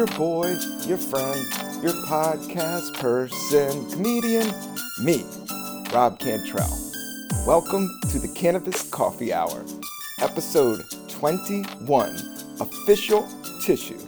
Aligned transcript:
your 0.00 0.06
boy, 0.16 0.56
your 0.86 0.96
friend, 0.96 1.38
your 1.82 1.92
podcast 2.06 2.94
person, 2.94 3.90
comedian, 3.90 4.46
me, 5.04 5.22
Rob 5.92 6.18
Cantrell. 6.18 6.74
Welcome 7.46 7.86
to 8.08 8.18
the 8.18 8.32
Cannabis 8.34 8.88
Coffee 8.88 9.30
Hour, 9.30 9.62
episode 10.22 10.80
21, 11.10 12.16
official 12.60 13.28
tissue. 13.60 13.98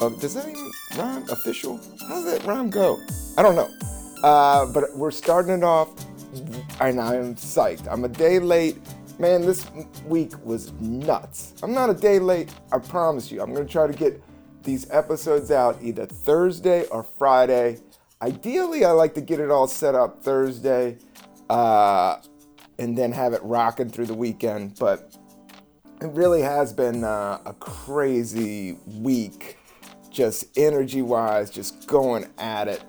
Uh, 0.00 0.10
does 0.10 0.34
that 0.34 0.48
even 0.48 0.70
rhyme? 0.96 1.28
Official? 1.28 1.80
How 2.06 2.22
does 2.22 2.26
that 2.26 2.44
rhyme 2.44 2.70
go? 2.70 2.96
I 3.36 3.42
don't 3.42 3.56
know. 3.56 3.70
Uh, 4.22 4.64
but 4.66 4.96
we're 4.96 5.10
starting 5.10 5.54
it 5.54 5.64
off, 5.64 5.90
and 6.80 7.00
I'm 7.00 7.34
psyched. 7.34 7.88
I'm 7.90 8.04
a 8.04 8.08
day 8.08 8.38
late. 8.38 8.78
Man, 9.18 9.42
this 9.42 9.68
week 10.06 10.34
was 10.44 10.70
nuts. 10.74 11.52
I'm 11.64 11.72
not 11.72 11.90
a 11.90 11.94
day 11.94 12.20
late, 12.20 12.54
I 12.70 12.78
promise 12.78 13.32
you. 13.32 13.42
I'm 13.42 13.52
to 13.56 13.64
try 13.64 13.88
to 13.88 13.92
get 13.92 14.22
these 14.64 14.90
episodes 14.90 15.50
out 15.50 15.78
either 15.82 16.06
Thursday 16.06 16.86
or 16.86 17.02
Friday. 17.02 17.78
Ideally, 18.20 18.84
I 18.84 18.90
like 18.92 19.14
to 19.14 19.20
get 19.20 19.38
it 19.38 19.50
all 19.50 19.66
set 19.66 19.94
up 19.94 20.22
Thursday 20.22 20.98
uh, 21.50 22.16
and 22.78 22.96
then 22.96 23.12
have 23.12 23.32
it 23.32 23.42
rocking 23.42 23.90
through 23.90 24.06
the 24.06 24.14
weekend. 24.14 24.78
But 24.78 25.16
it 26.00 26.08
really 26.08 26.42
has 26.42 26.72
been 26.72 27.04
uh, 27.04 27.40
a 27.44 27.52
crazy 27.54 28.78
week, 28.86 29.58
just 30.10 30.58
energy 30.58 31.02
wise, 31.02 31.50
just 31.50 31.86
going 31.86 32.26
at 32.38 32.68
it. 32.68 32.82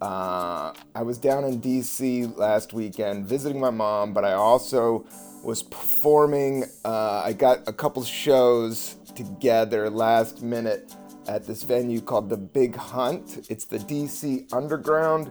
Uh, 0.00 0.72
I 0.94 1.02
was 1.02 1.16
down 1.16 1.44
in 1.44 1.60
DC 1.60 2.36
last 2.36 2.74
weekend 2.74 3.26
visiting 3.26 3.58
my 3.58 3.70
mom, 3.70 4.12
but 4.12 4.24
I 4.24 4.34
also 4.34 5.06
was 5.42 5.62
performing. 5.62 6.64
Uh, 6.84 7.22
I 7.24 7.32
got 7.32 7.66
a 7.66 7.72
couple 7.72 8.02
shows 8.04 8.96
together 9.14 9.88
last 9.88 10.42
minute 10.42 10.94
at 11.26 11.46
this 11.46 11.62
venue 11.62 12.00
called 12.00 12.28
The 12.28 12.36
Big 12.36 12.76
Hunt. 12.76 13.46
It's 13.48 13.64
the 13.64 13.78
DC 13.78 14.52
Underground 14.52 15.30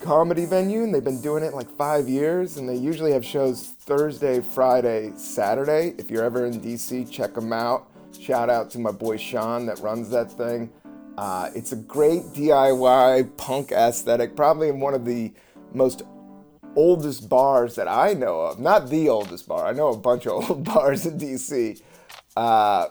comedy 0.00 0.44
venue, 0.44 0.82
and 0.82 0.94
they've 0.94 1.02
been 1.02 1.20
doing 1.20 1.42
it 1.42 1.54
like 1.54 1.70
five 1.76 2.08
years. 2.08 2.56
And 2.56 2.68
they 2.68 2.76
usually 2.76 3.12
have 3.12 3.24
shows 3.24 3.74
Thursday, 3.80 4.40
Friday, 4.40 5.12
Saturday. 5.16 5.94
If 5.98 6.10
you're 6.10 6.24
ever 6.24 6.46
in 6.46 6.60
DC, 6.60 7.10
check 7.10 7.34
them 7.34 7.52
out. 7.52 7.90
Shout 8.18 8.50
out 8.50 8.70
to 8.70 8.78
my 8.78 8.92
boy 8.92 9.16
Sean 9.16 9.66
that 9.66 9.80
runs 9.80 10.10
that 10.10 10.30
thing. 10.30 10.70
Uh, 11.16 11.50
it's 11.54 11.72
a 11.72 11.76
great 11.76 12.22
DIY 12.34 13.36
punk 13.36 13.72
aesthetic, 13.72 14.36
probably 14.36 14.70
one 14.70 14.94
of 14.94 15.04
the 15.04 15.32
most 15.72 16.02
oldest 16.76 17.28
bars 17.28 17.76
that 17.76 17.88
I 17.88 18.14
know 18.14 18.40
of. 18.40 18.58
Not 18.58 18.90
the 18.90 19.08
oldest 19.08 19.46
bar. 19.46 19.66
I 19.66 19.72
know 19.72 19.88
a 19.88 19.96
bunch 19.96 20.26
of 20.26 20.32
old 20.50 20.64
bars 20.64 21.06
in 21.06 21.18
DC. 21.18 21.80
Uh, 22.36 22.88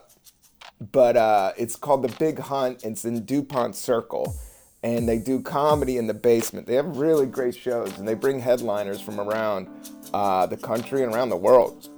but 0.91 1.15
uh, 1.15 1.53
it's 1.57 1.75
called 1.75 2.03
The 2.03 2.15
Big 2.19 2.39
Hunt. 2.39 2.83
It's 2.83 3.05
in 3.05 3.25
DuPont 3.25 3.75
Circle. 3.75 4.35
And 4.81 5.07
they 5.07 5.17
do 5.17 5.41
comedy 5.41 5.97
in 5.97 6.07
the 6.07 6.13
basement. 6.13 6.67
They 6.67 6.75
have 6.75 6.97
really 6.97 7.25
great 7.25 7.55
shows, 7.55 7.97
and 7.97 8.05
they 8.05 8.15
bring 8.15 8.39
headliners 8.39 8.99
from 8.99 9.17
around 9.19 9.69
uh, 10.13 10.45
the 10.45 10.57
country 10.57 11.03
and 11.03 11.13
around 11.13 11.29
the 11.29 11.37
world. 11.37 11.89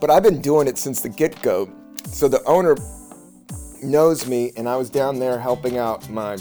But 0.00 0.10
I've 0.10 0.24
been 0.24 0.42
doing 0.42 0.66
it 0.66 0.78
since 0.78 1.00
the 1.00 1.08
get 1.08 1.40
go. 1.42 1.70
So 2.06 2.26
the 2.26 2.42
owner 2.44 2.76
knows 3.82 4.26
me, 4.26 4.52
and 4.56 4.68
I 4.68 4.76
was 4.76 4.90
down 4.90 5.20
there 5.20 5.38
helping 5.38 5.78
out 5.78 6.08
my 6.10 6.36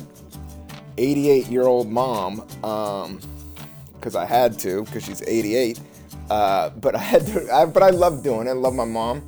88 0.98 1.48
year 1.48 1.64
old 1.64 1.90
mom 1.90 2.38
because 2.62 4.16
um, 4.16 4.18
I 4.18 4.26
had 4.26 4.58
to, 4.60 4.84
because 4.86 5.06
she's 5.06 5.22
88. 5.22 5.80
Uh, 6.30 6.70
but 6.70 6.96
I 6.96 7.00
had 7.00 7.28
to, 7.28 7.54
I, 7.54 7.66
but 7.66 7.84
I 7.84 7.92
love 7.92 8.24
doing 8.24 8.48
it. 8.48 8.52
I 8.52 8.54
love 8.54 8.74
my 8.74 8.86
mom. 8.86 9.22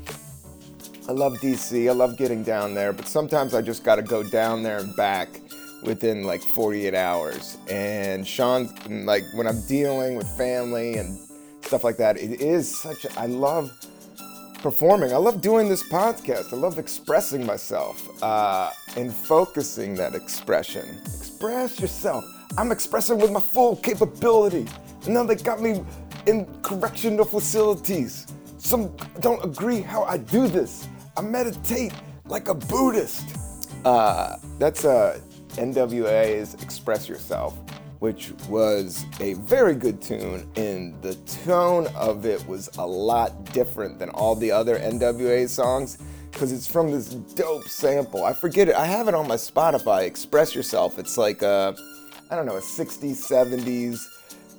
I 1.08 1.14
love 1.14 1.38
DC. 1.40 1.88
I 1.88 1.94
love 1.94 2.18
getting 2.18 2.44
down 2.44 2.74
there, 2.74 2.92
but 2.92 3.08
sometimes 3.08 3.54
I 3.54 3.62
just 3.62 3.86
got 3.86 3.96
to 3.96 4.02
go 4.02 4.24
down 4.24 4.62
there 4.62 4.80
and 4.80 4.94
back 4.98 5.40
within 5.82 6.24
like 6.24 6.42
48 6.42 6.94
hours. 6.94 7.58
And 7.70 8.28
Sean, 8.28 8.70
like 9.06 9.24
when 9.34 9.48
I'm 9.48 9.62
dealing 9.68 10.18
with 10.18 10.28
family 10.38 10.98
and 10.98 11.18
stuff 11.62 11.86
like 11.86 11.96
that, 11.98 12.18
it 12.18 12.42
is 12.42 12.78
such 12.82 13.06
a, 13.06 13.20
I 13.20 13.28
love 13.28 13.72
performing. 14.62 15.14
I 15.14 15.18
love 15.18 15.40
doing 15.40 15.70
this 15.70 15.82
podcast. 15.82 16.52
I 16.52 16.58
love 16.58 16.78
expressing 16.78 17.46
myself 17.46 18.22
uh, 18.22 18.72
and 18.98 19.14
focusing 19.14 19.96
that 19.96 20.14
expression. 20.14 21.00
Express 21.06 21.80
yourself. 21.80 22.26
I'm 22.58 22.74
expressing 22.74 23.18
with 23.18 23.32
my 23.32 23.40
full 23.40 23.78
capability. 23.78 24.66
And 25.06 25.14
now 25.14 25.24
they 25.24 25.36
got 25.36 25.62
me 25.62 25.86
in 26.26 26.46
correctional 26.64 27.24
facilities. 27.24 28.28
Some 28.58 28.92
don't 29.22 29.42
agree 29.46 29.80
how 29.80 30.04
I 30.04 30.18
do 30.18 30.50
this. 30.50 30.86
I 31.18 31.22
meditate 31.22 31.94
like 32.26 32.48
a 32.48 32.54
Buddhist. 32.54 33.26
Uh, 33.84 34.38
that's 34.60 34.86
uh, 34.86 35.20
NWA's 35.54 36.54
Express 36.62 37.10
Yourself, 37.10 37.58
which 37.98 38.34
was 38.48 39.04
a 39.20 39.34
very 39.34 39.74
good 39.74 40.00
tune, 40.00 40.48
and 40.56 41.02
the 41.02 41.16
tone 41.44 41.88
of 41.96 42.28
it 42.28 42.46
was 42.48 42.70
a 42.78 42.86
lot 42.86 43.52
different 43.52 43.98
than 43.98 44.10
all 44.12 44.36
the 44.36 44.52
other 44.52 44.78
NWA 44.78 45.50
songs 45.50 45.98
because 46.32 46.52
it's 46.52 46.68
from 46.68 46.92
this 46.92 47.10
dope 47.10 47.68
sample. 47.68 48.24
I 48.24 48.34
forget 48.34 48.68
it. 48.70 48.76
I 48.76 48.86
have 48.86 49.08
it 49.08 49.16
on 49.16 49.28
my 49.28 49.38
Spotify. 49.38 50.04
Express 50.04 50.54
Yourself. 50.54 51.00
It's 51.00 51.18
like 51.18 51.42
a, 51.42 51.76
I 52.30 52.36
don't 52.36 52.46
know, 52.46 52.58
a 52.58 52.62
60s, 52.62 53.28
70s 53.28 54.06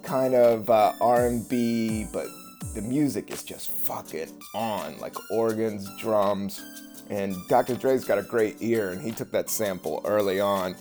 kind 0.02 0.34
of 0.34 0.68
uh, 0.70 0.94
R&B, 1.00 2.06
but 2.12 2.26
the 2.74 2.82
music 2.82 3.30
is 3.30 3.42
just 3.42 3.70
fucking 3.70 4.40
on, 4.54 4.98
like 4.98 5.14
organs, 5.30 5.88
drums, 5.98 6.62
and 7.10 7.36
Dr. 7.48 7.74
Dre's 7.74 8.04
got 8.04 8.18
a 8.18 8.22
great 8.22 8.56
ear, 8.60 8.90
and 8.90 9.00
he 9.00 9.10
took 9.10 9.30
that 9.32 9.48
sample 9.48 10.02
early 10.04 10.40
on, 10.40 10.76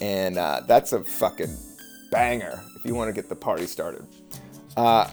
and 0.00 0.38
uh, 0.38 0.62
that's 0.66 0.92
a 0.92 1.02
fucking 1.02 1.56
banger 2.10 2.60
if 2.76 2.84
you 2.84 2.94
want 2.94 3.08
to 3.08 3.12
get 3.12 3.28
the 3.28 3.36
party 3.36 3.66
started. 3.66 4.04
Uh, 4.76 5.08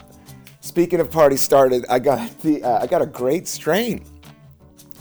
speaking 0.61 0.99
of 0.99 1.11
party 1.11 1.37
started, 1.37 1.85
I 1.89 1.99
got 1.99 2.39
the 2.41 2.63
uh, 2.63 2.83
I 2.83 2.87
got 2.87 3.01
a 3.01 3.07
great 3.07 3.47
strain. 3.47 4.03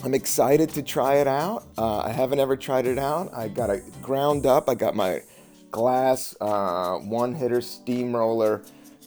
I'm 0.02 0.12
excited 0.12 0.68
to 0.70 0.82
try 0.82 1.16
it 1.16 1.26
out. 1.26 1.64
Uh, 1.78 2.00
I 2.00 2.10
haven't 2.10 2.38
ever 2.38 2.56
tried 2.56 2.86
it 2.86 2.98
out. 2.98 3.32
I 3.32 3.48
got 3.48 3.70
it 3.70 3.82
ground 4.02 4.44
up. 4.44 4.68
I 4.68 4.74
got 4.74 4.94
my 4.94 5.22
glass 5.70 6.36
uh, 6.40 6.98
one 6.98 7.34
hitter 7.34 7.60
steamroller 7.60 8.62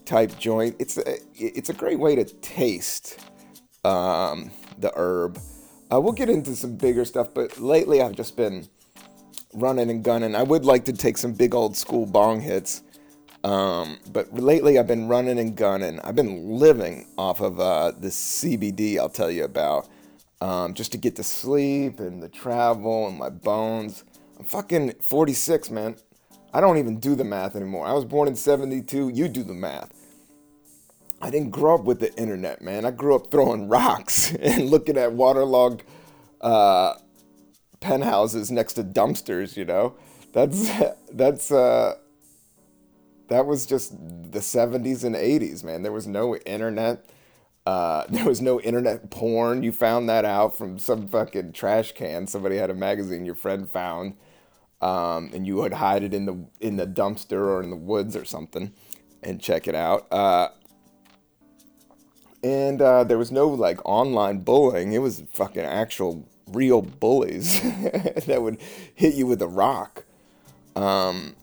type 0.08 0.38
joint. 0.40 0.76
It's 0.80 0.98
a, 0.98 1.18
it's 1.36 1.70
a 1.70 1.74
great 1.74 2.00
way 2.00 2.16
to 2.16 2.24
taste 2.24 3.20
um, 3.84 4.52
the 4.80 4.92
herb. 4.96 5.40
Uh, 5.92 6.02
we'll 6.02 6.14
get 6.14 6.30
into 6.30 6.56
some 6.56 6.76
bigger 6.76 7.06
stuff, 7.06 7.34
but 7.34 7.60
lately 7.60 8.02
I've 8.02 8.16
just 8.16 8.36
been 8.36 8.68
running 9.54 9.90
and 9.90 10.04
gunning. 10.04 10.36
I 10.36 10.44
would 10.44 10.66
like 10.66 10.86
to 10.86 10.94
take 10.94 11.18
some 11.18 11.34
big 11.34 11.54
old 11.54 11.78
school 11.78 12.06
bong 12.06 12.42
hits, 12.42 12.84
um, 13.44 13.98
but 14.12 14.34
lately 14.34 14.80
I've 14.80 14.88
been 14.88 15.08
running 15.08 15.40
and 15.40 15.56
gunning. 15.56 16.00
I've 16.02 16.16
been 16.16 16.58
living 16.58 17.08
off 17.18 17.42
of 17.42 17.60
uh, 17.60 17.92
the 17.92 18.10
CBD 18.10 18.98
I'll 18.98 19.10
tell 19.10 19.32
you 19.32 19.44
about, 19.44 19.88
um, 20.42 20.74
just 20.74 20.92
to 20.94 20.98
get 20.98 21.16
to 21.18 21.24
sleep 21.24 22.00
and 22.00 22.22
the 22.22 22.30
travel 22.30 23.08
and 23.08 23.18
my 23.18 23.30
bones. 23.30 24.04
I'm 24.40 24.46
fucking 24.46 24.96
46, 25.02 25.72
man. 25.72 25.96
I 26.54 26.62
don't 26.62 26.78
even 26.78 27.00
do 27.00 27.16
the 27.16 27.24
math 27.24 27.56
anymore. 27.56 27.86
I 27.86 27.94
was 27.94 28.06
born 28.06 28.28
in 28.28 28.36
72. 28.36 29.10
You 29.10 29.28
do 29.28 29.44
the 29.44 29.54
math. 29.54 29.94
I 31.22 31.30
didn't 31.30 31.50
grow 31.50 31.76
up 31.76 31.84
with 31.84 32.00
the 32.00 32.14
internet, 32.16 32.62
man. 32.62 32.86
I 32.86 32.92
grew 32.92 33.16
up 33.16 33.32
throwing 33.32 33.68
rocks 33.70 34.34
and 34.36 34.70
looking 34.70 34.98
at 34.98 35.14
waterlogged 35.14 35.84
uh, 36.42 36.96
penthouses 37.80 38.52
next 38.52 38.74
to 38.74 38.84
dumpsters. 38.84 39.58
You 39.58 39.66
know, 39.66 39.96
that's 40.34 40.70
that's 41.12 41.52
uh, 41.52 41.96
that 43.30 43.46
was 43.46 43.66
just 43.66 43.92
the 43.98 44.40
'70s 44.40 45.04
and 45.04 45.16
'80s, 45.16 45.64
man. 45.64 45.82
There 45.82 45.92
was 45.92 46.08
no 46.08 46.36
internet. 46.38 47.06
Uh, 47.66 48.06
there 48.10 48.26
was 48.26 48.42
no 48.42 48.62
internet 48.62 49.10
porn. 49.10 49.64
You 49.64 49.72
found 49.72 50.08
that 50.10 50.24
out 50.24 50.58
from 50.58 50.78
some 50.78 51.08
fucking 51.08 51.54
trash 51.54 51.94
can. 51.94 52.28
Somebody 52.28 52.58
had 52.58 52.70
a 52.70 52.76
magazine 52.76 53.26
your 53.26 53.36
friend 53.36 53.70
found, 53.70 54.16
um, 54.82 55.32
and 55.34 55.48
you 55.48 55.56
would 55.56 55.74
hide 55.74 56.04
it 56.04 56.14
in 56.14 56.26
the 56.26 56.46
in 56.60 56.78
the 56.78 56.86
dumpster 56.88 57.48
or 57.48 57.64
in 57.64 57.72
the 57.72 57.76
woods 57.76 58.16
or 58.16 58.24
something, 58.24 58.72
and 59.24 59.42
check 59.42 59.68
it 59.68 59.76
out. 59.76 60.08
Uh, 60.12 60.50
and 62.44 62.82
uh, 62.82 63.04
there 63.04 63.18
was 63.18 63.32
no 63.32 63.48
like 63.48 63.80
online 63.86 64.40
bullying. 64.40 64.94
It 64.94 65.00
was 65.00 65.24
fucking 65.34 65.64
actual 65.64 66.28
real 66.48 66.82
bullies 66.82 67.62
that 68.26 68.42
would 68.42 68.60
hit 68.96 69.16
you 69.16 69.28
with 69.28 69.42
a 69.42 69.48
rock. 69.48 70.06
Um, 70.76 71.36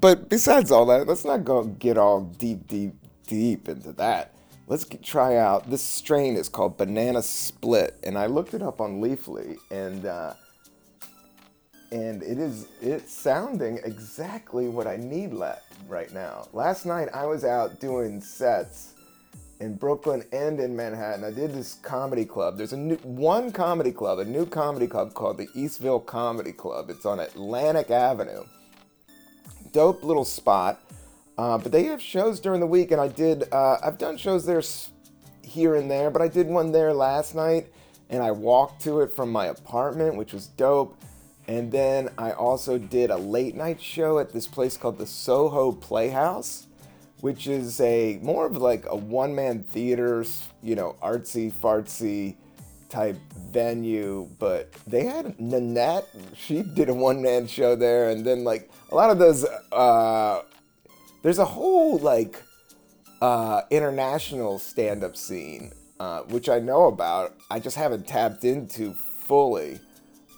but 0.00 0.28
besides 0.28 0.70
all 0.70 0.86
that, 0.86 1.06
let's 1.06 1.24
not 1.24 1.44
go 1.44 1.64
get 1.64 1.96
all 1.96 2.22
deep, 2.22 2.66
deep, 2.68 2.94
deep 3.26 3.68
into 3.68 3.92
that. 3.94 4.32
let's 4.66 4.84
get, 4.84 5.02
try 5.02 5.36
out 5.36 5.70
this 5.70 5.82
strain 5.82 6.36
is 6.36 6.48
called 6.48 6.76
Banana 6.76 7.22
Split, 7.22 7.98
and 8.02 8.18
I 8.18 8.26
looked 8.26 8.54
it 8.54 8.62
up 8.62 8.80
on 8.80 9.00
Leafly, 9.00 9.56
and 9.70 10.04
uh, 10.04 10.34
and 11.90 12.22
it 12.22 12.38
is 12.38 12.66
it's 12.82 13.12
sounding 13.12 13.78
exactly 13.84 14.68
what 14.68 14.86
I 14.86 14.96
need 14.96 15.32
le- 15.32 15.58
right 15.88 16.12
now. 16.12 16.48
Last 16.52 16.84
night 16.84 17.08
I 17.14 17.24
was 17.26 17.44
out 17.44 17.80
doing 17.80 18.20
sets 18.20 18.92
in 19.60 19.74
Brooklyn 19.74 20.24
and 20.32 20.60
in 20.60 20.76
Manhattan. 20.76 21.24
I 21.24 21.30
did 21.30 21.52
this 21.52 21.74
comedy 21.74 22.24
club. 22.24 22.56
There's 22.56 22.72
a 22.72 22.76
new 22.76 22.96
one 22.96 23.52
comedy 23.52 23.92
club, 23.92 24.18
a 24.18 24.24
new 24.24 24.46
comedy 24.46 24.86
club 24.86 25.14
called 25.14 25.38
the 25.38 25.48
Eastville 25.48 26.04
Comedy 26.04 26.52
Club. 26.52 26.90
It's 26.90 27.06
on 27.06 27.20
Atlantic 27.20 27.90
Avenue. 27.90 28.44
Dope 29.72 30.02
little 30.02 30.24
spot. 30.24 30.80
Uh, 31.38 31.58
but 31.58 31.70
they 31.70 31.84
have 31.84 32.00
shows 32.00 32.40
during 32.40 32.60
the 32.60 32.66
week, 32.66 32.90
and 32.90 33.00
I 33.00 33.08
did. 33.08 33.52
Uh, 33.52 33.76
I've 33.82 33.98
done 33.98 34.16
shows 34.16 34.46
there 34.46 34.62
here 35.42 35.74
and 35.74 35.90
there, 35.90 36.10
but 36.10 36.22
I 36.22 36.28
did 36.28 36.46
one 36.46 36.72
there 36.72 36.94
last 36.94 37.34
night, 37.34 37.66
and 38.08 38.22
I 38.22 38.30
walked 38.30 38.82
to 38.82 39.00
it 39.00 39.14
from 39.14 39.30
my 39.30 39.46
apartment, 39.46 40.16
which 40.16 40.32
was 40.32 40.46
dope. 40.46 40.96
And 41.48 41.70
then 41.70 42.08
I 42.18 42.32
also 42.32 42.78
did 42.78 43.10
a 43.10 43.16
late 43.16 43.54
night 43.54 43.80
show 43.80 44.18
at 44.18 44.32
this 44.32 44.48
place 44.48 44.76
called 44.76 44.98
the 44.98 45.06
Soho 45.06 45.72
Playhouse, 45.72 46.66
which 47.20 47.46
is 47.46 47.80
a 47.80 48.18
more 48.22 48.46
of 48.46 48.56
like 48.56 48.84
a 48.88 48.96
one 48.96 49.34
man 49.34 49.62
theater, 49.62 50.24
you 50.62 50.74
know, 50.74 50.96
artsy 51.02 51.52
fartsy 51.52 52.36
type 52.88 53.16
venue. 53.50 54.28
But 54.38 54.72
they 54.86 55.04
had 55.04 55.38
Nanette, 55.40 56.06
she 56.34 56.62
did 56.62 56.88
a 56.88 56.94
one 56.94 57.22
man 57.22 57.46
show 57.46 57.74
there. 57.74 58.10
And 58.10 58.24
then 58.24 58.44
like 58.44 58.70
a 58.90 58.94
lot 58.94 59.10
of 59.10 59.18
those, 59.18 59.44
uh, 59.72 60.42
there's 61.22 61.38
a 61.38 61.44
whole 61.44 61.98
like 61.98 62.42
uh, 63.20 63.62
international 63.70 64.58
stand 64.58 65.02
up 65.02 65.16
scene, 65.16 65.72
uh, 65.98 66.20
which 66.22 66.48
I 66.48 66.58
know 66.58 66.86
about. 66.86 67.34
I 67.50 67.60
just 67.60 67.76
haven't 67.76 68.06
tapped 68.06 68.44
into 68.44 68.94
fully. 69.24 69.80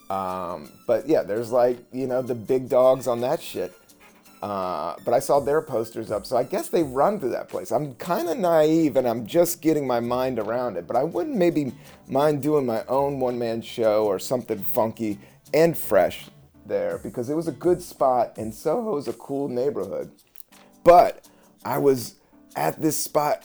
Um, 0.09 0.71
but 0.87 1.07
yeah, 1.07 1.21
there's 1.21 1.51
like, 1.51 1.77
you 1.91 2.07
know, 2.07 2.21
the 2.21 2.35
big 2.35 2.69
dogs 2.69 3.07
on 3.07 3.21
that 3.21 3.41
shit. 3.41 3.73
Uh, 4.41 4.95
but 5.03 5.13
I 5.13 5.19
saw 5.19 5.41
their 5.41 5.61
posters 5.61 6.11
up, 6.11 6.25
so 6.25 6.37
I 6.37 6.43
guess 6.43 6.69
they 6.69 6.83
run 6.83 7.19
through 7.19 7.31
that 7.31 7.49
place. 7.49 7.71
I'm 7.71 7.95
kind 7.95 8.29
of 8.29 8.37
naive 8.37 8.95
and 8.95 9.05
I'm 9.05 9.25
just 9.25 9.61
getting 9.61 9.85
my 9.85 9.99
mind 9.99 10.39
around 10.39 10.77
it, 10.77 10.87
but 10.87 10.95
I 10.95 11.03
wouldn't 11.03 11.35
maybe 11.35 11.73
mind 12.07 12.41
doing 12.41 12.65
my 12.65 12.85
own 12.87 13.19
one 13.19 13.37
man 13.37 13.61
show 13.61 14.05
or 14.05 14.17
something 14.17 14.59
funky 14.59 15.19
and 15.53 15.77
fresh 15.77 16.29
there 16.65 16.99
because 16.99 17.29
it 17.29 17.35
was 17.35 17.49
a 17.49 17.51
good 17.51 17.81
spot 17.81 18.37
and 18.37 18.53
Soho's 18.53 19.09
a 19.09 19.13
cool 19.13 19.49
neighborhood. 19.49 20.11
But 20.85 21.27
I 21.65 21.77
was 21.79 22.15
at 22.55 22.81
this 22.81 22.97
spot 22.97 23.43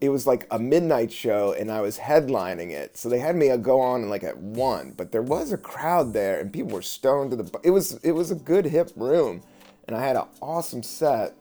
it 0.00 0.10
was 0.10 0.26
like 0.26 0.46
a 0.50 0.58
midnight 0.58 1.10
show 1.10 1.54
and 1.58 1.70
I 1.70 1.80
was 1.80 1.98
headlining 1.98 2.70
it. 2.70 2.98
So 2.98 3.08
they 3.08 3.18
had 3.18 3.34
me 3.34 3.54
go 3.56 3.80
on 3.80 4.08
like 4.08 4.24
at 4.24 4.36
one, 4.36 4.92
but 4.96 5.10
there 5.10 5.22
was 5.22 5.52
a 5.52 5.58
crowd 5.58 6.12
there 6.12 6.38
and 6.38 6.52
people 6.52 6.72
were 6.72 6.82
stoned 6.82 7.30
to 7.30 7.36
the 7.36 7.60
it 7.62 7.70
was 7.70 7.94
it 8.04 8.12
was 8.12 8.30
a 8.30 8.34
good 8.34 8.66
hip 8.66 8.90
room 8.94 9.42
and 9.86 9.96
I 9.96 10.06
had 10.06 10.16
an 10.16 10.26
awesome 10.40 10.82
set. 10.82 11.34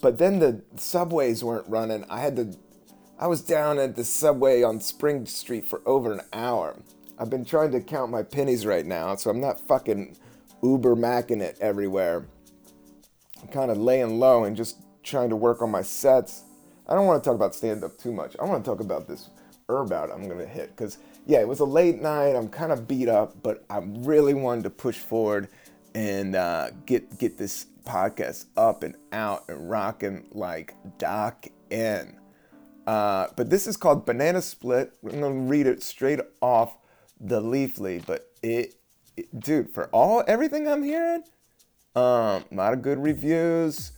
But 0.00 0.18
then 0.18 0.38
the 0.40 0.62
subways 0.76 1.44
weren't 1.44 1.68
running. 1.68 2.04
I 2.10 2.20
had 2.20 2.36
to 2.36 2.56
I 3.18 3.28
was 3.28 3.40
down 3.40 3.78
at 3.78 3.94
the 3.94 4.04
subway 4.04 4.62
on 4.62 4.80
Spring 4.80 5.26
Street 5.26 5.64
for 5.64 5.80
over 5.86 6.12
an 6.12 6.22
hour. 6.32 6.76
I've 7.18 7.30
been 7.30 7.44
trying 7.44 7.70
to 7.72 7.80
count 7.80 8.10
my 8.10 8.24
pennies 8.24 8.66
right 8.66 8.84
now, 8.84 9.14
so 9.14 9.30
I'm 9.30 9.40
not 9.40 9.60
fucking 9.60 10.16
Uber 10.62 10.96
macking 10.96 11.40
it 11.40 11.56
everywhere. 11.60 12.26
I'm 13.40 13.48
kind 13.48 13.70
of 13.70 13.78
laying 13.78 14.18
low 14.18 14.44
and 14.44 14.56
just 14.56 14.78
trying 15.04 15.30
to 15.30 15.36
work 15.36 15.62
on 15.62 15.70
my 15.70 15.82
sets 15.82 16.42
I 16.92 16.94
don't 16.94 17.06
want 17.06 17.22
to 17.22 17.28
talk 17.28 17.36
about 17.36 17.54
stand 17.54 17.84
up 17.84 17.96
too 17.96 18.12
much. 18.12 18.36
I 18.40 18.44
want 18.44 18.64
to 18.64 18.70
talk 18.70 18.80
about 18.80 19.06
this 19.06 19.30
herb 19.68 19.92
out 19.92 20.10
I'm 20.10 20.26
going 20.26 20.38
to 20.38 20.46
hit 20.46 20.76
because, 20.76 20.98
yeah, 21.26 21.40
it 21.40 21.48
was 21.48 21.60
a 21.60 21.64
late 21.64 22.02
night. 22.02 22.34
I'm 22.34 22.48
kind 22.48 22.72
of 22.72 22.88
beat 22.88 23.08
up, 23.08 23.42
but 23.42 23.64
I 23.70 23.78
really 23.82 24.34
wanted 24.34 24.64
to 24.64 24.70
push 24.70 24.98
forward 24.98 25.48
and 25.94 26.34
uh, 26.36 26.70
get 26.86 27.18
get 27.18 27.38
this 27.38 27.66
podcast 27.84 28.46
up 28.56 28.82
and 28.82 28.96
out 29.12 29.44
and 29.48 29.68
rocking 29.68 30.28
like 30.32 30.74
Doc 30.98 31.46
N. 31.70 32.18
Uh, 32.86 33.28
but 33.36 33.50
this 33.50 33.66
is 33.66 33.76
called 33.76 34.04
Banana 34.06 34.42
Split. 34.42 34.92
I'm 35.04 35.20
gonna 35.20 35.34
read 35.34 35.66
it 35.66 35.82
straight 35.82 36.20
off 36.40 36.76
the 37.20 37.40
Leafly. 37.40 38.04
But 38.04 38.30
it, 38.42 38.74
it 39.16 39.40
dude, 39.40 39.70
for 39.70 39.86
all 39.86 40.24
everything 40.26 40.66
I'm 40.68 40.82
hearing, 40.82 41.22
um, 41.94 42.44
a 42.50 42.54
lot 42.54 42.72
of 42.72 42.82
good 42.82 42.98
reviews. 42.98 43.92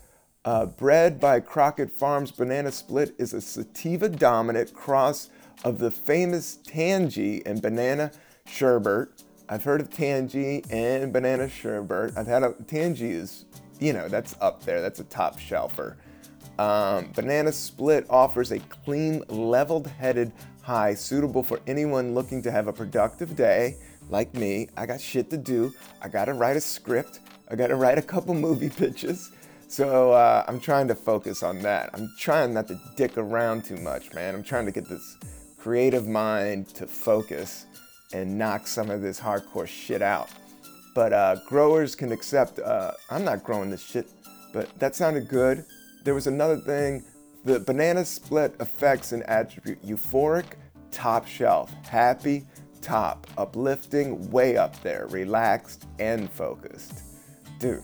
Uh, 0.44 0.66
bred 0.66 1.18
by 1.18 1.40
Crockett 1.40 1.90
Farms 1.90 2.30
Banana 2.30 2.70
Split 2.70 3.14
is 3.16 3.32
a 3.32 3.40
sativa 3.40 4.10
dominant 4.10 4.74
cross 4.74 5.30
of 5.64 5.78
the 5.78 5.90
famous 5.90 6.58
Tangie 6.66 7.42
and 7.46 7.62
Banana 7.62 8.10
Sherbet. 8.46 9.08
I've 9.48 9.62
heard 9.62 9.80
of 9.80 9.90
Tangie 9.90 10.64
and 10.70 11.12
Banana 11.12 11.48
Sherbet. 11.48 12.16
I've 12.16 12.26
had 12.26 12.42
a 12.42 12.50
Tangie 12.64 13.12
is, 13.12 13.44
you 13.78 13.92
know, 13.92 14.08
that's 14.08 14.34
up 14.40 14.64
there. 14.64 14.80
That's 14.80 15.00
a 15.00 15.04
top 15.04 15.38
shelfer. 15.38 15.96
Um, 16.58 17.10
Banana 17.14 17.52
Split 17.52 18.06
offers 18.08 18.52
a 18.52 18.58
clean, 18.60 19.22
leveled 19.28 19.86
headed 19.86 20.32
high 20.62 20.94
suitable 20.94 21.42
for 21.42 21.60
anyone 21.66 22.14
looking 22.14 22.40
to 22.42 22.50
have 22.50 22.68
a 22.68 22.72
productive 22.72 23.36
day. 23.36 23.76
Like 24.08 24.32
me, 24.34 24.68
I 24.76 24.86
got 24.86 25.00
shit 25.00 25.28
to 25.30 25.36
do. 25.36 25.72
I 26.00 26.08
gotta 26.08 26.32
write 26.32 26.56
a 26.56 26.60
script. 26.60 27.20
I 27.50 27.56
gotta 27.56 27.74
write 27.74 27.98
a 27.98 28.02
couple 28.02 28.34
movie 28.34 28.70
pitches. 28.70 29.30
So 29.68 30.12
uh, 30.12 30.44
I'm 30.46 30.60
trying 30.60 30.88
to 30.88 30.94
focus 30.94 31.42
on 31.42 31.58
that. 31.60 31.90
I'm 31.92 32.08
trying 32.18 32.54
not 32.54 32.68
to 32.68 32.80
dick 32.96 33.18
around 33.18 33.64
too 33.64 33.76
much, 33.76 34.12
man. 34.14 34.34
I'm 34.34 34.42
trying 34.42 34.66
to 34.66 34.72
get 34.72 34.88
this 34.88 35.18
creative 35.58 36.06
mind 36.06 36.68
to 36.68 36.86
focus 36.86 37.66
and 38.14 38.38
knock 38.38 38.66
some 38.66 38.90
of 38.90 39.02
this 39.02 39.20
hardcore 39.20 39.66
shit 39.66 40.00
out. 40.00 40.30
But 40.94 41.12
uh, 41.12 41.36
growers 41.46 41.96
can 41.96 42.12
accept, 42.12 42.60
uh, 42.60 42.92
I'm 43.10 43.24
not 43.24 43.42
growing 43.42 43.70
this 43.70 43.82
shit, 43.82 44.08
but 44.52 44.78
that 44.78 44.94
sounded 44.94 45.28
good. 45.28 45.64
There 46.04 46.14
was 46.14 46.28
another 46.28 46.56
thing 46.56 47.04
the 47.44 47.60
banana 47.60 48.06
split 48.06 48.54
effects 48.60 49.12
an 49.12 49.22
attribute 49.24 49.84
euphoric, 49.84 50.46
top 50.90 51.26
shelf, 51.26 51.70
happy, 51.86 52.46
top, 52.80 53.26
uplifting, 53.36 54.30
way 54.30 54.56
up 54.56 54.80
there, 54.82 55.06
relaxed, 55.10 55.86
and 55.98 56.30
focused. 56.30 57.02
Dude, 57.58 57.82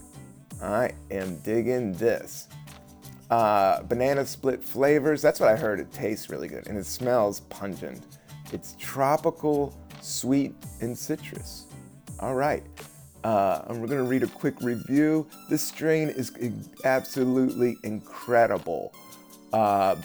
I 0.63 0.93
am 1.11 1.37
digging 1.41 1.93
this. 1.95 2.49
Uh, 3.29 3.83
banana 3.83 4.25
split 4.25 4.63
flavors. 4.63 5.21
That's 5.21 5.41
what 5.41 5.51
I 5.51 5.57
heard. 5.57 5.79
It 5.79 5.93
tastes 5.93 6.31
really 6.31 6.49
good 6.49 6.67
and 6.69 6.79
it 6.79 6.87
smells 6.87 7.41
pungent. 7.41 8.19
It's 8.53 8.77
tropical, 8.79 9.75
sweet, 10.01 10.55
and 10.81 10.97
citrus. 10.97 11.67
All 12.21 12.35
right. 12.35 12.63
Uh, 13.23 13.63
we're 13.69 13.87
to 13.89 14.03
read 14.05 14.23
a 14.23 14.27
quick 14.27 14.55
review. 14.61 15.27
This 15.49 15.63
strain 15.63 16.09
is 16.09 16.33
absolutely 16.85 17.77
incredible. 17.85 18.95
Uh, 19.53 19.97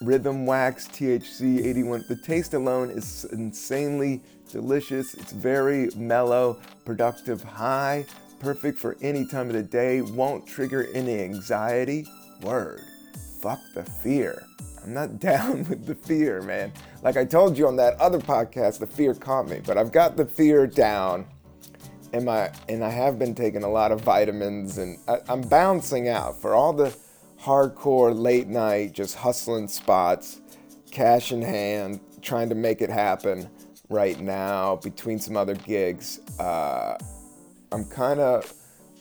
rhythm 0.00 0.44
wax, 0.44 0.88
THC 0.88 1.64
81. 1.64 2.04
The 2.08 2.16
taste 2.16 2.54
alone 2.54 2.90
is 2.90 3.24
insanely 3.32 4.22
delicious. 4.50 5.14
It's 5.14 5.32
very 5.32 5.88
mellow, 5.96 6.60
productive 6.84 7.42
high 7.42 8.06
perfect 8.40 8.78
for 8.78 8.96
any 9.02 9.26
time 9.26 9.48
of 9.48 9.54
the 9.54 9.62
day, 9.62 10.00
won't 10.00 10.46
trigger 10.46 10.88
any 10.94 11.20
anxiety. 11.20 12.06
Word. 12.42 12.80
Fuck 13.40 13.60
the 13.74 13.84
fear. 13.84 14.44
I'm 14.88 14.94
not 14.94 15.18
down 15.20 15.64
with 15.64 15.86
the 15.86 15.94
fear, 15.94 16.40
man. 16.42 16.72
Like 17.02 17.16
I 17.16 17.24
told 17.24 17.58
you 17.58 17.68
on 17.68 17.76
that 17.76 18.00
other 18.00 18.18
podcast, 18.18 18.78
the 18.78 18.86
fear 18.86 19.14
caught 19.14 19.48
me, 19.48 19.60
but 19.64 19.76
I've 19.76 19.92
got 19.92 20.16
the 20.16 20.24
fear 20.24 20.66
down. 20.66 21.26
And 22.14 22.24
my 22.24 22.50
and 22.70 22.82
I 22.82 22.88
have 22.88 23.18
been 23.18 23.34
taking 23.34 23.64
a 23.64 23.68
lot 23.68 23.92
of 23.92 24.00
vitamins 24.00 24.78
and 24.78 24.98
I, 25.06 25.18
I'm 25.28 25.42
bouncing 25.42 26.08
out 26.08 26.40
for 26.40 26.54
all 26.54 26.72
the 26.72 26.96
hardcore 27.38 28.18
late 28.18 28.48
night, 28.48 28.92
just 28.92 29.14
hustling 29.14 29.68
spots, 29.68 30.40
cash 30.90 31.32
in 31.32 31.42
hand, 31.42 32.00
trying 32.22 32.48
to 32.48 32.54
make 32.54 32.80
it 32.80 32.88
happen 32.88 33.46
right 33.90 34.18
now 34.18 34.76
between 34.76 35.18
some 35.18 35.36
other 35.36 35.54
gigs. 35.54 36.20
Uh, 36.40 36.96
I'm 37.72 37.84
kind 37.84 38.20
of 38.20 38.50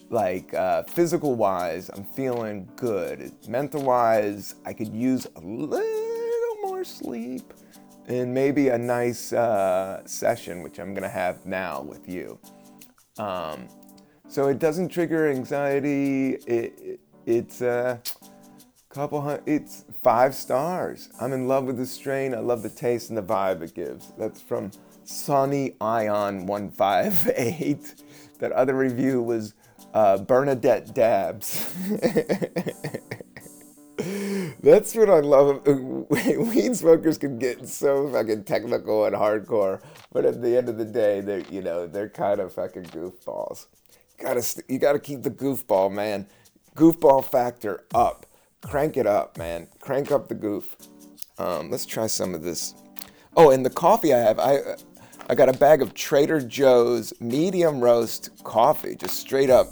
like 0.09 0.53
uh, 0.53 0.83
physical 0.83 1.35
wise, 1.35 1.89
I'm 1.93 2.03
feeling 2.03 2.69
good. 2.75 3.31
Mental 3.47 3.81
wise, 3.81 4.55
I 4.65 4.73
could 4.73 4.93
use 4.93 5.27
a 5.35 5.41
little 5.41 6.55
more 6.63 6.83
sleep 6.83 7.53
and 8.07 8.33
maybe 8.33 8.69
a 8.69 8.77
nice 8.77 9.33
uh, 9.33 10.01
session, 10.05 10.63
which 10.63 10.79
I'm 10.79 10.93
gonna 10.93 11.09
have 11.09 11.45
now 11.45 11.81
with 11.81 12.07
you. 12.07 12.39
Um, 13.17 13.67
so 14.27 14.47
it 14.47 14.59
doesn't 14.59 14.89
trigger 14.89 15.29
anxiety. 15.29 16.35
It, 16.47 16.79
it, 16.79 16.99
it's 17.25 17.61
a 17.61 18.01
couple 18.89 19.21
hundred, 19.21 19.43
it's 19.45 19.83
five 20.01 20.33
stars. 20.33 21.09
I'm 21.19 21.33
in 21.33 21.47
love 21.47 21.65
with 21.65 21.77
the 21.77 21.85
strain. 21.85 22.33
I 22.33 22.39
love 22.39 22.63
the 22.63 22.69
taste 22.69 23.09
and 23.09 23.17
the 23.17 23.23
vibe 23.23 23.61
it 23.61 23.73
gives. 23.73 24.13
That's 24.17 24.41
from 24.41 24.71
Sunny 25.03 25.75
Ion 25.81 26.45
158 26.45 28.03
that 28.39 28.51
other 28.51 28.75
review 28.75 29.21
was 29.21 29.53
uh, 29.93 30.17
Bernadette 30.17 30.93
Dabs. 30.93 31.73
That's 34.61 34.95
what 34.95 35.09
I 35.09 35.19
love. 35.21 35.65
Weed 36.09 36.75
smokers 36.75 37.17
can 37.17 37.39
get 37.39 37.67
so 37.67 38.07
fucking 38.09 38.43
technical 38.43 39.05
and 39.05 39.15
hardcore, 39.15 39.81
but 40.11 40.25
at 40.25 40.41
the 40.41 40.55
end 40.55 40.69
of 40.69 40.77
the 40.77 40.85
day, 40.85 41.21
they're 41.21 41.43
you 41.49 41.61
know 41.61 41.87
they're 41.87 42.09
kind 42.09 42.39
of 42.39 42.53
fucking 42.53 42.85
goofballs. 42.85 43.67
Gotta 44.19 44.45
you 44.67 44.77
gotta 44.77 44.99
keep 44.99 45.23
the 45.23 45.31
goofball 45.31 45.91
man, 45.91 46.27
goofball 46.75 47.25
factor 47.25 47.85
up. 47.95 48.25
Crank 48.61 48.97
it 48.97 49.07
up, 49.07 49.37
man. 49.37 49.67
Crank 49.79 50.11
up 50.11 50.27
the 50.27 50.35
goof. 50.35 50.75
Um, 51.37 51.69
let's 51.71 51.85
try 51.85 52.07
some 52.07 52.33
of 52.35 52.43
this. 52.43 52.73
Oh, 53.35 53.51
and 53.51 53.65
the 53.65 53.69
coffee 53.69 54.13
I 54.13 54.19
have, 54.19 54.39
I 54.39 54.77
I 55.29 55.35
got 55.35 55.49
a 55.49 55.53
bag 55.53 55.81
of 55.81 55.93
Trader 55.93 56.39
Joe's 56.39 57.13
medium 57.19 57.81
roast 57.81 58.29
coffee, 58.45 58.95
just 58.95 59.19
straight 59.19 59.49
up. 59.49 59.67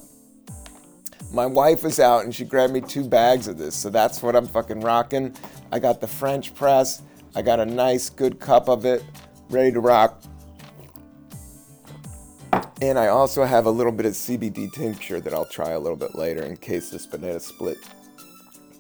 My 1.32 1.46
wife 1.46 1.82
was 1.82 1.98
out 1.98 2.26
and 2.26 2.36
she 2.36 2.44
grabbed 2.44 2.74
me 2.74 2.82
two 2.82 3.06
bags 3.06 3.48
of 3.48 3.58
this, 3.58 3.74
so 3.74 3.90
that's 3.90 4.22
what 4.22 4.36
I'm 4.36 4.48
fucking 4.48 4.82
rocking. 4.82 5.34
I 5.72 5.80
got 5.80 6.02
the 6.02 6.08
French 6.08 6.54
press. 6.54 7.04
I 7.36 7.42
got 7.42 7.62
a 7.62 7.66
nice, 7.66 8.10
good 8.10 8.38
cup 8.38 8.68
of 8.68 8.86
it, 8.86 9.02
ready 9.50 9.72
to 9.72 9.80
rock. 9.80 10.22
And 12.82 13.00
I 13.00 13.08
also 13.08 13.46
have 13.46 13.66
a 13.66 13.72
little 13.72 13.94
bit 13.94 14.06
of 14.06 14.12
CBD 14.12 14.74
tincture 14.74 15.22
that 15.22 15.34
I'll 15.34 15.46
try 15.46 15.70
a 15.70 15.80
little 15.80 15.98
bit 15.98 16.16
later 16.16 16.44
in 16.44 16.58
case 16.58 16.90
this 16.90 17.06
banana 17.06 17.40
split 17.40 17.78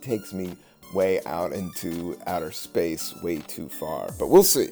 takes 0.01 0.33
me 0.33 0.57
way 0.93 1.21
out 1.25 1.53
into 1.53 2.19
outer 2.27 2.51
space 2.51 3.15
way 3.23 3.37
too 3.37 3.69
far. 3.69 4.09
But 4.19 4.27
we'll 4.27 4.43
see. 4.43 4.71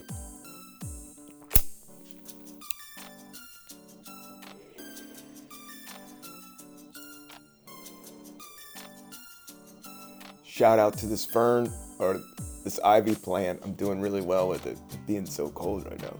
Shout 10.54 10.78
out 10.78 10.96
to 11.00 11.08
this 11.08 11.26
fern 11.26 11.74
or 11.98 12.22
this 12.64 12.80
ivy 12.86 13.16
plant. 13.16 13.60
I'm 13.64 13.74
doing 13.74 14.00
really 14.00 14.22
well 14.22 14.48
with 14.48 14.68
it. 14.68 14.78
Being 15.08 15.26
so 15.26 15.50
cold 15.50 15.84
right 15.86 16.00
now. 16.00 16.16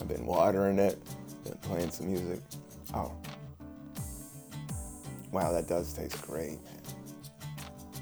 I've 0.00 0.08
been 0.08 0.24
watering 0.24 0.78
it, 0.78 0.98
been 1.44 1.58
playing 1.58 1.90
some 1.90 2.10
music. 2.10 2.40
Oh. 2.94 3.12
Wow, 5.30 5.52
that 5.52 5.68
does 5.68 5.92
taste 5.92 6.22
great, 6.22 6.58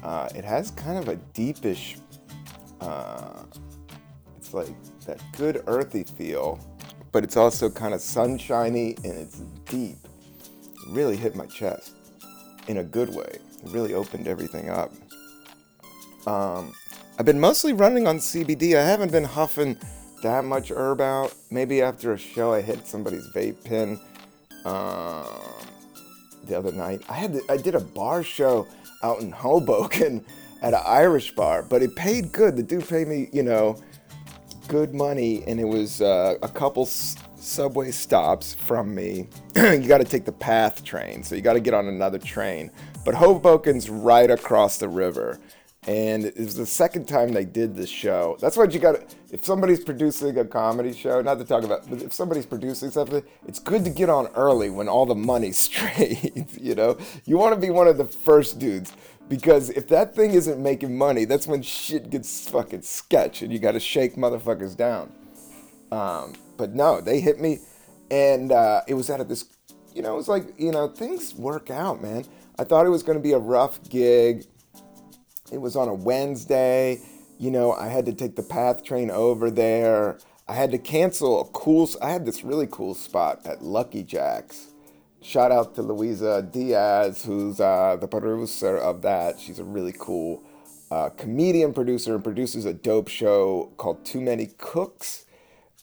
uh, 0.01 0.29
it 0.33 0.45
has 0.45 0.71
kind 0.71 0.97
of 0.97 1.09
a 1.09 1.17
deepish, 1.33 1.97
uh, 2.79 3.43
it's 4.37 4.53
like 4.53 4.73
that 5.07 5.21
good 5.35 5.61
earthy 5.67 6.05
feel, 6.05 6.57
but 7.11 7.25
it's 7.25 7.35
also 7.35 7.69
kind 7.69 7.93
of 7.93 7.99
sunshiny 7.99 8.95
and 9.03 9.13
it's 9.13 9.39
deep. 9.65 9.97
It 10.53 10.93
really 10.93 11.17
hit 11.17 11.35
my 11.35 11.47
chest 11.47 11.98
in 12.69 12.77
a 12.77 12.83
good 12.83 13.09
way. 13.09 13.39
It 13.63 13.71
really 13.71 13.95
opened 13.95 14.27
everything 14.27 14.69
up. 14.69 14.93
Um, 16.27 16.71
I've 17.17 17.25
been 17.25 17.39
mostly 17.39 17.73
running 17.73 18.07
on 18.07 18.19
CBD. 18.19 18.77
I 18.77 18.83
haven't 18.83 19.11
been 19.11 19.23
huffing 19.23 19.75
that 20.21 20.45
much 20.45 20.71
herb 20.71 21.01
out. 21.01 21.33
Maybe 21.49 21.81
after 21.81 22.13
a 22.13 22.17
show, 22.17 22.53
I 22.53 22.61
hit 22.61 22.85
somebody's 22.85 23.27
vape 23.33 23.63
pen 23.63 23.99
um, 24.65 25.25
the 26.45 26.55
other 26.55 26.71
night. 26.71 27.01
I 27.09 27.13
had 27.13 27.33
to, 27.33 27.41
I 27.49 27.57
did 27.57 27.73
a 27.73 27.79
bar 27.79 28.21
show 28.23 28.67
out 29.03 29.19
in 29.19 29.31
Hoboken 29.31 30.23
at 30.61 30.75
an 30.75 30.83
Irish 30.85 31.31
bar, 31.31 31.63
but 31.63 31.81
it 31.81 31.95
paid 31.95 32.31
good. 32.31 32.55
The 32.55 32.63
dude 32.63 32.87
paid 32.87 33.07
me, 33.07 33.29
you 33.33 33.41
know, 33.41 33.81
good 34.67 34.93
money, 34.93 35.43
and 35.47 35.59
it 35.59 35.67
was 35.67 36.01
uh, 36.01 36.35
a 36.43 36.47
couple 36.47 36.85
subway 37.41 37.91
stops 37.91 38.53
from 38.53 38.93
me. 38.93 39.27
you 39.55 39.87
got 39.87 39.99
to 39.99 40.03
take 40.03 40.25
the 40.25 40.31
PATH 40.31 40.83
train, 40.83 41.23
so 41.23 41.35
you 41.35 41.41
got 41.41 41.53
to 41.53 41.59
get 41.59 41.73
on 41.73 41.87
another 41.87 42.19
train. 42.19 42.71
But 43.05 43.15
Hoboken's 43.15 43.89
right 43.89 44.29
across 44.29 44.77
the 44.77 44.89
river. 44.89 45.39
And 45.87 46.25
it 46.25 46.37
was 46.37 46.55
the 46.55 46.65
second 46.65 47.07
time 47.07 47.31
they 47.31 47.45
did 47.45 47.75
this 47.75 47.89
show. 47.89 48.37
That's 48.41 48.57
what 48.57 48.73
you 48.73 48.79
got 48.79 48.93
to, 48.93 49.15
if 49.31 49.45
somebody's 49.45 49.83
producing 49.83 50.37
a 50.37 50.45
comedy 50.45 50.93
show, 50.93 51.21
not 51.21 51.39
to 51.39 51.45
talk 51.45 51.63
about, 51.63 51.89
but 51.89 52.01
if 52.01 52.11
somebody's 52.11 52.45
producing 52.45 52.91
something, 52.91 53.23
it's 53.47 53.59
good 53.59 53.85
to 53.85 53.89
get 53.89 54.09
on 54.09 54.27
early 54.35 54.69
when 54.69 54.89
all 54.89 55.05
the 55.05 55.15
money's 55.15 55.57
straight, 55.61 56.47
you 56.59 56.75
know? 56.75 56.97
You 57.25 57.37
want 57.37 57.55
to 57.55 57.61
be 57.61 57.69
one 57.69 57.87
of 57.87 57.97
the 57.97 58.05
first 58.05 58.59
dudes 58.59 58.93
because 59.29 59.69
if 59.69 59.87
that 59.87 60.15
thing 60.15 60.31
isn't 60.31 60.61
making 60.61 60.97
money, 60.97 61.23
that's 61.23 61.47
when 61.47 61.61
shit 61.61 62.09
gets 62.09 62.49
fucking 62.49 62.81
sketch 62.81 63.41
and 63.41 63.53
you 63.53 63.59
got 63.59 63.71
to 63.71 63.79
shake 63.79 64.15
motherfuckers 64.15 64.75
down. 64.75 65.11
Um, 65.91 66.33
but 66.59 66.75
no, 66.75 67.01
they 67.01 67.21
hit 67.21 67.39
me 67.39 67.59
and 68.11 68.51
uh, 68.51 68.81
it 68.87 68.93
was 68.93 69.09
out 69.09 69.21
of 69.21 69.29
this, 69.29 69.45
you 69.95 70.01
know, 70.01 70.13
it 70.13 70.17
was 70.17 70.27
like, 70.27 70.59
you 70.59 70.71
know, 70.71 70.89
things 70.89 71.33
work 71.33 71.71
out, 71.71 72.01
man. 72.01 72.25
I 72.59 72.65
thought 72.65 72.85
it 72.85 72.89
was 72.89 73.01
going 73.01 73.17
to 73.17 73.23
be 73.23 73.31
a 73.31 73.39
rough 73.39 73.81
gig. 73.89 74.45
It 75.51 75.59
was 75.59 75.75
on 75.75 75.87
a 75.87 75.93
Wednesday. 75.93 76.99
You 77.39 77.49
know, 77.49 77.71
I 77.71 77.87
had 77.87 78.05
to 78.07 78.13
take 78.13 78.35
the 78.35 78.43
PATH 78.43 78.83
train 78.83 79.09
over 79.09 79.49
there. 79.49 80.19
I 80.47 80.53
had 80.53 80.71
to 80.71 80.77
cancel 80.77 81.41
a 81.41 81.45
cool. 81.45 81.89
I 82.01 82.11
had 82.11 82.25
this 82.25 82.43
really 82.43 82.67
cool 82.69 82.93
spot 82.93 83.45
at 83.45 83.63
Lucky 83.63 84.03
Jack's. 84.03 84.67
Shout 85.21 85.51
out 85.51 85.75
to 85.75 85.81
Louisa 85.81 86.41
Diaz, 86.41 87.23
who's 87.23 87.61
uh, 87.61 87.97
the 87.99 88.07
producer 88.07 88.77
of 88.77 89.01
that. 89.03 89.39
She's 89.39 89.59
a 89.59 89.63
really 89.63 89.93
cool 89.97 90.43
uh, 90.91 91.09
comedian 91.09 91.73
producer 91.73 92.15
and 92.15 92.23
produces 92.23 92.65
a 92.65 92.73
dope 92.73 93.07
show 93.07 93.71
called 93.77 94.03
Too 94.03 94.19
Many 94.21 94.47
Cooks. 94.57 95.25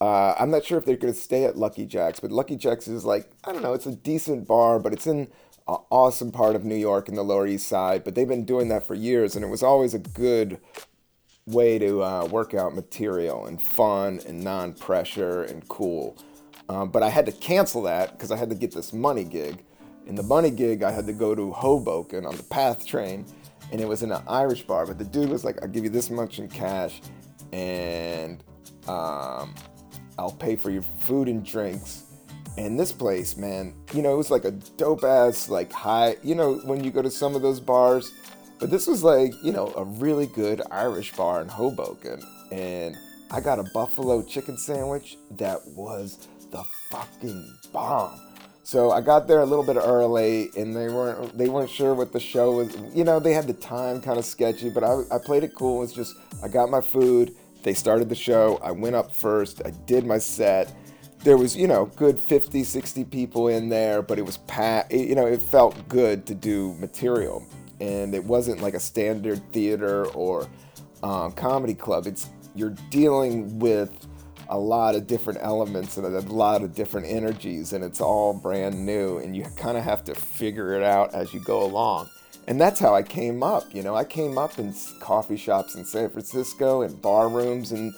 Uh, 0.00 0.35
I'm 0.38 0.50
not 0.50 0.65
sure 0.65 0.76
if 0.79 0.85
they're 0.85 0.97
going 0.97 1.12
to 1.12 1.19
stay 1.19 1.45
at 1.45 1.57
Lucky 1.57 1.87
Jack's, 1.87 2.21
but 2.21 2.31
Lucky 2.31 2.57
Jack's 2.57 2.87
is 2.87 3.05
like, 3.05 3.31
I 3.45 3.53
don't 3.53 3.62
know, 3.62 3.73
it's 3.73 3.87
a 3.87 3.95
decent 3.95 4.47
bar, 4.47 4.79
but 4.79 4.93
it's 4.93 5.07
in 5.07 5.29
an 5.69 5.76
awesome 5.91 6.31
part 6.31 6.55
of 6.55 6.65
New 6.65 6.76
York 6.76 7.09
in 7.09 7.15
the 7.15 7.23
Lower 7.23 7.47
East 7.47 7.67
Side, 7.67 8.05
but 8.05 8.15
they've 8.15 8.29
been 8.29 8.45
doing 8.45 8.69
that 8.69 8.87
for 8.87 8.95
years, 8.95 9.35
and 9.35 9.45
it 9.45 9.49
was 9.49 9.62
always 9.62 9.95
a 9.95 9.99
good 9.99 10.61
way 11.47 11.79
to 11.79 12.03
uh, 12.03 12.26
work 12.26 12.55
out 12.55 12.75
material 12.75 13.47
and 13.47 13.62
fun 13.62 14.21
and 14.26 14.43
non 14.43 14.75
pressure 14.75 15.45
and 15.45 15.67
cool. 15.69 16.17
Um, 16.69 16.91
but 16.91 17.03
I 17.03 17.09
had 17.09 17.26
to 17.26 17.33
cancel 17.33 17.83
that 17.83 18.12
because 18.12 18.31
I 18.31 18.37
had 18.37 18.50
to 18.50 18.57
get 18.57 18.73
this 18.73 18.93
money 18.93 19.25
gig. 19.25 19.65
In 20.07 20.15
the 20.15 20.23
money 20.23 20.50
gig, 20.50 20.83
I 20.83 20.91
had 20.91 21.07
to 21.07 21.12
go 21.12 21.35
to 21.35 21.53
Hoboken 21.53 22.26
on 22.26 22.37
the 22.37 22.43
PATH 22.45 22.87
train, 22.87 23.25
and 23.73 23.81
it 23.81 23.88
was 23.88 24.03
in 24.03 24.12
an 24.12 24.23
Irish 24.29 24.62
bar. 24.62 24.87
But 24.87 24.99
the 24.99 25.05
dude 25.05 25.31
was 25.31 25.45
like, 25.45 25.62
"I'll 25.62 25.69
give 25.69 25.85
you 25.85 25.91
this 25.91 26.11
much 26.11 26.38
in 26.38 26.49
cash, 26.49 27.00
and 27.53 28.43
um, 28.88 29.55
I'll 30.18 30.32
pay 30.32 30.56
for 30.56 30.70
your 30.70 30.82
food 31.00 31.28
and 31.28 31.44
drinks." 31.44 32.04
And 32.58 32.80
this 32.80 32.90
place, 32.90 33.37
man, 33.37 33.75
you 33.92 34.00
know, 34.00 34.14
it 34.14 34.16
was 34.16 34.30
like 34.30 34.46
a 34.46 34.50
dope 34.50 35.04
ass, 35.04 35.50
like 35.50 35.70
high, 35.70 36.16
you 36.23 36.35
know, 36.35 36.54
when 36.64 36.82
you 36.82 36.90
go 36.90 37.02
to 37.02 37.11
some 37.11 37.35
of 37.35 37.42
those 37.42 37.61
bars. 37.61 38.12
But 38.58 38.70
this 38.70 38.87
was 38.87 39.04
like, 39.04 39.32
you 39.42 39.52
know, 39.52 39.75
a 39.76 39.85
really 39.85 40.26
good 40.26 40.62
Irish 40.70 41.12
bar 41.12 41.42
in 41.42 41.49
Hoboken. 41.49 42.23
And 42.50 42.96
I 43.30 43.40
got 43.40 43.58
a 43.58 43.64
buffalo 43.75 44.23
chicken 44.23 44.56
sandwich 44.56 45.18
that 45.32 45.61
was 45.66 46.28
the 46.50 46.64
fucking 46.90 47.58
bomb. 47.73 48.18
So 48.62 48.90
I 48.90 49.00
got 49.00 49.28
there 49.28 49.40
a 49.40 49.44
little 49.44 49.64
bit 49.64 49.76
early, 49.76 50.50
and 50.56 50.75
they 50.75 50.88
weren't 50.88 51.38
they 51.38 51.49
weren't 51.49 51.70
sure 51.70 51.94
what 51.94 52.12
the 52.12 52.18
show 52.18 52.52
was. 52.52 52.76
You 52.94 53.04
know, 53.04 53.20
they 53.20 53.32
had 53.32 53.46
the 53.46 53.52
time 53.52 54.00
kind 54.00 54.18
of 54.18 54.25
sketchy, 54.25 54.70
but 54.70 54.82
I, 54.82 55.02
I 55.12 55.18
played 55.25 55.44
it 55.44 55.54
cool. 55.54 55.85
It's 55.85 55.92
just 55.92 56.16
I 56.42 56.49
got 56.49 56.68
my 56.68 56.80
food. 56.80 57.37
They 57.63 57.75
started 57.75 58.09
the 58.09 58.15
show. 58.15 58.61
I 58.63 58.71
went 58.71 58.97
up 58.97 59.13
first. 59.13 59.63
I 59.65 59.71
did 59.71 60.07
my 60.07 60.19
set 60.19 60.73
there 61.27 61.37
was 61.37 61.57
you 61.57 61.67
know 61.67 61.87
good 61.97 62.21
50 62.21 62.63
60 62.63 63.05
people 63.05 63.49
in 63.49 63.69
there 63.69 64.01
but 64.01 64.17
it 64.17 64.23
was 64.23 64.37
packed 64.37 64.93
you 64.93 65.17
know 65.17 65.27
it 65.27 65.43
felt 65.43 65.89
good 65.89 66.25
to 66.27 66.37
do 66.37 66.73
material 66.75 67.45
and 67.81 68.15
it 68.15 68.25
wasn't 68.25 68.61
like 68.63 68.75
a 68.75 68.81
standard 68.81 69.41
theater 69.53 70.07
or 70.09 70.49
um, 71.03 71.33
comedy 71.33 71.75
club 71.75 72.07
it's 72.07 72.31
you're 72.55 72.77
dealing 72.91 73.59
with 73.59 74.07
a 74.51 74.59
lot 74.59 74.95
of 74.95 75.09
different 75.09 75.41
elements 75.43 75.97
and 75.97 76.07
a 76.07 76.21
lot 76.33 76.63
of 76.63 76.75
different 76.77 77.09
energies 77.09 77.73
and 77.73 77.83
it's 77.83 78.01
all 78.01 78.33
brand 78.33 78.87
new 78.87 79.19
and 79.19 79.35
you 79.35 79.43
kind 79.57 79.77
of 79.77 79.83
have 79.83 80.05
to 80.05 80.15
figure 80.15 80.75
it 80.75 80.83
out 80.85 81.13
as 81.13 81.35
you 81.35 81.41
go 81.41 81.65
along 81.65 82.09
and 82.47 82.61
that's 82.61 82.81
how 82.81 82.95
i 82.95 83.03
came 83.03 83.43
up 83.43 83.65
you 83.75 83.83
know 83.83 83.95
i 83.95 84.05
came 84.05 84.38
up 84.38 84.59
in 84.59 84.75
coffee 85.00 85.37
shops 85.37 85.75
in 85.75 85.85
san 85.85 86.09
francisco 86.09 86.83
and 86.83 87.00
bar 87.03 87.29
rooms 87.29 87.73
and 87.73 87.95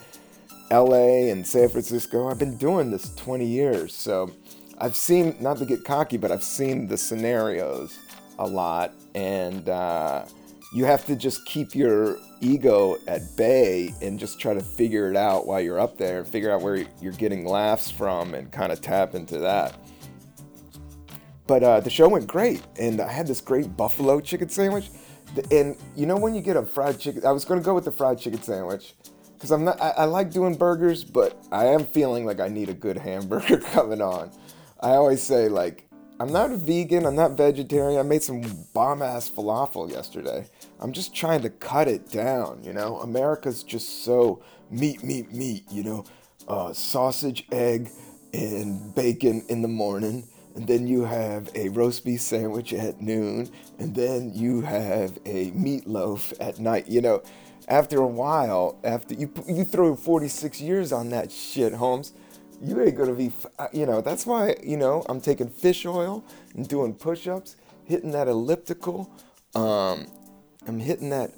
LA 0.70 1.30
and 1.30 1.46
San 1.46 1.70
Francisco. 1.70 2.28
I've 2.28 2.38
been 2.38 2.56
doing 2.56 2.90
this 2.90 3.14
20 3.14 3.46
years, 3.46 3.94
so 3.94 4.30
I've 4.78 4.94
seen, 4.94 5.34
not 5.40 5.56
to 5.58 5.64
get 5.64 5.84
cocky, 5.84 6.18
but 6.18 6.30
I've 6.30 6.42
seen 6.42 6.88
the 6.88 6.98
scenarios 6.98 7.98
a 8.38 8.46
lot, 8.46 8.92
and 9.14 9.68
uh, 9.68 10.26
you 10.74 10.84
have 10.84 11.06
to 11.06 11.16
just 11.16 11.44
keep 11.46 11.74
your 11.74 12.18
ego 12.40 12.98
at 13.06 13.34
bay 13.36 13.94
and 14.02 14.18
just 14.18 14.38
try 14.38 14.52
to 14.52 14.60
figure 14.60 15.10
it 15.10 15.16
out 15.16 15.46
while 15.46 15.60
you're 15.60 15.80
up 15.80 15.96
there, 15.96 16.22
figure 16.24 16.52
out 16.52 16.60
where 16.60 16.86
you're 17.00 17.12
getting 17.12 17.46
laughs 17.46 17.90
from, 17.90 18.34
and 18.34 18.52
kind 18.52 18.70
of 18.70 18.82
tap 18.82 19.14
into 19.14 19.38
that. 19.38 19.74
But 21.48 21.62
uh, 21.64 21.80
the 21.80 21.88
show 21.88 22.08
went 22.08 22.26
great, 22.26 22.62
and 22.78 23.00
I 23.00 23.10
had 23.10 23.26
this 23.26 23.40
great 23.40 23.74
buffalo 23.74 24.20
chicken 24.20 24.50
sandwich. 24.50 24.90
And 25.50 25.76
you 25.96 26.04
know 26.04 26.16
when 26.16 26.34
you 26.34 26.42
get 26.42 26.56
a 26.56 26.62
fried 26.62 27.00
chicken, 27.00 27.24
I 27.24 27.32
was 27.32 27.46
gonna 27.46 27.62
go 27.62 27.74
with 27.74 27.86
the 27.86 27.90
fried 27.90 28.18
chicken 28.18 28.40
sandwich 28.42 28.94
because 29.32 29.50
I'm 29.50 29.64
not. 29.64 29.80
I, 29.80 29.90
I, 29.90 30.04
like 30.04 30.30
doing 30.30 30.54
burgers, 30.54 31.04
but 31.04 31.42
I 31.50 31.66
am 31.66 31.86
feeling 31.86 32.26
like 32.26 32.38
I 32.38 32.48
need 32.48 32.68
a 32.68 32.74
good 32.74 32.98
hamburger 33.08 33.58
coming 33.58 34.02
on. 34.02 34.30
I 34.80 34.90
always 34.90 35.22
say 35.22 35.48
like 35.48 35.88
I'm 36.20 36.30
not 36.30 36.52
a 36.52 36.56
vegan. 36.58 37.06
I'm 37.06 37.16
not 37.16 37.32
vegetarian. 37.32 37.98
I 37.98 38.02
made 38.02 38.22
some 38.22 38.42
bomb 38.74 39.00
ass 39.00 39.30
falafel 39.30 39.90
yesterday. 39.90 40.46
I'm 40.80 40.92
just 40.92 41.14
trying 41.14 41.40
to 41.42 41.50
cut 41.50 41.88
it 41.88 42.10
down. 42.10 42.62
You 42.62 42.74
know, 42.74 42.98
America's 42.98 43.62
just 43.62 44.04
so 44.04 44.42
meat, 44.70 45.02
meat, 45.02 45.32
meat. 45.32 45.64
You 45.70 45.82
know, 45.82 46.04
uh, 46.46 46.74
sausage, 46.74 47.46
egg, 47.52 47.88
and 48.34 48.94
bacon 48.94 49.46
in 49.48 49.62
the 49.62 49.68
morning 49.68 50.28
and 50.54 50.66
then 50.66 50.86
you 50.86 51.04
have 51.04 51.48
a 51.54 51.68
roast 51.68 52.04
beef 52.04 52.20
sandwich 52.20 52.72
at 52.72 53.00
noon, 53.00 53.50
and 53.78 53.94
then 53.94 54.32
you 54.34 54.60
have 54.62 55.16
a 55.24 55.50
meatloaf 55.52 56.32
at 56.40 56.58
night. 56.58 56.88
You 56.88 57.00
know, 57.00 57.22
after 57.68 57.98
a 57.98 58.06
while, 58.06 58.78
after 58.82 59.14
you 59.14 59.30
you 59.46 59.64
throw 59.64 59.94
46 59.94 60.60
years 60.60 60.92
on 60.92 61.10
that 61.10 61.30
shit, 61.30 61.74
Holmes, 61.74 62.12
you 62.62 62.80
ain't 62.82 62.96
gonna 62.96 63.14
be. 63.14 63.30
Uh, 63.58 63.68
you 63.72 63.86
know, 63.86 64.00
that's 64.00 64.26
why 64.26 64.56
you 64.62 64.76
know 64.76 65.04
I'm 65.08 65.20
taking 65.20 65.48
fish 65.48 65.86
oil 65.86 66.24
and 66.54 66.66
doing 66.68 66.94
push-ups, 66.94 67.56
hitting 67.84 68.10
that 68.12 68.28
elliptical. 68.28 69.10
Um, 69.54 70.06
I'm 70.66 70.80
hitting 70.80 71.10
that 71.10 71.32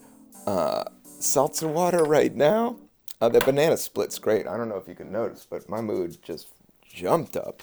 uh, 0.46 0.84
seltzer 1.04 1.68
water 1.68 2.04
right 2.04 2.34
now. 2.34 2.76
Uh, 3.20 3.28
the 3.28 3.40
banana 3.40 3.76
split's 3.76 4.18
great. 4.18 4.46
I 4.46 4.56
don't 4.56 4.68
know 4.68 4.76
if 4.76 4.88
you 4.88 4.94
can 4.94 5.12
notice, 5.12 5.46
but 5.48 5.68
my 5.68 5.82
mood 5.82 6.16
just 6.22 6.48
jumped 6.82 7.36
up 7.36 7.62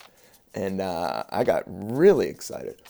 and 0.57 0.81
uh, 0.81 1.23
I 1.29 1.43
got 1.43 1.63
really 1.67 2.27
excited 2.27 2.81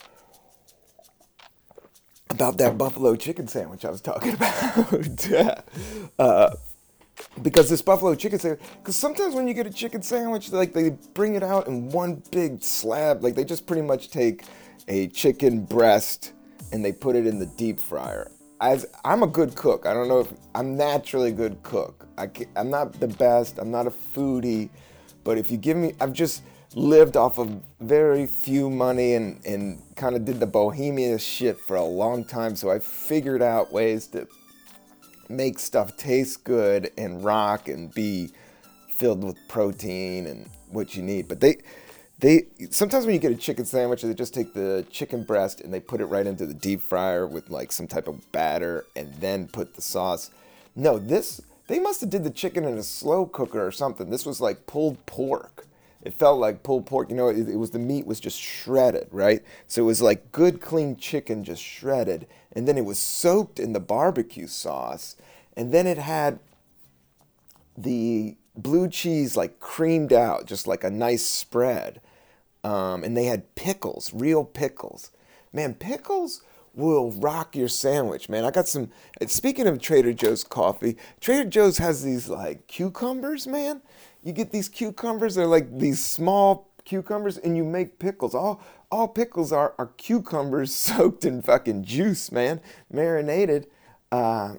about 2.30 2.56
that 2.58 2.78
buffalo 2.78 3.14
chicken 3.14 3.46
sandwich 3.46 3.84
I 3.84 3.90
was 3.90 4.00
talking 4.00 4.34
about. 4.34 5.64
uh, 6.18 6.50
because 7.42 7.68
this 7.68 7.82
buffalo 7.82 8.14
chicken 8.14 8.38
sandwich, 8.38 8.60
because 8.78 8.96
sometimes 8.96 9.34
when 9.34 9.46
you 9.46 9.52
get 9.52 9.66
a 9.66 9.70
chicken 9.70 10.00
sandwich, 10.00 10.50
like 10.50 10.72
they 10.72 10.90
bring 11.12 11.34
it 11.34 11.42
out 11.42 11.66
in 11.66 11.90
one 11.90 12.22
big 12.30 12.62
slab, 12.62 13.22
like 13.22 13.34
they 13.34 13.44
just 13.44 13.66
pretty 13.66 13.82
much 13.82 14.08
take 14.08 14.44
a 14.86 15.08
chicken 15.08 15.64
breast 15.64 16.32
and 16.72 16.82
they 16.82 16.92
put 16.92 17.16
it 17.16 17.26
in 17.26 17.38
the 17.38 17.46
deep 17.46 17.78
fryer. 17.78 18.30
As 18.62 18.86
I'm 19.04 19.22
a 19.22 19.26
good 19.26 19.54
cook, 19.54 19.84
I 19.84 19.92
don't 19.92 20.08
know 20.08 20.20
if 20.20 20.32
I'm 20.54 20.74
naturally 20.74 21.30
a 21.30 21.34
good 21.34 21.62
cook. 21.62 22.08
I 22.16 22.30
I'm 22.56 22.70
not 22.70 22.98
the 22.98 23.08
best. 23.08 23.58
I'm 23.58 23.70
not 23.70 23.86
a 23.86 23.90
foodie, 23.90 24.70
but 25.22 25.36
if 25.36 25.50
you 25.50 25.58
give 25.58 25.76
me, 25.76 25.92
I've 26.00 26.12
just 26.14 26.42
lived 26.78 27.16
off 27.16 27.38
of 27.38 27.60
very 27.80 28.26
few 28.26 28.70
money 28.70 29.14
and, 29.14 29.44
and 29.44 29.82
kind 29.96 30.14
of 30.14 30.24
did 30.24 30.38
the 30.38 30.46
bohemian 30.46 31.18
shit 31.18 31.58
for 31.58 31.76
a 31.76 31.84
long 31.84 32.24
time. 32.24 32.54
So 32.54 32.70
I 32.70 32.78
figured 32.78 33.42
out 33.42 33.72
ways 33.72 34.06
to 34.08 34.28
make 35.28 35.58
stuff 35.58 35.96
taste 35.96 36.44
good 36.44 36.92
and 36.96 37.24
rock 37.24 37.68
and 37.68 37.92
be 37.92 38.30
filled 38.96 39.24
with 39.24 39.36
protein 39.48 40.26
and 40.26 40.48
what 40.70 40.94
you 40.94 41.02
need. 41.02 41.26
But 41.26 41.40
they 41.40 41.58
they 42.20 42.46
sometimes 42.70 43.06
when 43.06 43.14
you 43.14 43.20
get 43.20 43.32
a 43.32 43.36
chicken 43.36 43.64
sandwich, 43.64 44.02
they 44.02 44.14
just 44.14 44.32
take 44.32 44.54
the 44.54 44.86
chicken 44.90 45.24
breast 45.24 45.60
and 45.60 45.74
they 45.74 45.80
put 45.80 46.00
it 46.00 46.06
right 46.06 46.26
into 46.26 46.46
the 46.46 46.54
deep 46.54 46.80
fryer 46.80 47.26
with 47.26 47.50
like 47.50 47.72
some 47.72 47.88
type 47.88 48.06
of 48.06 48.30
batter 48.30 48.86
and 48.94 49.12
then 49.14 49.48
put 49.48 49.74
the 49.74 49.82
sauce. 49.82 50.30
No, 50.76 50.98
this 50.98 51.40
they 51.66 51.80
must 51.80 52.00
have 52.00 52.10
did 52.10 52.22
the 52.22 52.30
chicken 52.30 52.64
in 52.64 52.78
a 52.78 52.84
slow 52.84 53.26
cooker 53.26 53.66
or 53.66 53.72
something. 53.72 54.10
This 54.10 54.24
was 54.24 54.40
like 54.40 54.66
pulled 54.66 55.04
pork 55.06 55.67
it 56.02 56.14
felt 56.14 56.38
like 56.38 56.62
pulled 56.62 56.86
pork. 56.86 57.10
You 57.10 57.16
know, 57.16 57.28
it, 57.28 57.48
it, 57.48 57.56
was 57.56 57.70
the 57.70 57.78
meat 57.78 58.06
was 58.06 58.20
just 58.20 58.40
shredded, 58.40 59.08
right? 59.10 59.42
So 59.66 59.82
it 59.82 59.86
was 59.86 60.00
like 60.00 60.30
good, 60.32 60.60
clean 60.60 60.96
chicken, 60.96 61.44
just 61.44 61.62
shredded, 61.62 62.26
and 62.52 62.68
then 62.68 62.78
it 62.78 62.84
was 62.84 62.98
soaked 62.98 63.58
in 63.58 63.72
the 63.72 63.80
barbecue 63.80 64.46
sauce, 64.46 65.16
and 65.56 65.72
then 65.72 65.86
it 65.86 65.98
had 65.98 66.38
the 67.76 68.36
blue 68.56 68.88
cheese 68.88 69.36
like 69.36 69.60
creamed 69.60 70.12
out, 70.12 70.46
just 70.46 70.66
like 70.66 70.84
a 70.84 70.90
nice 70.90 71.24
spread, 71.24 72.00
um, 72.62 73.02
and 73.02 73.16
they 73.16 73.24
had 73.24 73.54
pickles, 73.54 74.12
real 74.14 74.44
pickles. 74.44 75.10
Man, 75.52 75.74
pickles 75.74 76.42
will 76.74 77.10
rock 77.10 77.56
your 77.56 77.68
sandwich, 77.68 78.28
man. 78.28 78.44
I 78.44 78.52
got 78.52 78.68
some. 78.68 78.90
Speaking 79.26 79.66
of 79.66 79.80
Trader 79.80 80.12
Joe's 80.12 80.44
coffee, 80.44 80.96
Trader 81.20 81.48
Joe's 81.48 81.78
has 81.78 82.04
these 82.04 82.28
like 82.28 82.68
cucumbers, 82.68 83.48
man 83.48 83.82
you 84.22 84.32
get 84.32 84.52
these 84.52 84.68
cucumbers, 84.68 85.34
they're 85.34 85.46
like 85.46 85.78
these 85.78 86.04
small 86.04 86.70
cucumbers, 86.84 87.38
and 87.38 87.56
you 87.56 87.64
make 87.64 87.98
pickles. 87.98 88.34
All 88.34 88.62
all 88.90 89.08
pickles 89.08 89.52
are, 89.52 89.74
are 89.78 89.90
cucumbers 89.96 90.74
soaked 90.74 91.24
in 91.24 91.42
fucking 91.42 91.84
juice, 91.84 92.32
man, 92.32 92.60
marinated. 92.90 93.66
Uh, 94.10 94.54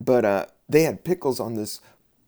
but 0.00 0.24
uh, 0.24 0.46
they 0.68 0.82
had 0.82 1.04
pickles 1.04 1.40
on 1.40 1.54
this 1.54 1.80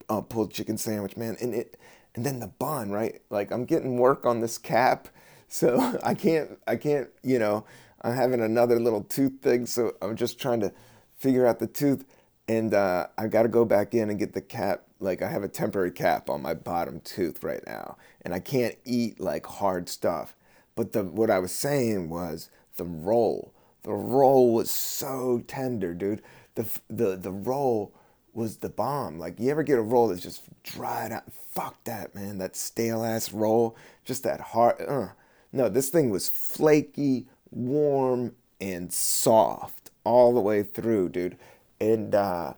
uh, 0.09 0.21
pulled 0.21 0.53
chicken 0.53 0.77
sandwich, 0.77 1.17
man, 1.17 1.37
and 1.41 1.55
it, 1.55 1.79
and 2.15 2.27
then 2.27 2.41
the 2.41 2.49
bun, 2.49 2.91
right? 2.91 3.23
Like 3.31 3.51
I'm 3.51 3.65
getting 3.65 3.97
work 3.97 4.27
on 4.27 4.41
this 4.41 4.59
cap, 4.59 5.09
so 5.49 5.99
I 6.03 6.15
can't, 6.15 6.59
I 6.67 6.77
can't, 6.77 7.09
you 7.23 7.39
know, 7.39 7.65
I'm 8.03 8.15
having 8.15 8.41
another 8.41 8.79
little 8.81 9.03
tooth 9.05 9.41
thing, 9.43 9.67
so 9.67 9.95
I'm 10.03 10.17
just 10.17 10.39
trying 10.39 10.61
to 10.61 10.73
figure 11.17 11.47
out 11.47 11.59
the 11.59 11.67
tooth, 11.67 12.05
and 12.49 12.75
uh, 12.75 13.07
I 13.17 13.29
got 13.29 13.43
to 13.43 13.49
go 13.49 13.65
back 13.65 13.95
in 13.95 14.11
and 14.11 14.19
get 14.19 14.35
the 14.35 14.41
cap 14.41 14.83
like 15.03 15.23
I 15.23 15.29
have 15.29 15.43
a 15.43 15.49
temporary 15.49 15.91
cap 15.91 16.31
on 16.31 16.43
my 16.43 16.55
bottom 16.55 17.01
tooth 17.01 17.43
right 17.43 17.63
now, 17.67 17.97
and 18.23 18.35
I 18.35 18.41
can't 18.41 18.77
eat 18.85 19.21
like 19.21 19.47
hard 19.47 19.89
stuff. 19.89 20.37
But 20.75 20.93
the 20.93 21.05
what 21.05 21.31
I 21.31 21.39
was 21.39 21.53
saying 21.53 22.09
was 22.09 22.49
the 22.77 22.85
roll. 22.85 23.53
The 23.83 23.93
roll 23.93 24.55
was 24.55 24.71
so 24.71 25.43
tender, 25.47 25.95
dude. 25.95 26.23
The 26.55 26.67
the 26.89 27.17
the 27.17 27.33
roll 27.33 27.95
was 28.33 28.59
the 28.59 28.71
bomb. 28.71 29.19
Like 29.19 29.39
you 29.39 29.51
ever 29.51 29.63
get 29.63 29.79
a 29.79 29.83
roll 29.83 30.09
that's 30.09 30.23
just 30.23 30.45
dried 30.63 31.13
out? 31.13 31.25
Fuck 31.33 31.85
that, 31.85 32.15
man. 32.15 32.39
That 32.39 32.57
stale 32.57 33.05
ass 33.05 33.33
roll, 33.33 33.77
just 34.05 34.23
that 34.25 34.41
hard. 34.41 34.81
Uh. 34.81 35.09
No, 35.53 35.69
this 35.69 35.91
thing 35.91 36.11
was 36.11 36.29
flaky, 36.29 37.27
warm, 37.51 38.35
and 38.61 38.93
soft 38.93 39.91
all 40.05 40.33
the 40.35 40.41
way 40.41 40.63
through, 40.63 41.11
dude. 41.11 41.37
And 41.81 42.15
uh, 42.15 42.55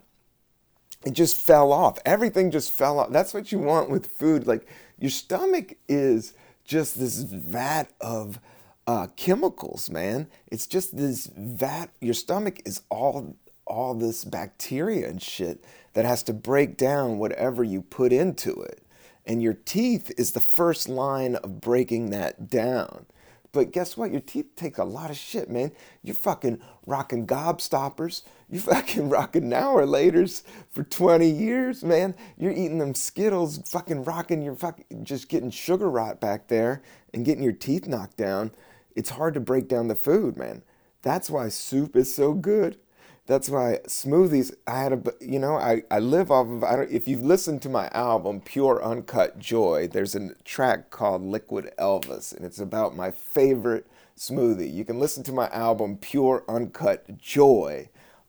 it 1.04 1.12
just 1.12 1.36
fell 1.36 1.72
off. 1.72 1.98
Everything 2.04 2.50
just 2.50 2.72
fell 2.72 2.98
off. 2.98 3.10
That's 3.10 3.34
what 3.34 3.52
you 3.52 3.58
want 3.58 3.90
with 3.90 4.06
food. 4.06 4.46
Like 4.46 4.66
your 4.98 5.10
stomach 5.10 5.74
is 5.88 6.34
just 6.64 6.98
this 6.98 7.18
vat 7.18 7.92
of 8.00 8.40
uh, 8.86 9.08
chemicals, 9.16 9.90
man. 9.90 10.28
It's 10.50 10.66
just 10.66 10.96
this 10.96 11.30
vat. 11.36 11.90
Your 12.00 12.14
stomach 12.14 12.60
is 12.64 12.82
all 12.90 13.36
all 13.66 13.94
this 13.94 14.24
bacteria 14.24 15.08
and 15.08 15.22
shit 15.22 15.64
that 15.94 16.04
has 16.04 16.22
to 16.22 16.32
break 16.32 16.76
down 16.76 17.18
whatever 17.18 17.64
you 17.64 17.80
put 17.80 18.12
into 18.12 18.60
it. 18.60 18.82
And 19.26 19.42
your 19.42 19.54
teeth 19.54 20.12
is 20.18 20.32
the 20.32 20.40
first 20.40 20.88
line 20.88 21.36
of 21.36 21.60
breaking 21.60 22.10
that 22.10 22.50
down. 22.50 23.06
But 23.54 23.70
guess 23.70 23.96
what? 23.96 24.10
Your 24.10 24.20
teeth 24.20 24.56
take 24.56 24.78
a 24.78 24.84
lot 24.84 25.10
of 25.10 25.16
shit, 25.16 25.48
man. 25.48 25.70
You're 26.02 26.16
fucking 26.16 26.60
rocking 26.86 27.24
gobstoppers. 27.24 28.22
You 28.50 28.58
fucking 28.60 29.08
rocking 29.08 29.48
now 29.48 29.72
or 29.72 29.86
laters 29.86 30.42
for 30.68 30.82
20 30.82 31.30
years, 31.30 31.84
man. 31.84 32.16
You're 32.36 32.52
eating 32.52 32.78
them 32.78 32.94
Skittles, 32.94 33.58
fucking 33.70 34.04
rocking 34.04 34.42
your 34.42 34.56
fucking, 34.56 35.04
just 35.04 35.28
getting 35.28 35.50
sugar 35.50 35.88
rot 35.88 36.20
back 36.20 36.48
there 36.48 36.82
and 37.14 37.24
getting 37.24 37.44
your 37.44 37.52
teeth 37.52 37.86
knocked 37.86 38.16
down. 38.16 38.50
It's 38.96 39.10
hard 39.10 39.34
to 39.34 39.40
break 39.40 39.68
down 39.68 39.86
the 39.86 39.94
food, 39.94 40.36
man. 40.36 40.62
That's 41.02 41.30
why 41.30 41.48
soup 41.48 41.94
is 41.94 42.12
so 42.12 42.34
good. 42.34 42.78
That's 43.26 43.48
why 43.48 43.80
smoothies. 43.86 44.54
I 44.66 44.82
had 44.82 44.92
a, 44.92 45.02
you 45.18 45.38
know, 45.38 45.56
I, 45.56 45.82
I 45.90 45.98
live 45.98 46.30
off 46.30 46.46
of. 46.46 46.62
I 46.62 46.76
don't. 46.76 46.90
If 46.90 47.08
you've 47.08 47.24
listened 47.24 47.62
to 47.62 47.70
my 47.70 47.88
album 47.88 48.42
Pure 48.42 48.84
Uncut 48.84 49.38
Joy, 49.38 49.88
there's 49.88 50.14
a 50.14 50.34
track 50.44 50.90
called 50.90 51.22
Liquid 51.22 51.70
Elvis, 51.78 52.36
and 52.36 52.44
it's 52.44 52.58
about 52.58 52.94
my 52.94 53.10
favorite 53.10 53.86
smoothie. 54.16 54.72
You 54.72 54.84
can 54.84 55.00
listen 55.00 55.22
to 55.24 55.32
my 55.32 55.48
album 55.48 55.96
Pure 55.96 56.44
Uncut 56.48 57.16
Joy 57.16 57.88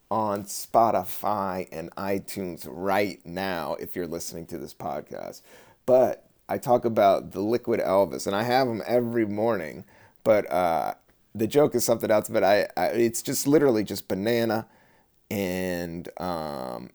on 0.09 0.43
Spotify 0.43 1.67
and 1.73 1.93
iTunes 1.95 2.65
right 2.69 3.19
now 3.25 3.75
if 3.75 3.97
you're 3.97 4.07
listening 4.07 4.45
to 4.45 4.57
this 4.57 4.73
podcast. 4.73 5.41
But 5.85 6.25
I 6.47 6.57
talk 6.57 6.85
about 6.85 7.31
the 7.31 7.41
Liquid 7.41 7.81
Elvis, 7.81 8.27
and 8.27 8.35
I 8.35 8.43
have 8.43 8.69
them 8.69 8.81
every 8.85 9.25
morning. 9.25 9.83
But 10.23 10.49
uh, 10.49 10.93
the 11.33 11.47
joke 11.47 11.75
is 11.75 11.83
something 11.83 12.09
else. 12.09 12.29
But 12.29 12.45
I, 12.45 12.69
I 12.77 12.85
it's 12.87 13.21
just 13.21 13.45
literally 13.45 13.83
just 13.83 14.07
banana 14.07 14.67
and 15.35 16.07
um, 16.17 16.91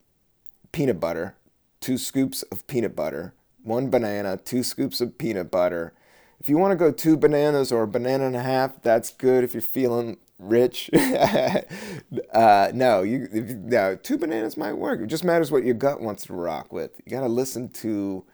peanut 0.72 0.98
butter, 0.98 1.34
two 1.78 1.98
scoops 1.98 2.42
of 2.44 2.66
peanut 2.66 2.96
butter, 2.96 3.34
one 3.62 3.90
banana, 3.90 4.38
two 4.38 4.62
scoops 4.62 5.02
of 5.02 5.18
peanut 5.18 5.50
butter. 5.50 5.92
If 6.40 6.48
you 6.48 6.56
want 6.56 6.72
to 6.72 6.76
go 6.76 6.90
two 6.90 7.18
bananas 7.18 7.70
or 7.70 7.82
a 7.82 7.86
banana 7.86 8.26
and 8.26 8.34
a 8.34 8.42
half, 8.42 8.80
that's 8.80 9.10
good 9.10 9.44
if 9.44 9.52
you're 9.52 9.60
feeling 9.60 10.16
rich. 10.38 10.88
uh, 12.32 12.70
no, 12.72 13.02
you, 13.02 13.28
no, 13.30 13.94
two 13.94 14.16
bananas 14.16 14.56
might 14.56 14.72
work. 14.72 15.00
It 15.02 15.08
just 15.08 15.22
matters 15.22 15.52
what 15.52 15.64
your 15.64 15.74
gut 15.74 16.00
wants 16.00 16.24
to 16.26 16.32
rock 16.32 16.72
with. 16.72 16.98
You 17.04 17.10
got 17.10 17.20
to 17.20 17.28
listen 17.28 17.68
to 17.68 18.24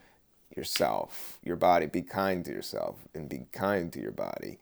yourself, 0.56 1.40
your 1.42 1.56
body. 1.56 1.86
Be 1.86 2.02
kind 2.02 2.44
to 2.44 2.52
yourself 2.52 3.08
and 3.12 3.28
be 3.28 3.46
kind 3.50 3.92
to 3.92 4.00
your 4.00 4.12
body. 4.12 4.60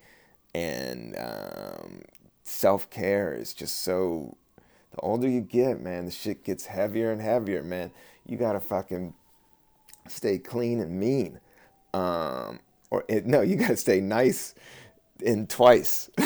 And 0.54 1.14
um, 1.18 2.00
self 2.44 2.88
care 2.88 3.34
is 3.34 3.52
just 3.52 3.82
so 3.82 4.38
the 4.94 5.00
older 5.00 5.28
you 5.28 5.40
get, 5.40 5.80
man, 5.80 6.04
the 6.04 6.10
shit 6.12 6.44
gets 6.44 6.66
heavier 6.66 7.10
and 7.10 7.20
heavier, 7.20 7.62
man. 7.62 7.90
You 8.26 8.36
gotta 8.36 8.60
fucking 8.60 9.12
stay 10.08 10.38
clean 10.38 10.80
and 10.80 10.98
mean. 10.98 11.40
Um, 11.92 12.60
or 12.90 13.04
it, 13.08 13.26
no, 13.26 13.40
you 13.40 13.56
gotta 13.56 13.76
stay 13.76 14.00
nice 14.00 14.54
in 15.20 15.48
twice. 15.48 16.10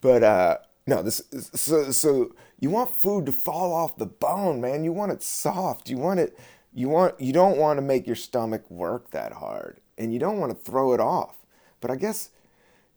but 0.00 0.22
uh, 0.22 0.58
no, 0.86 1.02
this 1.02 1.22
so 1.54 1.90
so 1.92 2.34
you 2.58 2.70
want 2.70 2.90
food 2.90 3.26
to 3.26 3.32
fall 3.32 3.72
off 3.72 3.96
the 3.96 4.06
bone, 4.06 4.60
man. 4.60 4.82
You 4.84 4.92
want 4.92 5.12
it 5.12 5.22
soft. 5.22 5.88
You 5.88 5.98
want 5.98 6.18
it. 6.18 6.36
You 6.72 6.88
want 6.88 7.20
you 7.20 7.32
don't 7.32 7.56
want 7.56 7.78
to 7.78 7.82
make 7.82 8.06
your 8.06 8.16
stomach 8.16 8.68
work 8.68 9.12
that 9.12 9.34
hard, 9.34 9.78
and 9.96 10.12
you 10.12 10.18
don't 10.18 10.38
want 10.38 10.50
to 10.50 10.58
throw 10.58 10.92
it 10.92 11.00
off. 11.00 11.36
But 11.80 11.92
I 11.92 11.96
guess, 11.96 12.30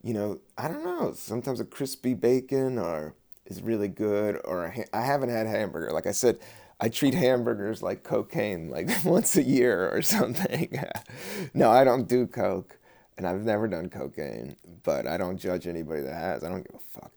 you 0.07 0.13
know, 0.13 0.39
I 0.57 0.69
don't 0.69 0.85
know. 0.85 1.11
Sometimes 1.13 1.59
a 1.59 1.65
crispy 1.65 2.13
bacon 2.13 2.79
or 2.79 3.13
is 3.45 3.61
really 3.61 3.89
good, 3.89 4.39
or 4.45 4.73
I 4.93 5.01
haven't 5.01 5.29
had 5.29 5.47
hamburger. 5.47 5.91
Like 5.91 6.07
I 6.07 6.13
said, 6.13 6.39
I 6.79 6.87
treat 6.87 7.13
hamburgers 7.13 7.83
like 7.83 8.05
cocaine, 8.05 8.69
like 8.69 8.89
once 9.05 9.35
a 9.35 9.43
year 9.43 9.89
or 9.89 10.01
something. 10.01 10.81
no, 11.53 11.69
I 11.69 11.83
don't 11.83 12.07
do 12.07 12.25
coke, 12.25 12.79
and 13.17 13.27
I've 13.27 13.43
never 13.43 13.67
done 13.67 13.89
cocaine, 13.89 14.55
but 14.83 15.07
I 15.07 15.17
don't 15.17 15.37
judge 15.37 15.67
anybody 15.67 16.03
that 16.03 16.13
has. 16.13 16.41
I 16.41 16.47
don't 16.47 16.65
give 16.65 16.79
a 16.79 16.99
fuck. 16.99 17.11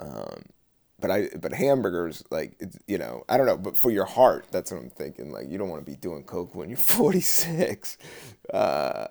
Um, 0.00 0.42
but 0.98 1.12
I, 1.12 1.28
but 1.40 1.52
hamburgers, 1.52 2.24
like 2.32 2.60
you 2.88 2.98
know, 2.98 3.22
I 3.28 3.36
don't 3.36 3.46
know, 3.46 3.56
but 3.56 3.76
for 3.76 3.92
your 3.92 4.04
heart, 4.04 4.46
that's 4.50 4.72
what 4.72 4.82
I'm 4.82 4.90
thinking. 4.90 5.30
Like 5.30 5.48
you 5.48 5.58
don't 5.58 5.68
want 5.68 5.84
to 5.84 5.88
be 5.88 5.96
doing 5.96 6.24
coke 6.24 6.56
when 6.56 6.68
you're 6.68 6.76
46. 6.78 7.98
Uh, 8.52 9.06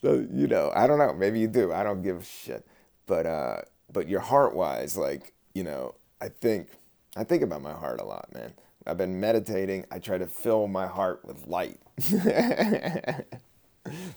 so 0.00 0.26
you 0.32 0.48
know, 0.48 0.72
I 0.74 0.88
don't 0.88 0.98
know. 0.98 1.14
Maybe 1.14 1.38
you 1.38 1.46
do. 1.46 1.72
I 1.72 1.84
don't 1.84 2.02
give 2.02 2.16
a 2.16 2.24
shit. 2.24 2.66
But 3.12 3.26
uh, 3.26 3.60
but 3.92 4.08
your 4.08 4.20
heart 4.20 4.56
wise, 4.56 4.96
like 4.96 5.34
you 5.52 5.64
know, 5.64 5.96
I 6.22 6.30
think 6.30 6.68
I 7.14 7.24
think 7.24 7.42
about 7.42 7.60
my 7.60 7.74
heart 7.74 8.00
a 8.00 8.04
lot, 8.04 8.32
man. 8.32 8.54
I've 8.86 8.96
been 8.96 9.20
meditating. 9.20 9.84
I 9.90 9.98
try 9.98 10.16
to 10.16 10.26
fill 10.26 10.66
my 10.66 10.86
heart 10.86 11.22
with 11.22 11.46
light. 11.46 11.78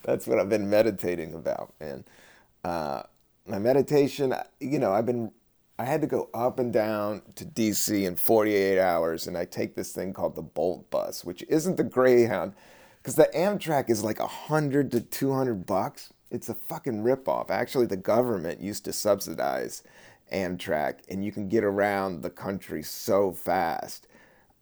That's 0.03 0.27
what 0.27 0.39
I've 0.39 0.47
been 0.47 0.69
meditating 0.69 1.34
about, 1.34 1.73
man. 1.81 2.05
Uh, 2.63 3.03
my 3.45 3.60
meditation, 3.60 4.34
you 4.62 4.79
know, 4.79 4.93
I've 4.93 5.05
been, 5.05 5.34
I 5.77 5.84
had 5.84 5.99
to 5.99 6.08
go 6.08 6.29
up 6.34 6.58
and 6.58 6.71
down 6.71 7.21
to 7.36 7.43
DC 7.43 8.08
in 8.08 8.15
48 8.15 8.79
hours, 8.79 9.27
and 9.27 9.38
I 9.38 9.43
take 9.43 9.75
this 9.75 9.91
thing 9.91 10.13
called 10.13 10.36
the 10.36 10.41
Bolt 10.41 10.89
Bus, 10.89 11.25
which 11.25 11.43
isn't 11.49 11.75
the 11.75 11.84
Greyhound 11.84 12.53
because 13.03 13.15
the 13.15 13.29
Amtrak 13.36 13.89
is 13.89 14.05
like 14.05 14.21
a 14.21 14.27
hundred 14.27 14.89
to 14.91 15.01
two 15.01 15.34
hundred 15.34 15.65
bucks. 15.65 16.13
It's 16.35 16.49
a 16.49 16.53
fucking 16.53 17.01
ripoff. 17.01 17.49
Actually, 17.49 17.85
the 17.85 17.95
government 17.95 18.59
used 18.59 18.83
to 18.85 18.93
subsidize 18.93 19.83
Amtrak, 20.33 20.99
and 21.07 21.23
you 21.23 21.31
can 21.31 21.47
get 21.47 21.63
around 21.63 22.23
the 22.23 22.29
country 22.29 22.83
so 22.83 23.31
fast, 23.31 24.05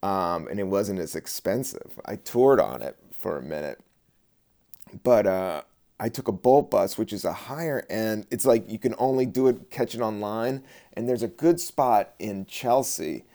um, 0.04 0.48
and 0.48 0.60
it 0.60 0.68
wasn't 0.68 1.00
as 1.00 1.16
expensive. 1.16 2.00
I 2.06 2.18
toured 2.18 2.60
on 2.60 2.84
it 2.84 2.96
for 3.12 3.38
a 3.38 3.42
minute, 3.42 3.80
but 5.02 5.26
uh, 5.26 5.64
I 6.00 6.10
took 6.10 6.28
a 6.28 6.32
Bolt 6.32 6.70
bus, 6.70 6.96
which 6.98 7.12
is 7.12 7.26
a 7.26 7.34
higher 7.34 7.84
end. 7.90 8.28
It's 8.30 8.46
like 8.46 8.70
you 8.70 8.78
can 8.78 8.94
only 9.00 9.26
do 9.26 9.48
it 9.48 9.72
catch 9.72 9.96
it 9.96 10.02
online, 10.02 10.64
and 10.94 11.10
there's 11.10 11.24
a 11.24 11.28
good 11.28 11.60
spot 11.60 12.14
in 12.20 12.46
Chelsea 12.46 13.26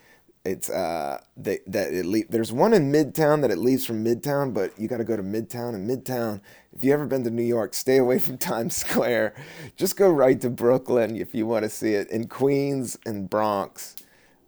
it's 0.48 0.70
uh 0.70 1.20
they, 1.36 1.60
that 1.66 1.92
it 1.92 2.06
le- 2.06 2.26
there's 2.28 2.52
one 2.52 2.72
in 2.72 2.90
Midtown 2.90 3.42
that 3.42 3.50
it 3.50 3.58
leaves 3.58 3.84
from 3.84 4.04
Midtown, 4.04 4.54
but 4.54 4.78
you 4.78 4.88
got 4.88 4.98
to 4.98 5.04
go 5.04 5.16
to 5.16 5.22
Midtown 5.22 5.74
and 5.74 5.88
Midtown. 5.88 6.40
If 6.74 6.82
you 6.82 6.92
ever 6.92 7.06
been 7.06 7.24
to 7.24 7.30
New 7.30 7.42
York, 7.42 7.74
stay 7.74 7.98
away 7.98 8.18
from 8.26 8.38
Times 8.38 8.74
Square. 8.76 9.34
Just 9.76 9.96
go 9.96 10.10
right 10.10 10.40
to 10.40 10.50
Brooklyn 10.50 11.16
if 11.16 11.34
you 11.34 11.46
want 11.46 11.64
to 11.64 11.68
see 11.68 11.92
it. 11.94 12.10
In 12.10 12.28
Queens 12.28 12.98
and 13.04 13.28
Bronx, 13.28 13.94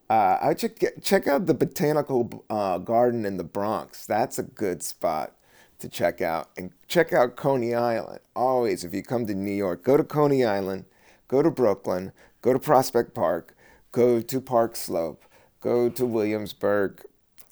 uh, 0.08 0.38
I 0.40 0.54
check 0.54 0.80
check 1.02 1.28
out 1.28 1.46
the 1.46 1.54
botanical 1.54 2.44
uh, 2.48 2.78
garden 2.78 3.26
in 3.26 3.36
the 3.36 3.44
Bronx. 3.44 4.06
That's 4.06 4.38
a 4.38 4.42
good 4.42 4.82
spot 4.82 5.36
to 5.80 5.88
check 5.88 6.20
out. 6.22 6.50
And 6.56 6.72
check 6.88 7.12
out 7.12 7.36
Coney 7.36 7.74
Island. 7.74 8.20
Always, 8.34 8.84
if 8.84 8.94
you 8.94 9.02
come 9.02 9.26
to 9.26 9.34
New 9.34 9.52
York, 9.52 9.84
go 9.84 9.96
to 9.96 10.04
Coney 10.04 10.44
Island, 10.44 10.86
go 11.28 11.42
to 11.42 11.50
Brooklyn, 11.50 12.12
go 12.42 12.52
to 12.52 12.58
Prospect 12.58 13.14
Park, 13.14 13.54
go 13.92 14.20
to 14.20 14.40
Park 14.40 14.76
Slope 14.76 15.24
go 15.60 15.88
to 15.88 16.06
Williamsburg 16.06 17.04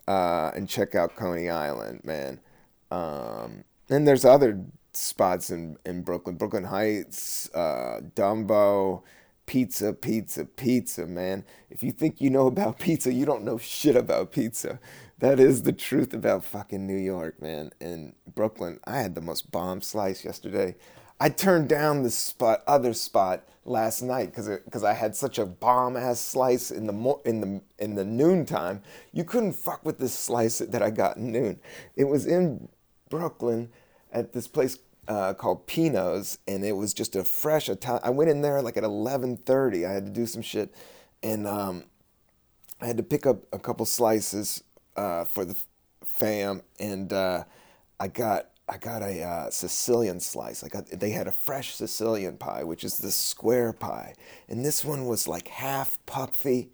uh, 0.07 0.51
and 0.55 0.69
check 0.69 0.95
out 0.95 1.17
Coney 1.17 1.51
Island, 1.51 2.01
man. 2.05 2.41
Um, 2.91 3.65
and 3.91 4.07
there's 4.07 4.25
other 4.25 4.65
spots 4.93 5.51
in, 5.51 5.77
in 5.85 6.03
Brooklyn, 6.03 6.37
Brooklyn 6.37 6.65
Heights, 6.65 7.51
uh, 7.55 8.01
Dumbo, 8.15 9.03
pizza, 9.47 9.93
pizza, 9.93 10.45
pizza, 10.45 11.07
man. 11.07 11.45
If 11.71 11.83
you 11.83 11.93
think 11.93 12.21
you 12.21 12.31
know 12.31 12.47
about 12.47 12.79
pizza, 12.81 13.13
you 13.13 13.27
don't 13.27 13.45
know 13.45 13.59
shit 13.59 13.97
about 13.97 14.33
pizza. 14.33 14.79
That 15.19 15.41
is 15.41 15.63
the 15.63 15.73
truth 15.73 16.15
about 16.15 16.45
fucking 16.45 16.87
New 16.87 16.97
York, 16.97 17.43
man. 17.43 17.73
In 17.81 18.15
Brooklyn, 18.35 18.79
I 18.85 18.99
had 18.99 19.15
the 19.15 19.21
most 19.21 19.51
bomb 19.51 19.81
slice 19.83 20.25
yesterday. 20.25 20.77
I 21.21 21.29
turned 21.31 21.69
down 21.69 22.03
the 22.03 22.11
spot, 22.11 22.63
other 22.67 22.93
spot 22.93 23.45
last 23.65 24.03
night 24.03 24.27
because 24.27 24.49
because 24.65 24.85
I 24.85 24.95
had 24.95 25.15
such 25.15 25.39
a 25.39 25.45
bomb 25.45 25.97
ass 25.97 26.21
slice 26.21 26.71
in 26.71 26.87
the 26.87 26.93
mo- 26.93 27.21
in 27.25 27.41
the 27.41 27.61
in 27.79 27.95
the 27.95 28.05
noontime. 28.05 28.83
You 29.13 29.25
couldn't 29.25 29.53
fuck 29.53 29.85
with 29.85 29.99
this 29.99 30.15
slice 30.15 30.59
that 30.59 30.83
I 30.83 30.91
got 30.91 31.19
noon. 31.19 31.61
It 31.97 32.05
was 32.05 32.27
in 32.27 32.69
Brooklyn 33.11 33.71
at 34.13 34.33
this 34.33 34.47
place 34.47 34.79
uh, 35.09 35.35
called 35.35 35.67
Pino's, 35.67 36.39
and 36.47 36.65
it 36.65 36.73
was 36.77 36.95
just 36.95 37.17
a 37.17 37.25
fresh 37.25 37.69
Italian. 37.69 38.03
I 38.05 38.11
went 38.11 38.31
in 38.31 38.43
there 38.43 38.63
like 38.63 38.77
at 38.77 38.85
eleven 38.85 39.37
thirty. 39.37 39.85
I 39.85 39.93
had 39.93 40.07
to 40.07 40.13
do 40.13 40.27
some 40.27 40.43
shit, 40.43 40.73
and 41.23 41.47
um, 41.47 41.85
I 42.81 42.87
had 42.87 42.97
to 42.97 43.03
pick 43.03 43.27
up 43.27 43.43
a 43.53 43.59
couple 43.59 43.85
slices 43.87 44.63
uh, 44.97 45.25
for 45.25 45.45
the 45.45 45.57
fam, 46.05 46.63
and 46.79 47.13
uh, 47.13 47.45
I 47.99 48.09
got 48.09 48.51
I 48.69 48.77
got 48.77 49.03
a 49.03 49.23
uh, 49.23 49.51
Sicilian 49.51 50.21
slice. 50.21 50.63
I 50.63 50.69
got 50.69 50.87
they 50.87 51.11
had 51.11 51.27
a 51.27 51.33
fresh 51.33 51.75
Sicilian 51.75 52.37
pie, 52.37 52.65
which 52.65 52.85
is 52.85 52.99
the 52.99 53.11
square 53.11 53.73
pie, 53.73 54.15
and 54.49 54.65
this 54.65 54.85
one 54.85 55.07
was 55.07 55.27
like 55.27 55.49
half 55.49 55.99
puffy, 56.07 56.69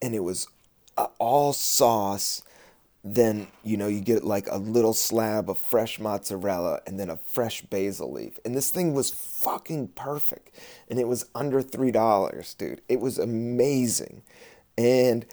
and 0.00 0.14
it 0.14 0.20
was 0.20 0.48
uh, 0.96 1.08
all 1.18 1.52
sauce. 1.52 2.42
Then 3.06 3.48
you 3.62 3.76
know 3.76 3.88
you 3.88 4.00
get 4.00 4.24
like 4.24 4.46
a 4.50 4.56
little 4.56 4.94
slab 4.94 5.50
of 5.50 5.58
fresh 5.58 6.00
mozzarella 6.00 6.80
and 6.86 6.98
then 6.98 7.10
a 7.10 7.18
fresh 7.18 7.60
basil 7.60 8.10
leaf, 8.10 8.38
and 8.44 8.56
this 8.56 8.70
thing 8.70 8.94
was 8.94 9.10
fucking 9.10 9.88
perfect, 9.88 10.58
and 10.88 10.98
it 10.98 11.06
was 11.06 11.26
under 11.34 11.60
three 11.60 11.90
dollars, 11.90 12.54
dude. 12.54 12.80
It 12.88 13.00
was 13.00 13.18
amazing, 13.18 14.22
and 14.78 15.26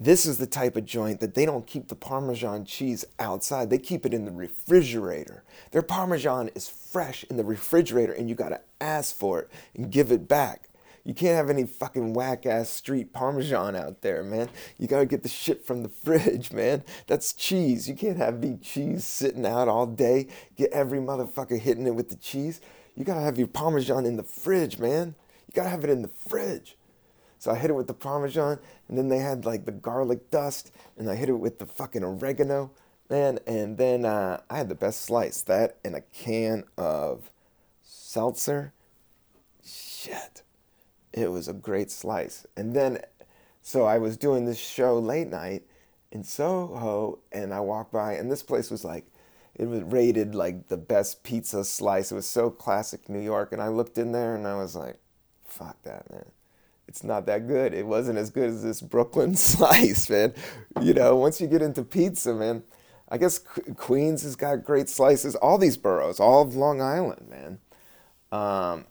this 0.00 0.26
is 0.26 0.38
the 0.38 0.46
type 0.46 0.76
of 0.76 0.84
joint 0.84 1.18
that 1.18 1.34
they 1.34 1.44
don't 1.44 1.66
keep 1.66 1.88
the 1.88 1.96
Parmesan 1.96 2.64
cheese 2.64 3.04
outside. 3.18 3.68
They 3.68 3.78
keep 3.78 4.06
it 4.06 4.14
in 4.14 4.26
the 4.26 4.30
refrigerator. 4.30 5.42
Their 5.72 5.82
Parmesan 5.82 6.50
is 6.54 6.68
fresh 6.68 7.24
in 7.24 7.36
the 7.36 7.44
refrigerator 7.44 8.12
and 8.12 8.28
you 8.28 8.36
gotta 8.36 8.60
ask 8.80 9.14
for 9.14 9.40
it 9.40 9.50
and 9.74 9.90
give 9.90 10.12
it 10.12 10.28
back. 10.28 10.68
You 11.04 11.14
can't 11.14 11.34
have 11.34 11.50
any 11.50 11.64
fucking 11.64 12.14
whack 12.14 12.46
ass 12.46 12.68
street 12.68 13.12
Parmesan 13.12 13.74
out 13.74 14.02
there, 14.02 14.22
man. 14.22 14.50
You 14.78 14.86
gotta 14.86 15.06
get 15.06 15.24
the 15.24 15.28
shit 15.28 15.66
from 15.66 15.82
the 15.82 15.88
fridge, 16.04 16.52
man. 16.52 16.84
That's 17.08 17.32
cheese. 17.32 17.88
You 17.88 17.96
can't 17.96 18.18
have 18.18 18.40
the 18.40 18.56
cheese 18.58 19.04
sitting 19.04 19.46
out 19.46 19.66
all 19.66 19.86
day, 19.86 20.28
get 20.54 20.70
every 20.70 21.00
motherfucker 21.00 21.58
hitting 21.58 21.88
it 21.88 21.94
with 21.96 22.08
the 22.08 22.16
cheese. 22.16 22.60
You 22.94 23.04
gotta 23.04 23.22
have 23.22 23.36
your 23.36 23.48
Parmesan 23.48 24.06
in 24.06 24.16
the 24.16 24.22
fridge, 24.22 24.78
man. 24.78 25.16
You 25.48 25.54
gotta 25.54 25.70
have 25.70 25.82
it 25.82 25.90
in 25.90 26.02
the 26.02 26.08
fridge. 26.08 26.76
So 27.38 27.52
I 27.52 27.56
hit 27.56 27.70
it 27.70 27.74
with 27.74 27.86
the 27.86 27.94
Parmesan, 27.94 28.58
and 28.88 28.98
then 28.98 29.08
they 29.08 29.18
had 29.18 29.46
like 29.46 29.64
the 29.64 29.72
garlic 29.72 30.30
dust, 30.30 30.72
and 30.96 31.08
I 31.08 31.14
hit 31.14 31.28
it 31.28 31.38
with 31.38 31.58
the 31.58 31.66
fucking 31.66 32.02
oregano, 32.02 32.72
man. 33.08 33.38
And 33.46 33.78
then 33.78 34.04
uh, 34.04 34.40
I 34.50 34.58
had 34.58 34.68
the 34.68 34.74
best 34.74 35.02
slice 35.02 35.42
that 35.42 35.76
and 35.84 35.94
a 35.94 36.00
can 36.00 36.64
of 36.76 37.30
seltzer. 37.82 38.72
Shit. 39.64 40.42
It 41.12 41.30
was 41.30 41.48
a 41.48 41.52
great 41.52 41.90
slice. 41.90 42.46
And 42.56 42.74
then, 42.74 43.00
so 43.62 43.84
I 43.84 43.98
was 43.98 44.16
doing 44.16 44.44
this 44.44 44.58
show 44.58 44.98
late 44.98 45.28
night 45.28 45.62
in 46.10 46.24
Soho, 46.24 47.20
and 47.30 47.54
I 47.54 47.60
walked 47.60 47.92
by, 47.92 48.14
and 48.14 48.30
this 48.30 48.42
place 48.42 48.70
was 48.70 48.84
like, 48.84 49.06
it 49.54 49.66
was 49.66 49.82
rated 49.82 50.34
like 50.34 50.68
the 50.68 50.76
best 50.76 51.22
pizza 51.22 51.64
slice. 51.64 52.12
It 52.12 52.14
was 52.14 52.28
so 52.28 52.50
classic 52.50 53.08
New 53.08 53.20
York. 53.20 53.52
And 53.52 53.60
I 53.60 53.68
looked 53.68 53.98
in 53.98 54.12
there 54.12 54.36
and 54.36 54.46
I 54.46 54.54
was 54.54 54.76
like, 54.76 55.00
fuck 55.44 55.82
that, 55.82 56.08
man 56.12 56.26
it's 56.88 57.04
not 57.04 57.26
that 57.26 57.46
good. 57.46 57.74
It 57.74 57.86
wasn't 57.86 58.18
as 58.18 58.30
good 58.30 58.48
as 58.48 58.62
this 58.62 58.80
Brooklyn 58.80 59.34
slice, 59.36 60.08
man. 60.08 60.32
You 60.80 60.94
know, 60.94 61.14
once 61.16 61.40
you 61.40 61.46
get 61.46 61.62
into 61.62 61.84
pizza, 61.84 62.34
man, 62.34 62.62
I 63.10 63.18
guess 63.18 63.38
Queens 63.76 64.22
has 64.22 64.34
got 64.34 64.64
great 64.64 64.88
slices. 64.88 65.36
All 65.36 65.58
these 65.58 65.76
boroughs, 65.76 66.18
all 66.18 66.42
of 66.42 66.56
Long 66.56 66.80
Island, 66.80 67.28
man. 67.28 67.58
Um, 68.32 68.86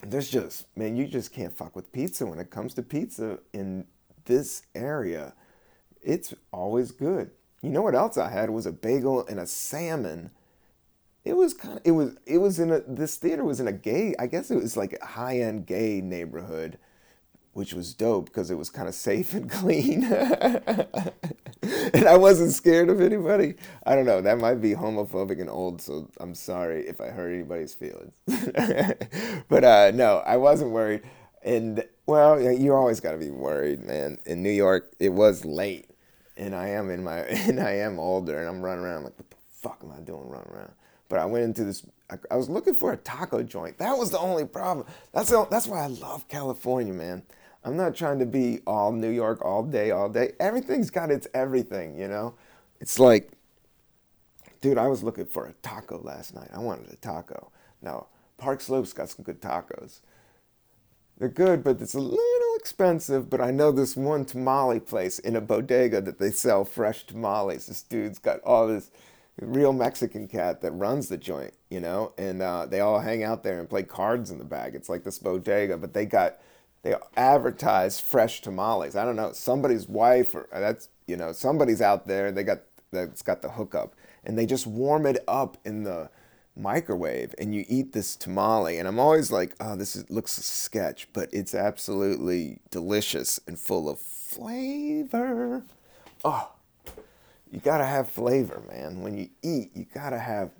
there's 0.00 0.30
just, 0.30 0.66
man, 0.76 0.96
you 0.96 1.06
just 1.06 1.32
can't 1.32 1.52
fuck 1.52 1.76
with 1.76 1.92
pizza 1.92 2.24
when 2.24 2.38
it 2.38 2.50
comes 2.50 2.74
to 2.74 2.82
pizza 2.82 3.40
in 3.52 3.86
this 4.24 4.62
area. 4.74 5.34
It's 6.02 6.34
always 6.52 6.92
good. 6.92 7.30
You 7.62 7.70
know 7.70 7.82
what 7.82 7.94
else 7.94 8.16
I 8.16 8.30
had 8.30 8.50
was 8.50 8.66
a 8.66 8.72
bagel 8.72 9.26
and 9.26 9.38
a 9.38 9.46
salmon. 9.46 10.30
It 11.24 11.34
was 11.34 11.54
kind 11.54 11.78
of, 11.78 11.82
it 11.84 11.92
was, 11.92 12.16
it 12.26 12.38
was 12.38 12.58
in 12.58 12.72
a, 12.72 12.80
this 12.80 13.16
theater 13.16 13.44
was 13.44 13.60
in 13.60 13.68
a 13.68 13.72
gay, 13.72 14.14
I 14.18 14.26
guess 14.26 14.50
it 14.50 14.56
was 14.56 14.76
like 14.76 14.98
a 15.00 15.06
high 15.06 15.38
end 15.38 15.66
gay 15.66 16.00
neighborhood 16.00 16.78
which 17.52 17.74
was 17.74 17.94
dope 17.94 18.26
because 18.26 18.50
it 18.50 18.56
was 18.56 18.70
kind 18.70 18.88
of 18.88 18.94
safe 18.94 19.34
and 19.34 19.50
clean. 19.58 20.04
and 20.04 20.88
I 22.08 22.16
wasn't 22.16 22.52
scared 22.52 22.88
of 22.88 23.00
anybody. 23.00 23.54
I 23.84 23.94
don't 23.94 24.06
know, 24.06 24.20
that 24.20 24.38
might 24.38 24.60
be 24.60 24.74
homophobic 24.74 25.40
and 25.40 25.50
old, 25.50 25.80
so 25.80 26.08
I'm 26.18 26.34
sorry 26.34 26.86
if 26.86 27.00
I 27.00 27.08
hurt 27.08 27.32
anybody's 27.32 27.74
feelings. 27.74 28.14
but 29.48 29.64
uh, 29.64 29.90
no, 29.94 30.22
I 30.26 30.36
wasn't 30.36 30.70
worried. 30.70 31.02
And 31.44 31.84
well, 32.06 32.40
you 32.40 32.74
always 32.74 33.00
got 33.00 33.12
to 33.12 33.18
be 33.18 33.30
worried, 33.30 33.84
man. 33.84 34.18
In 34.26 34.42
New 34.42 34.50
York, 34.50 34.94
it 34.98 35.10
was 35.10 35.44
late, 35.44 35.90
and 36.36 36.54
I 36.54 36.68
am 36.68 36.90
in 36.90 37.04
my 37.04 37.18
and 37.18 37.60
I 37.60 37.76
am 37.76 37.98
older, 37.98 38.38
and 38.38 38.48
I'm 38.48 38.62
running 38.62 38.84
around 38.84 39.04
like, 39.04 39.18
what 39.18 39.30
the 39.30 39.36
fuck 39.50 39.80
am 39.82 39.92
I 39.92 40.00
doing 40.00 40.28
running 40.28 40.52
around? 40.52 40.72
But 41.08 41.18
I 41.18 41.26
went 41.26 41.44
into 41.44 41.64
this. 41.64 41.84
I, 42.30 42.36
was 42.36 42.50
looking 42.50 42.74
for 42.74 42.92
a 42.92 42.96
taco 42.96 43.42
joint. 43.42 43.78
That 43.78 43.96
was 43.96 44.10
the 44.10 44.18
only 44.18 44.44
problem. 44.44 44.86
That's 45.12 45.30
the, 45.30 45.46
that's 45.50 45.66
why 45.66 45.82
I 45.82 45.86
love 45.86 46.28
California, 46.28 46.92
man. 46.92 47.22
I'm 47.64 47.76
not 47.76 47.94
trying 47.94 48.18
to 48.18 48.26
be 48.26 48.60
all 48.66 48.92
New 48.92 49.10
York 49.10 49.44
all 49.44 49.62
day, 49.62 49.90
all 49.90 50.08
day. 50.08 50.32
Everything's 50.40 50.90
got 50.90 51.10
its 51.10 51.28
everything, 51.32 51.98
you 51.98 52.08
know? 52.08 52.34
It's 52.80 52.98
like, 52.98 53.30
dude, 54.60 54.78
I 54.78 54.88
was 54.88 55.02
looking 55.02 55.26
for 55.26 55.46
a 55.46 55.52
taco 55.62 56.00
last 56.02 56.34
night. 56.34 56.48
I 56.52 56.58
wanted 56.58 56.92
a 56.92 56.96
taco. 56.96 57.52
Now, 57.80 58.06
Park 58.36 58.60
Slope's 58.60 58.92
got 58.92 59.10
some 59.10 59.24
good 59.24 59.40
tacos. 59.40 60.00
They're 61.18 61.28
good, 61.28 61.62
but 61.62 61.80
it's 61.80 61.94
a 61.94 62.00
little 62.00 62.56
expensive. 62.56 63.30
But 63.30 63.40
I 63.40 63.52
know 63.52 63.70
this 63.70 63.96
one 63.96 64.24
tamale 64.24 64.80
place 64.80 65.20
in 65.20 65.36
a 65.36 65.40
bodega 65.40 66.00
that 66.00 66.18
they 66.18 66.32
sell 66.32 66.64
fresh 66.64 67.06
tamales. 67.06 67.66
This 67.66 67.82
dude's 67.82 68.18
got 68.18 68.40
all 68.40 68.66
this 68.66 68.90
real 69.40 69.72
Mexican 69.72 70.26
cat 70.26 70.60
that 70.62 70.72
runs 70.72 71.08
the 71.08 71.16
joint, 71.16 71.54
you 71.70 71.80
know, 71.80 72.12
and 72.18 72.42
uh, 72.42 72.66
they 72.66 72.80
all 72.80 73.00
hang 73.00 73.22
out 73.22 73.42
there 73.42 73.60
and 73.60 73.68
play 73.68 73.82
cards 73.82 74.30
in 74.30 74.38
the 74.38 74.44
bag. 74.44 74.74
It's 74.74 74.88
like 74.88 75.04
this 75.04 75.18
bodega, 75.18 75.76
but 75.76 75.94
they 75.94 76.06
got 76.06 76.38
they 76.82 76.94
advertise 77.16 78.00
fresh 78.00 78.40
tamales. 78.40 78.96
I 78.96 79.04
don't 79.04 79.16
know 79.16 79.32
somebody's 79.32 79.88
wife 79.88 80.34
or 80.34 80.48
that's 80.52 80.88
you 81.06 81.16
know 81.16 81.32
somebody's 81.32 81.80
out 81.80 82.06
there. 82.06 82.32
They 82.32 82.42
got 82.42 82.60
that's 82.90 83.22
got 83.22 83.42
the 83.42 83.50
hookup, 83.50 83.94
and 84.24 84.38
they 84.38 84.46
just 84.46 84.66
warm 84.66 85.06
it 85.06 85.24
up 85.26 85.56
in 85.64 85.84
the 85.84 86.10
microwave, 86.54 87.34
and 87.38 87.54
you 87.54 87.64
eat 87.68 87.92
this 87.92 88.16
tamale. 88.16 88.78
And 88.78 88.86
I'm 88.86 88.98
always 88.98 89.32
like, 89.32 89.54
oh, 89.60 89.76
this 89.76 89.96
is, 89.96 90.10
looks 90.10 90.32
sketch, 90.32 91.08
but 91.12 91.28
it's 91.32 91.54
absolutely 91.54 92.58
delicious 92.70 93.40
and 93.46 93.58
full 93.58 93.88
of 93.88 93.98
flavor. 93.98 95.64
Oh, 96.24 96.52
you 97.50 97.60
gotta 97.60 97.86
have 97.86 98.10
flavor, 98.10 98.62
man. 98.68 99.00
When 99.02 99.16
you 99.16 99.30
eat, 99.42 99.70
you 99.74 99.86
gotta 99.92 100.18
have 100.18 100.50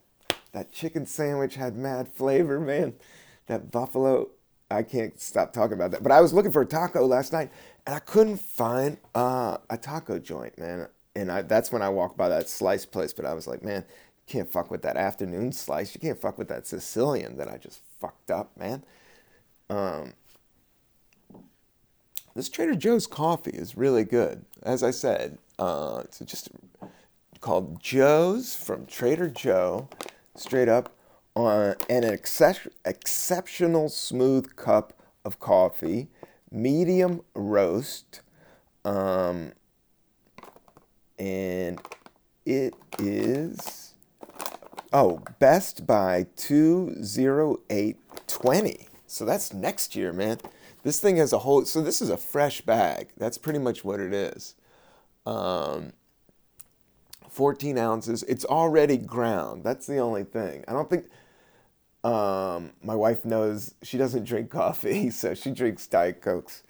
that 0.52 0.72
chicken 0.72 1.06
sandwich 1.06 1.56
had 1.56 1.76
mad 1.76 2.08
flavor, 2.08 2.60
man. 2.60 2.94
That 3.46 3.70
buffalo 3.70 4.30
I 4.72 4.82
can't 4.82 5.18
stop 5.20 5.52
talking 5.52 5.74
about 5.74 5.90
that. 5.92 6.02
But 6.02 6.12
I 6.12 6.20
was 6.20 6.32
looking 6.32 6.52
for 6.52 6.62
a 6.62 6.66
taco 6.66 7.06
last 7.06 7.32
night, 7.32 7.50
and 7.86 7.94
I 7.94 7.98
couldn't 7.98 8.40
find 8.40 8.98
uh, 9.14 9.58
a 9.70 9.76
taco 9.76 10.18
joint, 10.18 10.58
man. 10.58 10.88
And 11.14 11.30
I, 11.30 11.42
that's 11.42 11.70
when 11.70 11.82
I 11.82 11.88
walked 11.88 12.16
by 12.16 12.28
that 12.28 12.48
slice 12.48 12.86
place. 12.86 13.12
But 13.12 13.26
I 13.26 13.34
was 13.34 13.46
like, 13.46 13.62
man, 13.62 13.84
you 13.86 14.32
can't 14.32 14.50
fuck 14.50 14.70
with 14.70 14.82
that 14.82 14.96
afternoon 14.96 15.52
slice. 15.52 15.94
You 15.94 16.00
can't 16.00 16.20
fuck 16.20 16.38
with 16.38 16.48
that 16.48 16.66
Sicilian 16.66 17.36
that 17.36 17.48
I 17.48 17.58
just 17.58 17.80
fucked 18.00 18.30
up, 18.30 18.56
man. 18.56 18.84
Um, 19.68 20.14
this 22.34 22.48
Trader 22.48 22.74
Joe's 22.74 23.06
coffee 23.06 23.50
is 23.50 23.76
really 23.76 24.04
good. 24.04 24.44
As 24.62 24.82
I 24.82 24.90
said, 24.90 25.38
uh, 25.58 26.02
it's 26.04 26.18
just 26.20 26.48
called 27.40 27.82
Joe's 27.82 28.54
from 28.54 28.86
Trader 28.86 29.28
Joe, 29.28 29.88
straight 30.34 30.68
up 30.68 30.94
on 31.34 31.76
an 31.88 32.04
exceptional 32.04 33.88
smooth 33.88 34.54
cup 34.56 34.92
of 35.24 35.40
coffee, 35.40 36.08
medium 36.50 37.22
roast, 37.34 38.20
um, 38.84 39.52
and 41.18 41.80
it 42.44 42.74
is 42.98 43.94
oh 44.92 45.22
best 45.38 45.86
by 45.86 46.26
20820 46.36 48.88
so 49.12 49.26
that's 49.26 49.52
next 49.52 49.94
year 49.94 50.10
man. 50.10 50.38
This 50.84 50.98
thing 50.98 51.18
has 51.18 51.34
a 51.34 51.40
whole 51.40 51.66
so 51.66 51.82
this 51.82 52.00
is 52.00 52.08
a 52.08 52.16
fresh 52.16 52.62
bag. 52.62 53.10
That's 53.18 53.36
pretty 53.36 53.58
much 53.58 53.84
what 53.84 54.00
it 54.00 54.14
is. 54.14 54.54
Um, 55.26 55.92
14 57.28 57.76
ounces. 57.76 58.22
It's 58.22 58.46
already 58.46 58.96
ground. 58.96 59.64
That's 59.64 59.86
the 59.86 59.98
only 59.98 60.24
thing. 60.24 60.64
I 60.66 60.72
don't 60.72 60.88
think 60.88 61.10
um, 62.04 62.72
my 62.82 62.94
wife 62.94 63.24
knows 63.24 63.74
she 63.82 63.96
doesn't 63.96 64.24
drink 64.24 64.50
coffee, 64.50 65.10
so 65.10 65.34
she 65.34 65.50
drinks 65.50 65.86
Diet 65.86 66.20
Cokes. 66.20 66.62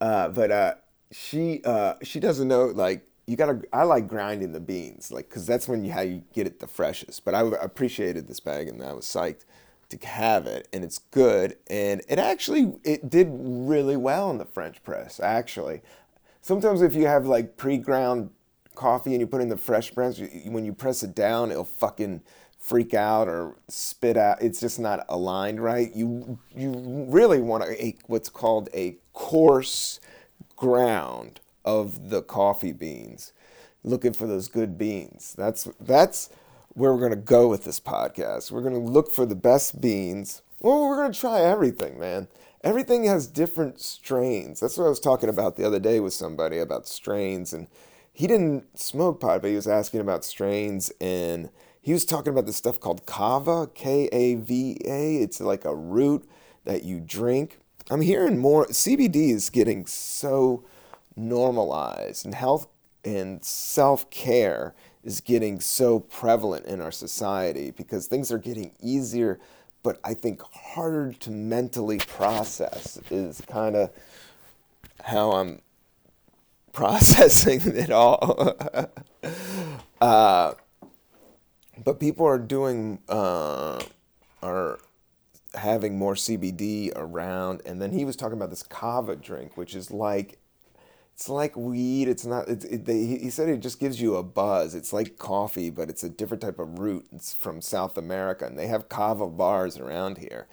Uh, 0.00 0.28
but 0.28 0.50
uh, 0.50 0.74
she 1.10 1.60
uh, 1.64 1.94
she 2.02 2.20
doesn't 2.20 2.48
know 2.48 2.66
like 2.66 3.06
you 3.26 3.36
gotta. 3.36 3.60
I 3.72 3.82
like 3.82 4.08
grinding 4.08 4.52
the 4.52 4.60
beans, 4.60 5.10
like 5.10 5.28
because 5.28 5.46
that's 5.46 5.68
when 5.68 5.84
you 5.84 5.92
how 5.92 6.00
you 6.00 6.22
get 6.32 6.46
it 6.46 6.60
the 6.60 6.66
freshest. 6.66 7.24
But 7.24 7.34
I 7.34 7.40
appreciated 7.60 8.26
this 8.26 8.40
bag, 8.40 8.68
and 8.68 8.82
I 8.82 8.92
was 8.92 9.04
psyched 9.04 9.44
to 9.90 10.06
have 10.06 10.46
it, 10.46 10.68
and 10.72 10.84
it's 10.84 10.98
good. 10.98 11.56
And 11.68 12.02
it 12.08 12.18
actually 12.18 12.74
it 12.84 13.10
did 13.10 13.28
really 13.30 13.96
well 13.96 14.30
in 14.30 14.38
the 14.38 14.44
French 14.44 14.82
press. 14.82 15.20
Actually, 15.20 15.82
sometimes 16.40 16.80
if 16.80 16.94
you 16.94 17.06
have 17.06 17.26
like 17.26 17.56
pre-ground 17.56 18.30
coffee 18.74 19.10
and 19.10 19.20
you 19.20 19.26
put 19.26 19.40
in 19.40 19.48
the 19.48 19.56
fresh 19.56 19.92
press, 19.92 20.20
when 20.46 20.64
you 20.64 20.72
press 20.72 21.02
it 21.02 21.14
down, 21.14 21.50
it'll 21.50 21.64
fucking 21.64 22.22
freak 22.58 22.92
out 22.92 23.28
or 23.28 23.56
spit 23.68 24.16
out. 24.16 24.42
It's 24.42 24.60
just 24.60 24.78
not 24.78 25.04
aligned 25.08 25.62
right. 25.62 25.94
You 25.94 26.38
you 26.54 27.06
really 27.08 27.40
want 27.40 27.64
a, 27.64 27.96
what's 28.06 28.28
called 28.28 28.68
a 28.74 28.96
coarse 29.12 30.00
ground 30.56 31.40
of 31.64 32.10
the 32.10 32.22
coffee 32.22 32.72
beans. 32.72 33.32
Looking 33.84 34.12
for 34.12 34.26
those 34.26 34.48
good 34.48 34.76
beans. 34.76 35.34
That's 35.38 35.68
that's 35.80 36.30
where 36.74 36.92
we're 36.92 37.00
gonna 37.00 37.16
go 37.16 37.48
with 37.48 37.64
this 37.64 37.80
podcast. 37.80 38.50
We're 38.50 38.62
gonna 38.62 38.78
look 38.78 39.10
for 39.10 39.24
the 39.24 39.36
best 39.36 39.80
beans. 39.80 40.42
Well, 40.60 40.88
we're 40.88 40.96
gonna 40.96 41.14
try 41.14 41.40
everything, 41.40 41.98
man. 41.98 42.28
Everything 42.64 43.04
has 43.04 43.28
different 43.28 43.80
strains. 43.80 44.58
That's 44.58 44.76
what 44.76 44.86
I 44.86 44.88
was 44.88 44.98
talking 44.98 45.28
about 45.28 45.56
the 45.56 45.64
other 45.64 45.78
day 45.78 46.00
with 46.00 46.12
somebody 46.12 46.58
about 46.58 46.88
strains, 46.88 47.52
and 47.52 47.68
he 48.12 48.26
didn't 48.26 48.78
smoke 48.78 49.20
pot, 49.20 49.42
but 49.42 49.48
he 49.48 49.56
was 49.56 49.68
asking 49.68 50.00
about 50.00 50.24
strains 50.24 50.90
and 51.00 51.50
he 51.88 51.94
was 51.94 52.04
talking 52.04 52.34
about 52.34 52.44
this 52.44 52.58
stuff 52.58 52.78
called 52.78 53.06
kava, 53.06 53.66
K 53.74 54.10
A 54.12 54.34
V 54.34 54.76
A. 54.84 55.22
It's 55.22 55.40
like 55.40 55.64
a 55.64 55.74
root 55.74 56.28
that 56.66 56.84
you 56.84 57.00
drink. 57.00 57.60
I'm 57.88 58.02
hearing 58.02 58.36
more. 58.36 58.66
CBD 58.66 59.30
is 59.30 59.48
getting 59.48 59.86
so 59.86 60.64
normalized, 61.16 62.26
and 62.26 62.34
health 62.34 62.68
and 63.06 63.42
self 63.42 64.10
care 64.10 64.74
is 65.02 65.22
getting 65.22 65.60
so 65.60 66.00
prevalent 66.00 66.66
in 66.66 66.82
our 66.82 66.92
society 66.92 67.70
because 67.70 68.06
things 68.06 68.30
are 68.30 68.36
getting 68.36 68.72
easier, 68.82 69.40
but 69.82 69.98
I 70.04 70.12
think 70.12 70.42
harder 70.42 71.14
to 71.20 71.30
mentally 71.30 72.00
process 72.00 73.00
is 73.10 73.40
kind 73.48 73.76
of 73.76 73.90
how 75.04 75.30
I'm 75.30 75.62
processing 76.74 77.62
it 77.64 77.90
all. 77.90 78.58
uh, 80.02 80.52
but 81.84 82.00
people 82.00 82.26
are 82.26 82.38
doing 82.38 83.00
uh, 83.08 83.82
are 84.42 84.78
having 85.54 85.98
more 85.98 86.14
CBD 86.14 86.92
around, 86.94 87.62
and 87.64 87.80
then 87.80 87.92
he 87.92 88.04
was 88.04 88.16
talking 88.16 88.36
about 88.36 88.50
this 88.50 88.62
kava 88.62 89.16
drink, 89.16 89.56
which 89.56 89.74
is 89.74 89.90
like 89.90 90.38
it's 91.14 91.28
like 91.28 91.56
weed. 91.56 92.06
It's 92.06 92.24
not. 92.24 92.48
It's, 92.48 92.64
it, 92.64 92.84
they, 92.84 93.04
he 93.04 93.30
said 93.30 93.48
it 93.48 93.58
just 93.58 93.80
gives 93.80 94.00
you 94.00 94.14
a 94.14 94.22
buzz. 94.22 94.76
It's 94.76 94.92
like 94.92 95.18
coffee, 95.18 95.68
but 95.68 95.90
it's 95.90 96.04
a 96.04 96.08
different 96.08 96.42
type 96.42 96.60
of 96.60 96.78
root. 96.78 97.06
It's 97.12 97.34
from 97.34 97.60
South 97.60 97.98
America, 97.98 98.46
and 98.46 98.56
they 98.56 98.68
have 98.68 98.88
kava 98.88 99.26
bars 99.26 99.78
around 99.78 100.18
here. 100.18 100.46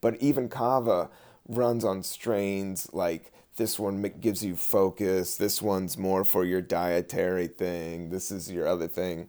But 0.00 0.16
even 0.20 0.48
kava 0.48 1.10
runs 1.48 1.84
on 1.84 2.04
strains 2.04 2.88
like 2.92 3.32
this 3.56 3.78
one 3.78 4.02
gives 4.20 4.44
you 4.44 4.54
focus. 4.54 5.36
This 5.36 5.60
one's 5.60 5.98
more 5.98 6.22
for 6.22 6.44
your 6.44 6.60
dietary 6.60 7.48
thing. 7.48 8.10
This 8.10 8.30
is 8.30 8.50
your 8.50 8.68
other 8.68 8.86
thing. 8.86 9.28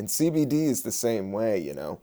And 0.00 0.08
CBD 0.08 0.64
is 0.64 0.80
the 0.80 0.92
same 0.92 1.30
way, 1.30 1.58
you 1.58 1.74
know. 1.74 2.00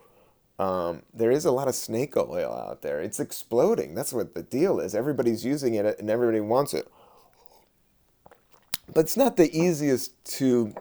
Um, 0.60 1.02
there 1.12 1.32
is 1.32 1.46
a 1.46 1.52
lot 1.52 1.68
of 1.68 1.74
snake 1.74 2.16
oil 2.16 2.54
out 2.54 2.84
there. 2.84 3.02
It's 3.02 3.20
exploding. 3.20 3.96
That's 3.96 4.14
what 4.14 4.36
the 4.36 4.44
deal 4.44 4.80
is. 4.80 4.94
Everybody's 4.94 5.44
using 5.44 5.74
it 5.74 5.98
and 5.98 6.08
everybody 6.08 6.40
wants 6.40 6.76
it. 6.76 6.88
But 8.94 9.00
it's 9.00 9.18
not 9.18 9.36
the 9.36 9.52
easiest 9.52 10.12
to 10.38 10.76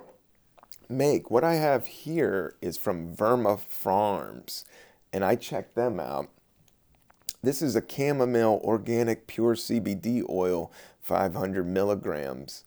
make. 0.90 1.30
What 1.30 1.42
I 1.42 1.54
have 1.54 1.86
here 1.86 2.54
is 2.60 2.76
from 2.76 3.16
Verma 3.16 3.58
Farms, 3.60 4.66
and 5.10 5.24
I 5.24 5.36
checked 5.36 5.74
them 5.74 5.98
out. 5.98 6.28
This 7.42 7.62
is 7.62 7.76
a 7.76 7.82
chamomile 7.88 8.60
organic 8.62 9.26
pure 9.26 9.54
CBD 9.54 10.22
oil, 10.28 10.70
500 11.00 11.66
milligrams, 11.66 12.64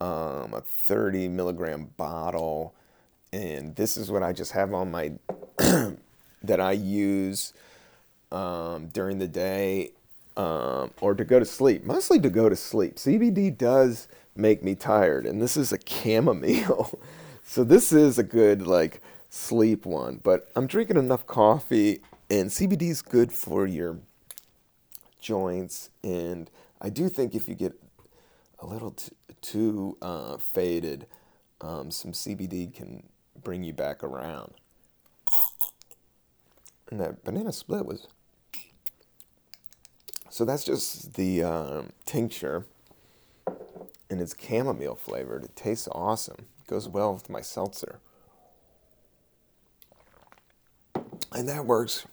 um, 0.00 0.52
a 0.52 0.64
30 0.66 1.28
milligram 1.28 1.92
bottle 1.96 2.74
and 3.34 3.76
this 3.76 3.96
is 3.96 4.10
what 4.10 4.22
I 4.22 4.32
just 4.32 4.52
have 4.52 4.72
on 4.74 4.90
my 4.92 5.12
that 6.42 6.60
I 6.60 6.72
use 6.72 7.52
um, 8.32 8.88
during 8.88 9.18
the 9.18 9.28
day. 9.28 9.92
um, 10.36 10.90
or 11.00 11.14
to 11.14 11.24
go 11.24 11.38
to 11.38 11.44
sleep. 11.44 11.84
Mostly 11.84 12.18
to 12.20 12.30
go 12.30 12.48
to 12.48 12.56
sleep. 12.56 12.96
CBD 12.96 13.56
does 13.56 14.08
make 14.36 14.62
me 14.64 14.74
tired, 14.74 15.26
and 15.26 15.40
this 15.40 15.56
is 15.56 15.72
a 15.72 15.78
chamomile, 15.86 16.98
so 17.44 17.62
this 17.64 17.92
is 17.92 18.18
a 18.18 18.24
good 18.24 18.66
like 18.66 19.00
sleep 19.30 19.86
one. 19.86 20.20
But 20.22 20.50
I'm 20.56 20.66
drinking 20.66 20.96
enough 20.96 21.26
coffee, 21.26 22.00
and 22.30 22.50
CBD 22.50 22.90
is 22.90 23.02
good 23.02 23.32
for 23.32 23.66
your 23.66 23.98
joints, 25.20 25.90
and 26.02 26.50
I 26.80 26.90
do 26.90 27.08
think 27.08 27.34
if 27.34 27.48
you 27.48 27.54
get 27.54 27.74
a 28.58 28.66
little 28.66 28.92
t- 28.92 29.12
too 29.40 29.96
uh, 30.02 30.36
faded, 30.38 31.06
um, 31.60 31.90
some 31.92 32.12
CBD 32.12 32.72
can 32.74 33.04
bring 33.44 33.62
you 33.62 33.72
back 33.72 34.02
around. 34.02 34.54
And 36.90 37.00
that 37.00 37.24
banana 37.24 37.52
split 37.52 37.86
was. 37.86 38.08
So 40.30 40.44
that's 40.44 40.64
just 40.64 41.14
the 41.14 41.44
um, 41.44 41.90
tincture, 42.06 42.66
and 44.10 44.20
it's 44.20 44.34
chamomile 44.36 44.96
flavored. 44.96 45.44
It 45.44 45.54
tastes 45.54 45.88
awesome. 45.92 46.46
It 46.62 46.66
goes 46.68 46.88
well 46.88 47.14
with 47.14 47.30
my 47.30 47.40
seltzer. 47.40 48.00
And 51.30 51.48
that 51.48 51.66
works 51.66 52.06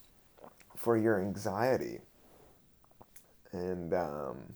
for 0.76 0.96
your 0.96 1.20
anxiety. 1.20 2.00
And, 3.52 3.92
um, 3.92 4.54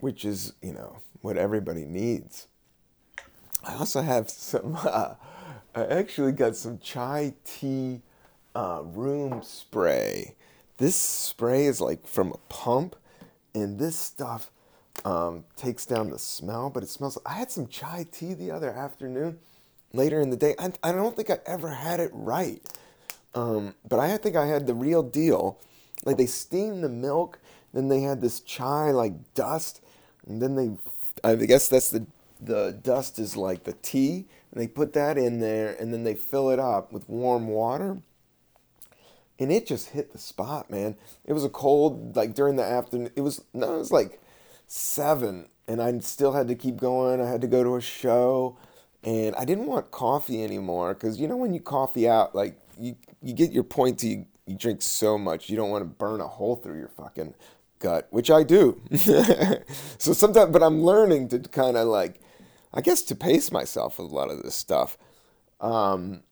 which 0.00 0.24
is, 0.24 0.52
you 0.62 0.72
know, 0.72 0.98
what 1.20 1.36
everybody 1.36 1.84
needs. 1.84 2.48
I 3.64 3.74
also 3.74 4.02
have 4.02 4.30
some, 4.30 4.76
uh, 4.84 5.14
I 5.74 5.84
actually 5.84 6.32
got 6.32 6.56
some 6.56 6.78
chai 6.78 7.34
tea 7.44 8.02
uh, 8.54 8.82
room 8.84 9.42
spray. 9.42 10.34
This 10.78 10.96
spray 10.96 11.66
is 11.66 11.80
like 11.80 12.06
from 12.06 12.32
a 12.32 12.38
pump, 12.48 12.96
and 13.54 13.78
this 13.78 13.96
stuff 13.96 14.50
um, 15.04 15.44
takes 15.56 15.84
down 15.86 16.10
the 16.10 16.18
smell, 16.18 16.70
but 16.70 16.82
it 16.82 16.88
smells. 16.88 17.18
I 17.26 17.34
had 17.34 17.50
some 17.50 17.66
chai 17.66 18.06
tea 18.10 18.34
the 18.34 18.50
other 18.50 18.70
afternoon, 18.70 19.38
later 19.92 20.20
in 20.20 20.30
the 20.30 20.36
day. 20.36 20.54
I, 20.58 20.72
I 20.82 20.92
don't 20.92 21.14
think 21.14 21.30
I 21.30 21.38
ever 21.46 21.68
had 21.68 22.00
it 22.00 22.10
right, 22.12 22.62
um, 23.34 23.74
but 23.88 23.98
I 23.98 24.16
think 24.16 24.36
I 24.36 24.46
had 24.46 24.66
the 24.66 24.74
real 24.74 25.02
deal. 25.02 25.60
Like 26.04 26.16
they 26.16 26.26
steamed 26.26 26.82
the 26.82 26.88
milk, 26.88 27.38
then 27.74 27.88
they 27.88 28.00
had 28.00 28.20
this 28.22 28.40
chai 28.40 28.90
like 28.90 29.34
dust, 29.34 29.82
and 30.26 30.40
then 30.40 30.54
they, 30.54 30.70
I 31.22 31.34
guess 31.36 31.68
that's 31.68 31.90
the 31.90 32.06
the 32.42 32.78
dust 32.82 33.18
is 33.18 33.36
like 33.36 33.64
the 33.64 33.74
tea, 33.74 34.26
and 34.52 34.60
they 34.60 34.66
put 34.66 34.92
that 34.94 35.18
in 35.18 35.40
there, 35.40 35.76
and 35.78 35.92
then 35.92 36.04
they 36.04 36.14
fill 36.14 36.50
it 36.50 36.58
up 36.58 36.92
with 36.92 37.08
warm 37.08 37.48
water 37.48 38.02
and 39.40 39.50
it 39.50 39.66
just 39.66 39.88
hit 39.88 40.12
the 40.12 40.18
spot, 40.18 40.70
man. 40.70 40.96
It 41.24 41.32
was 41.32 41.44
a 41.44 41.48
cold, 41.48 42.14
like 42.14 42.34
during 42.34 42.56
the 42.56 42.62
afternoon. 42.62 43.10
It 43.16 43.22
was 43.22 43.42
no, 43.54 43.74
it 43.74 43.78
was 43.78 43.90
like 43.90 44.20
seven, 44.66 45.48
and 45.66 45.82
I 45.82 45.98
still 46.00 46.32
had 46.32 46.46
to 46.48 46.54
keep 46.54 46.76
going. 46.76 47.20
I 47.20 47.28
had 47.28 47.40
to 47.40 47.46
go 47.48 47.64
to 47.64 47.76
a 47.76 47.80
show, 47.80 48.58
and 49.02 49.34
I 49.36 49.46
didn't 49.46 49.66
want 49.66 49.90
coffee 49.90 50.44
anymore 50.44 50.92
because 50.92 51.18
you 51.18 51.26
know 51.26 51.38
when 51.38 51.54
you 51.54 51.60
coffee 51.60 52.06
out, 52.06 52.34
like 52.34 52.54
you 52.78 52.96
you 53.22 53.32
get 53.32 53.50
your 53.50 53.64
point 53.64 53.98
to 54.00 54.08
you, 54.08 54.26
you 54.46 54.56
drink 54.56 54.82
so 54.82 55.16
much, 55.16 55.48
you 55.48 55.56
don't 55.56 55.70
want 55.70 55.82
to 55.82 55.88
burn 55.88 56.20
a 56.20 56.28
hole 56.28 56.56
through 56.56 56.78
your 56.78 56.88
fucking 56.88 57.34
gut, 57.78 58.08
which 58.10 58.30
I 58.30 58.42
do. 58.42 58.78
so 58.94 60.12
sometimes, 60.12 60.52
but 60.52 60.62
I'm 60.62 60.82
learning 60.82 61.28
to 61.28 61.38
kind 61.38 61.78
of 61.78 61.88
like, 61.88 62.20
I 62.72 62.80
guess, 62.80 63.02
to 63.02 63.14
pace 63.14 63.50
myself 63.50 63.98
with 63.98 64.10
a 64.10 64.14
lot 64.14 64.30
of 64.30 64.42
this 64.42 64.54
stuff. 64.54 64.96
Um, 65.60 66.22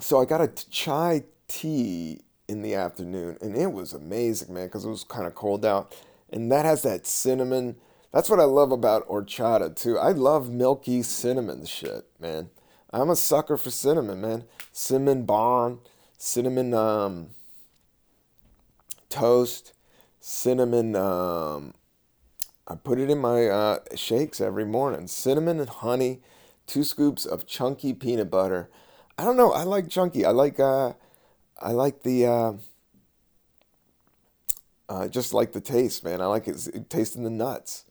so 0.00 0.20
I 0.20 0.24
got 0.24 0.40
a 0.40 0.48
chai 0.48 1.24
tea 1.48 2.20
in 2.48 2.62
the 2.62 2.74
afternoon, 2.74 3.38
and 3.40 3.56
it 3.56 3.72
was 3.72 3.92
amazing, 3.92 4.52
man, 4.52 4.66
because 4.66 4.84
it 4.84 4.90
was 4.90 5.04
kind 5.04 5.26
of 5.26 5.34
cold 5.34 5.64
out, 5.64 5.94
and 6.30 6.50
that 6.50 6.64
has 6.64 6.82
that 6.82 7.06
cinnamon. 7.06 7.76
That's 8.12 8.28
what 8.28 8.40
I 8.40 8.44
love 8.44 8.72
about 8.72 9.08
horchata 9.08 9.76
too. 9.76 9.96
I 9.98 10.10
love 10.10 10.50
milky 10.50 11.02
cinnamon 11.02 11.64
shit, 11.64 12.06
man. 12.18 12.50
I'm 12.92 13.10
a 13.10 13.16
sucker 13.16 13.56
for 13.56 13.70
cinnamon, 13.70 14.20
man. 14.20 14.44
Cinnamon 14.72 15.24
barn, 15.24 15.78
cinnamon 16.18 16.74
um, 16.74 17.28
toast, 19.08 19.72
cinnamon. 20.18 20.96
Um, 20.96 21.74
I 22.70 22.76
put 22.76 23.00
it 23.00 23.10
in 23.10 23.18
my 23.18 23.48
uh, 23.48 23.78
shakes 23.96 24.40
every 24.40 24.64
morning. 24.64 25.08
Cinnamon 25.08 25.58
and 25.58 25.68
honey, 25.68 26.20
two 26.68 26.84
scoops 26.84 27.26
of 27.26 27.44
chunky 27.44 27.92
peanut 27.92 28.30
butter. 28.30 28.70
I 29.18 29.24
don't 29.24 29.36
know. 29.36 29.50
I 29.52 29.64
like 29.64 29.88
chunky. 29.88 30.24
I 30.24 30.30
like. 30.30 30.60
Uh, 30.60 30.92
I 31.60 31.72
like 31.72 32.04
the. 32.04 32.26
Uh, 32.26 32.52
uh, 34.88 35.08
just 35.08 35.34
like 35.34 35.50
the 35.52 35.60
taste, 35.60 36.04
man. 36.04 36.20
I 36.20 36.26
like 36.26 36.46
it, 36.46 36.64
it 36.68 36.88
tasting 36.88 37.24
the 37.24 37.30
nuts. 37.30 37.86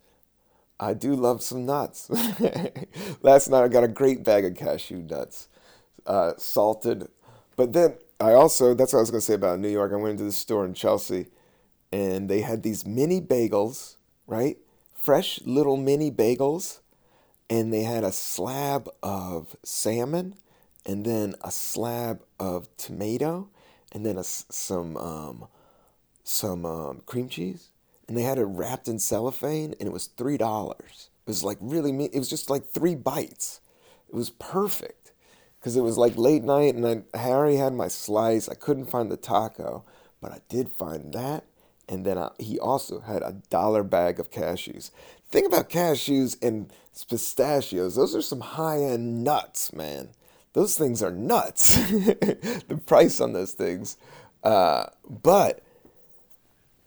I 0.80 0.94
do 0.94 1.14
love 1.14 1.44
some 1.44 1.66
nuts. 1.66 2.10
Last 3.22 3.50
night 3.50 3.64
I 3.64 3.68
got 3.68 3.84
a 3.84 3.90
great 3.90 4.24
bag 4.24 4.46
of 4.46 4.56
cashew 4.56 5.04
nuts, 5.10 5.50
uh, 6.06 6.34
salted. 6.38 7.10
But 7.58 7.74
then 7.74 7.96
I 8.22 8.32
also, 8.32 8.74
that's 8.74 8.94
what 8.94 9.00
I 9.00 9.02
was 9.02 9.12
going 9.12 9.20
to 9.20 9.26
say 9.26 9.34
about 9.34 9.60
New 9.60 9.70
York. 9.70 9.92
I 9.92 9.98
went 9.98 10.12
into 10.14 10.24
the 10.24 10.32
store 10.32 10.66
in 10.66 10.74
Chelsea 10.74 11.28
and 11.92 12.30
they 12.30 12.42
had 12.42 12.64
these 12.64 12.86
mini 12.86 13.20
bagels, 13.22 13.98
right? 14.26 14.58
Fresh 15.00 15.40
little 15.46 15.78
mini 15.78 16.12
bagels. 16.12 16.80
And 17.50 17.74
they 17.74 17.82
had 17.82 18.04
a 18.04 18.12
slab 18.12 18.88
of 19.02 19.56
salmon 19.64 20.36
and 20.86 21.06
then 21.06 21.34
a 21.42 21.52
slab 21.52 22.22
of 22.40 22.68
tomato 22.78 23.50
and 23.92 24.06
then 24.06 24.18
a, 24.18 24.24
some 24.24 24.98
um, 24.98 25.48
some 26.24 26.66
um, 26.66 27.02
cream 27.06 27.28
cheese, 27.28 27.70
and 28.08 28.18
they 28.18 28.22
had 28.22 28.38
it 28.38 28.44
wrapped 28.44 28.88
in 28.88 29.00
cellophane, 29.00 29.74
and 29.80 29.88
it 29.88 29.92
was 29.92 30.08
three 30.08 30.38
dollars. 30.38 31.10
It 31.26 31.30
was 31.30 31.44
like 31.44 31.58
really, 31.60 31.92
it 32.06 32.20
was 32.20 32.30
just 32.30 32.50
like 32.50 32.70
three 32.70 32.96
bites. 32.96 33.62
It 34.08 34.16
was 34.16 34.30
perfect 34.30 35.12
because 35.60 35.76
it 35.76 35.82
was 35.82 35.98
like 35.98 36.18
late 36.18 36.44
night, 36.44 36.76
and 36.76 37.06
I, 37.14 37.18
Harry 37.18 37.56
had 37.56 37.74
my 37.74 37.88
slice. 37.88 38.48
I 38.48 38.56
couldn't 38.56 38.92
find 38.92 39.12
the 39.12 39.18
taco, 39.18 39.86
but 40.22 40.32
I 40.32 40.40
did 40.50 40.72
find 40.72 41.14
that, 41.14 41.46
and 41.90 42.06
then 42.06 42.18
I, 42.18 42.30
he 42.40 42.58
also 42.58 43.02
had 43.02 43.22
a 43.24 43.36
dollar 43.50 43.84
bag 43.84 44.20
of 44.20 44.32
cashews. 44.32 44.92
Think 45.30 45.48
about 45.48 45.70
cashews 45.70 46.42
and 46.42 46.72
pistachios; 47.10 47.96
those 47.96 48.16
are 48.16 48.22
some 48.22 48.42
high-end 48.42 49.24
nuts, 49.24 49.74
man 49.74 50.10
those 50.54 50.78
things 50.78 51.04
are 51.04 51.12
nuts. 51.12 51.74
the 51.74 52.82
price 52.86 53.20
on 53.20 53.34
those 53.34 53.54
things. 53.54 53.98
Uh, 54.44 54.88
but 55.08 55.62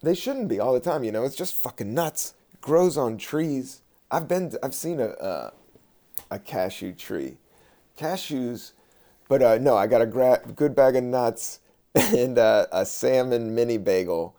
they 0.03 0.15
shouldn't 0.15 0.49
be 0.49 0.59
all 0.59 0.73
the 0.73 0.81
time, 0.81 1.05
you 1.05 1.13
know. 1.13 1.25
It's 1.25 1.37
just 1.37 1.55
fucking 1.55 1.95
nuts. 1.95 2.35
grows 2.61 2.97
on 2.97 3.19
trees. 3.19 3.83
I've 4.11 4.29
been, 4.29 4.53
I've 4.63 4.75
seen 4.75 5.01
a, 5.01 5.11
a, 5.11 5.53
a 6.33 6.39
cashew 6.39 6.93
tree. 6.93 7.37
Cashews, 7.99 8.73
but 9.29 9.43
uh, 9.43 9.59
no, 9.59 9.77
I 9.77 9.87
got 9.87 10.03
a 10.03 10.07
gra- 10.07 10.43
good 10.55 10.75
bag 10.75 10.97
of 10.97 11.05
nuts 11.05 11.61
and 11.95 12.39
uh, 12.39 12.67
a 12.73 12.85
salmon 12.85 13.55
mini 13.55 13.79
bagel. 13.79 14.35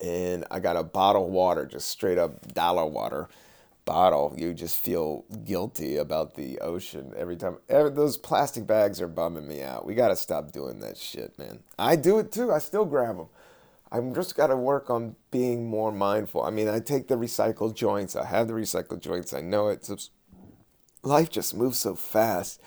And 0.00 0.44
I 0.50 0.60
got 0.60 0.76
a 0.76 0.82
bottle 0.82 1.26
of 1.26 1.30
water, 1.30 1.66
just 1.66 1.88
straight 1.88 2.18
up 2.18 2.54
dollar 2.54 2.86
water 2.86 3.28
bottle, 3.90 4.32
you 4.36 4.54
just 4.54 4.78
feel 4.78 5.24
guilty 5.44 5.96
about 5.96 6.34
the 6.34 6.60
ocean 6.60 7.12
every 7.16 7.36
time. 7.36 7.58
Every, 7.68 7.90
those 7.90 8.16
plastic 8.16 8.64
bags 8.64 9.00
are 9.00 9.08
bumming 9.08 9.48
me 9.48 9.62
out. 9.62 9.84
We 9.84 9.96
got 9.96 10.08
to 10.08 10.16
stop 10.16 10.52
doing 10.52 10.78
that 10.78 10.96
shit, 10.96 11.36
man. 11.38 11.64
I 11.76 11.96
do 11.96 12.20
it 12.20 12.30
too. 12.30 12.52
I 12.52 12.58
still 12.58 12.84
grab 12.84 13.16
them. 13.16 13.26
I'm 13.90 14.14
just 14.14 14.36
got 14.36 14.46
to 14.46 14.56
work 14.56 14.90
on 14.90 15.16
being 15.32 15.68
more 15.68 15.90
mindful. 15.90 16.44
I 16.44 16.50
mean, 16.50 16.68
I 16.68 16.78
take 16.78 17.08
the 17.08 17.16
recycled 17.16 17.74
joints. 17.74 18.14
I 18.14 18.26
have 18.26 18.46
the 18.46 18.54
recycled 18.54 19.00
joints. 19.00 19.34
I 19.34 19.40
know 19.40 19.68
it's 19.68 20.10
life 21.02 21.28
just 21.28 21.56
moves 21.56 21.80
so 21.80 21.96
fast 21.96 22.60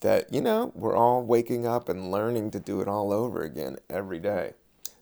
that 0.00 0.32
you 0.32 0.40
know 0.40 0.72
we're 0.74 0.96
all 0.96 1.22
waking 1.22 1.66
up 1.66 1.90
and 1.90 2.10
learning 2.10 2.52
to 2.52 2.60
do 2.60 2.80
it 2.80 2.88
all 2.88 3.12
over 3.12 3.42
again 3.42 3.76
every 3.90 4.18
day. 4.18 4.54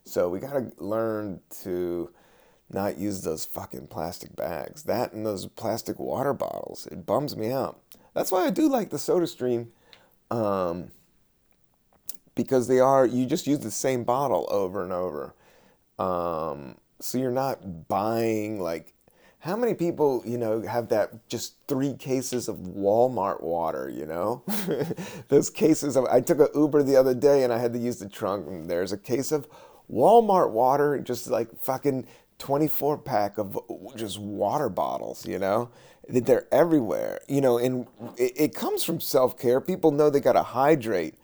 So 0.08 0.28
we 0.28 0.40
got 0.40 0.54
to 0.54 0.72
learn 0.78 1.40
to 1.62 2.10
not 2.70 2.98
use 2.98 3.20
those 3.20 3.44
fucking 3.44 3.88
plastic 3.88 4.34
bags. 4.34 4.84
That 4.84 5.12
and 5.12 5.24
those 5.24 5.46
plastic 5.46 5.98
water 5.98 6.32
bottles. 6.32 6.86
It 6.90 7.04
bums 7.04 7.36
me 7.36 7.52
out. 7.52 7.80
That's 8.14 8.32
why 8.32 8.46
I 8.46 8.50
do 8.50 8.68
like 8.68 8.90
the 8.90 8.98
Soda 8.98 9.26
Stream. 9.26 9.72
Um, 10.30 10.90
because 12.34 12.68
they 12.68 12.80
are, 12.80 13.04
you 13.04 13.26
just 13.26 13.46
use 13.46 13.58
the 13.58 13.70
same 13.70 14.04
bottle 14.04 14.46
over 14.50 14.82
and 14.82 14.92
over. 14.92 15.34
Um, 15.98 16.76
so 17.00 17.18
you're 17.18 17.30
not 17.30 17.88
buying 17.88 18.60
like, 18.60 18.94
how 19.40 19.56
many 19.56 19.74
people, 19.74 20.22
you 20.24 20.36
know, 20.36 20.62
have 20.62 20.88
that 20.88 21.28
just 21.28 21.54
three 21.68 21.94
cases 21.94 22.48
of 22.48 22.56
Walmart 22.56 23.42
water, 23.42 23.88
you 23.88 24.06
know? 24.06 24.42
Those 25.28 25.48
cases 25.48 25.96
of, 25.96 26.06
I 26.06 26.20
took 26.20 26.40
an 26.40 26.48
Uber 26.54 26.82
the 26.82 26.96
other 26.96 27.14
day 27.14 27.44
and 27.44 27.52
I 27.52 27.58
had 27.58 27.72
to 27.72 27.78
use 27.78 27.98
the 27.98 28.08
trunk 28.08 28.46
and 28.48 28.68
there's 28.68 28.92
a 28.92 28.98
case 28.98 29.32
of 29.32 29.46
Walmart 29.90 30.50
water, 30.50 30.98
just 30.98 31.28
like 31.28 31.48
fucking 31.60 32.06
24 32.38 32.98
pack 32.98 33.38
of 33.38 33.58
just 33.96 34.18
water 34.18 34.68
bottles, 34.68 35.26
you 35.26 35.38
know? 35.38 35.70
That 36.08 36.24
They're 36.24 36.46
everywhere, 36.52 37.20
you 37.28 37.40
know, 37.42 37.58
and 37.58 37.86
it, 38.16 38.32
it 38.36 38.54
comes 38.54 38.82
from 38.82 39.00
self 39.00 39.38
care. 39.38 39.60
People 39.60 39.90
know 39.90 40.08
they 40.08 40.20
got 40.20 40.32
to 40.32 40.42
hydrate, 40.42 41.16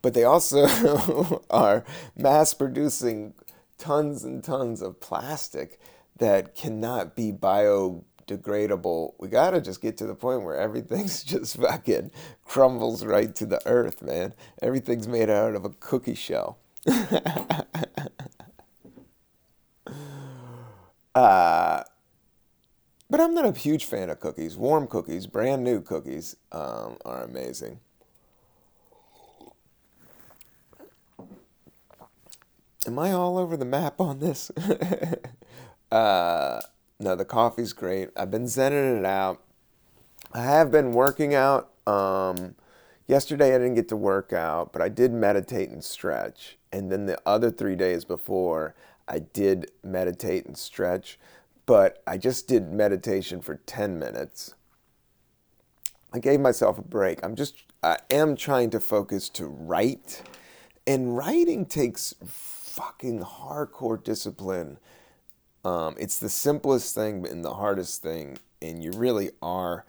but 0.00 0.14
they 0.14 0.24
also 0.24 1.42
are 1.50 1.84
mass 2.16 2.54
producing 2.54 3.34
tons 3.76 4.24
and 4.24 4.42
tons 4.42 4.80
of 4.80 5.00
plastic 5.00 5.78
that 6.18 6.54
cannot 6.54 7.16
be 7.16 7.32
biodegradable. 7.32 9.14
We 9.18 9.28
gotta 9.28 9.60
just 9.60 9.80
get 9.82 9.96
to 9.98 10.06
the 10.06 10.14
point 10.14 10.42
where 10.42 10.56
everything's 10.56 11.22
just 11.24 11.56
fucking 11.56 12.10
crumbles 12.44 13.04
right 13.04 13.34
to 13.34 13.46
the 13.46 13.60
earth, 13.66 14.02
man. 14.02 14.34
Everything's 14.62 15.08
made 15.08 15.28
out 15.30 15.54
of 15.54 15.64
a 15.64 15.70
cookie 15.70 16.14
shell. 16.14 16.58
uh, 21.14 21.82
but 23.10 23.20
I'm 23.20 23.34
not 23.34 23.44
a 23.44 23.52
huge 23.52 23.84
fan 23.84 24.08
of 24.10 24.20
cookies. 24.20 24.56
Warm 24.56 24.86
cookies, 24.86 25.26
brand 25.26 25.64
new 25.64 25.80
cookies, 25.80 26.36
um, 26.52 26.96
are 27.04 27.24
amazing. 27.24 27.80
Am 32.86 32.98
I 32.98 33.12
all 33.12 33.36
over 33.36 33.56
the 33.56 33.66
map 33.66 34.00
on 34.00 34.20
this? 34.20 34.50
uh, 35.92 36.60
no, 36.98 37.14
the 37.14 37.24
coffee's 37.24 37.72
great. 37.72 38.08
I've 38.16 38.30
been 38.30 38.44
zenning 38.44 38.98
it 39.00 39.04
out. 39.04 39.42
I 40.32 40.42
have 40.42 40.70
been 40.70 40.92
working 40.92 41.34
out. 41.34 41.70
Um, 41.86 42.54
yesterday 43.06 43.54
I 43.54 43.58
didn't 43.58 43.74
get 43.74 43.88
to 43.88 43.96
work 43.96 44.32
out, 44.32 44.72
but 44.72 44.80
I 44.80 44.88
did 44.88 45.12
meditate 45.12 45.68
and 45.70 45.84
stretch. 45.84 46.56
And 46.72 46.90
then 46.90 47.06
the 47.06 47.18
other 47.26 47.50
three 47.50 47.76
days 47.76 48.04
before, 48.04 48.74
I 49.08 49.18
did 49.18 49.70
meditate 49.82 50.46
and 50.46 50.56
stretch 50.56 51.18
but 51.70 52.02
I 52.04 52.18
just 52.18 52.48
did 52.48 52.72
meditation 52.72 53.40
for 53.40 53.60
10 53.64 53.96
minutes. 53.96 54.54
I 56.12 56.18
gave 56.18 56.40
myself 56.40 56.78
a 56.78 56.82
break. 56.82 57.20
I'm 57.22 57.36
just, 57.36 57.62
I 57.80 57.98
am 58.10 58.34
trying 58.34 58.70
to 58.70 58.80
focus 58.80 59.28
to 59.28 59.46
write. 59.46 60.22
And 60.84 61.16
writing 61.16 61.64
takes 61.66 62.12
fucking 62.26 63.20
hardcore 63.20 64.02
discipline. 64.02 64.78
Um, 65.64 65.94
it's 65.96 66.18
the 66.18 66.28
simplest 66.28 66.92
thing 66.92 67.24
and 67.24 67.44
the 67.44 67.54
hardest 67.54 68.02
thing. 68.02 68.38
And 68.60 68.82
you 68.82 68.90
really 68.90 69.30
are 69.40 69.84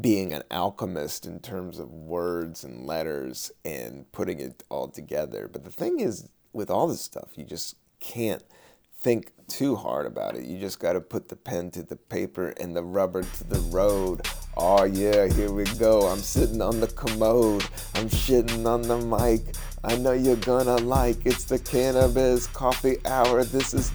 being 0.00 0.32
an 0.32 0.42
alchemist 0.50 1.26
in 1.26 1.40
terms 1.40 1.78
of 1.78 1.90
words 1.90 2.64
and 2.64 2.86
letters 2.86 3.50
and 3.64 4.10
putting 4.12 4.40
it 4.40 4.62
all 4.68 4.88
together. 4.88 5.48
But 5.52 5.64
the 5.64 5.70
thing 5.70 6.00
is, 6.00 6.28
with 6.52 6.70
all 6.70 6.86
this 6.86 7.00
stuff, 7.00 7.30
you 7.34 7.44
just 7.44 7.76
can't 8.00 8.42
think 8.98 9.32
too 9.48 9.76
hard 9.76 10.06
about 10.06 10.36
it. 10.36 10.44
You 10.44 10.58
just 10.58 10.78
got 10.78 10.94
to 10.94 11.00
put 11.00 11.28
the 11.28 11.36
pen 11.36 11.70
to 11.72 11.82
the 11.82 11.96
paper 11.96 12.54
and 12.58 12.74
the 12.74 12.82
rubber 12.82 13.22
to 13.22 13.44
the 13.44 13.58
road. 13.70 14.26
Oh, 14.56 14.84
yeah, 14.84 15.26
here 15.26 15.50
we 15.50 15.64
go. 15.78 16.06
I'm 16.08 16.18
sitting 16.18 16.62
on 16.62 16.80
the 16.80 16.86
commode. 16.86 17.64
I'm 17.94 18.08
shitting 18.08 18.66
on 18.66 18.82
the 18.82 18.98
mic. 18.98 19.56
I 19.84 19.96
know 19.96 20.12
you're 20.12 20.36
gonna 20.36 20.76
like 20.76 21.26
it's 21.26 21.42
the 21.44 21.58
cannabis 21.58 22.46
coffee 22.46 22.98
hour. 23.04 23.42
This 23.42 23.74
is 23.74 23.90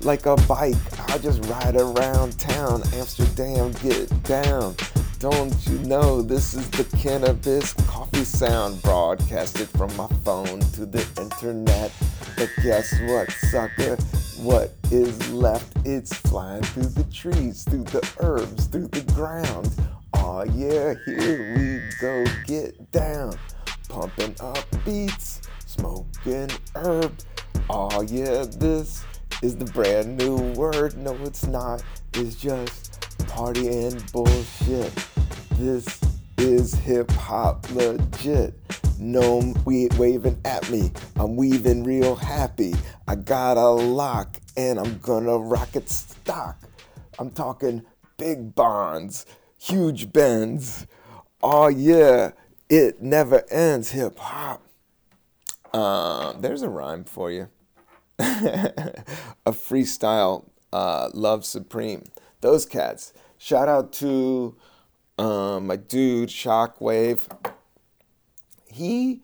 like 0.00 0.24
a 0.24 0.36
bike. 0.48 0.76
I 1.10 1.18
just 1.18 1.44
ride 1.44 1.76
around 1.76 2.38
town. 2.38 2.82
Amsterdam, 2.94 3.72
get 3.82 4.22
down. 4.22 4.74
Don't 5.18 5.66
you 5.66 5.78
know 5.78 6.20
this 6.20 6.52
is 6.52 6.68
the 6.70 6.84
cannabis 6.94 7.72
coffee 7.88 8.22
sound 8.22 8.82
broadcasted 8.82 9.66
from 9.70 9.96
my 9.96 10.06
phone 10.24 10.60
to 10.74 10.84
the 10.84 11.06
internet? 11.18 11.90
But 12.36 12.50
guess 12.62 13.00
what, 13.00 13.32
sucker? 13.32 13.96
What 14.42 14.74
is 14.90 15.32
left? 15.32 15.74
It's 15.86 16.14
flying 16.14 16.62
through 16.64 16.90
the 16.90 17.04
trees, 17.04 17.64
through 17.64 17.84
the 17.84 18.06
herbs, 18.20 18.66
through 18.66 18.88
the 18.88 19.10
ground. 19.14 19.70
Aw, 20.12 20.18
oh, 20.20 20.44
yeah, 20.54 20.92
here 21.06 21.54
we 21.56 21.80
go, 21.98 22.24
get 22.46 22.92
down. 22.92 23.38
Pumping 23.88 24.36
up 24.40 24.66
beats, 24.84 25.40
smoking 25.64 26.50
herb. 26.74 27.12
Aw, 27.70 27.88
oh, 27.90 28.02
yeah, 28.02 28.44
this 28.44 29.02
is 29.42 29.56
the 29.56 29.64
brand 29.64 30.18
new 30.18 30.36
word. 30.52 30.94
No, 30.98 31.14
it's 31.24 31.46
not. 31.46 31.82
It's 32.12 32.36
just 32.36 32.85
party 33.36 33.68
and 33.68 34.12
bullshit. 34.12 34.90
This 35.58 36.00
is 36.38 36.74
hip 36.74 37.10
hop 37.10 37.70
legit. 37.70 38.54
No 38.98 39.52
we 39.66 39.88
waving 39.98 40.40
at 40.46 40.70
me. 40.70 40.90
I'm 41.16 41.36
weaving 41.36 41.84
real 41.84 42.14
happy. 42.14 42.74
I 43.06 43.14
got 43.14 43.58
a 43.58 43.68
lock 43.68 44.38
and 44.56 44.80
I'm 44.80 44.98
gonna 45.00 45.36
rock 45.36 45.76
it 45.76 45.90
stock. 45.90 46.58
I'm 47.18 47.30
talking 47.30 47.84
big 48.16 48.54
bonds, 48.54 49.26
huge 49.58 50.14
bends. 50.14 50.86
Oh 51.42 51.68
yeah, 51.68 52.30
it 52.70 53.02
never 53.02 53.44
ends. 53.50 53.90
Hip 53.90 54.18
hop. 54.18 54.66
Um, 55.74 56.40
there's 56.40 56.62
a 56.62 56.70
rhyme 56.70 57.04
for 57.04 57.30
you. 57.30 57.50
a 58.18 59.52
freestyle 59.52 60.48
uh, 60.72 61.10
love 61.12 61.44
supreme. 61.44 62.06
Those 62.40 62.64
cats. 62.64 63.12
Shout 63.46 63.68
out 63.68 63.92
to 63.92 64.56
um, 65.18 65.68
my 65.68 65.76
dude 65.76 66.30
Shockwave 66.30 67.28
he 68.68 69.20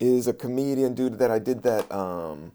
is 0.00 0.26
a 0.26 0.32
comedian 0.32 0.94
dude 0.94 1.18
that 1.18 1.30
I 1.30 1.38
did 1.38 1.62
that 1.64 1.92
um, 1.92 2.52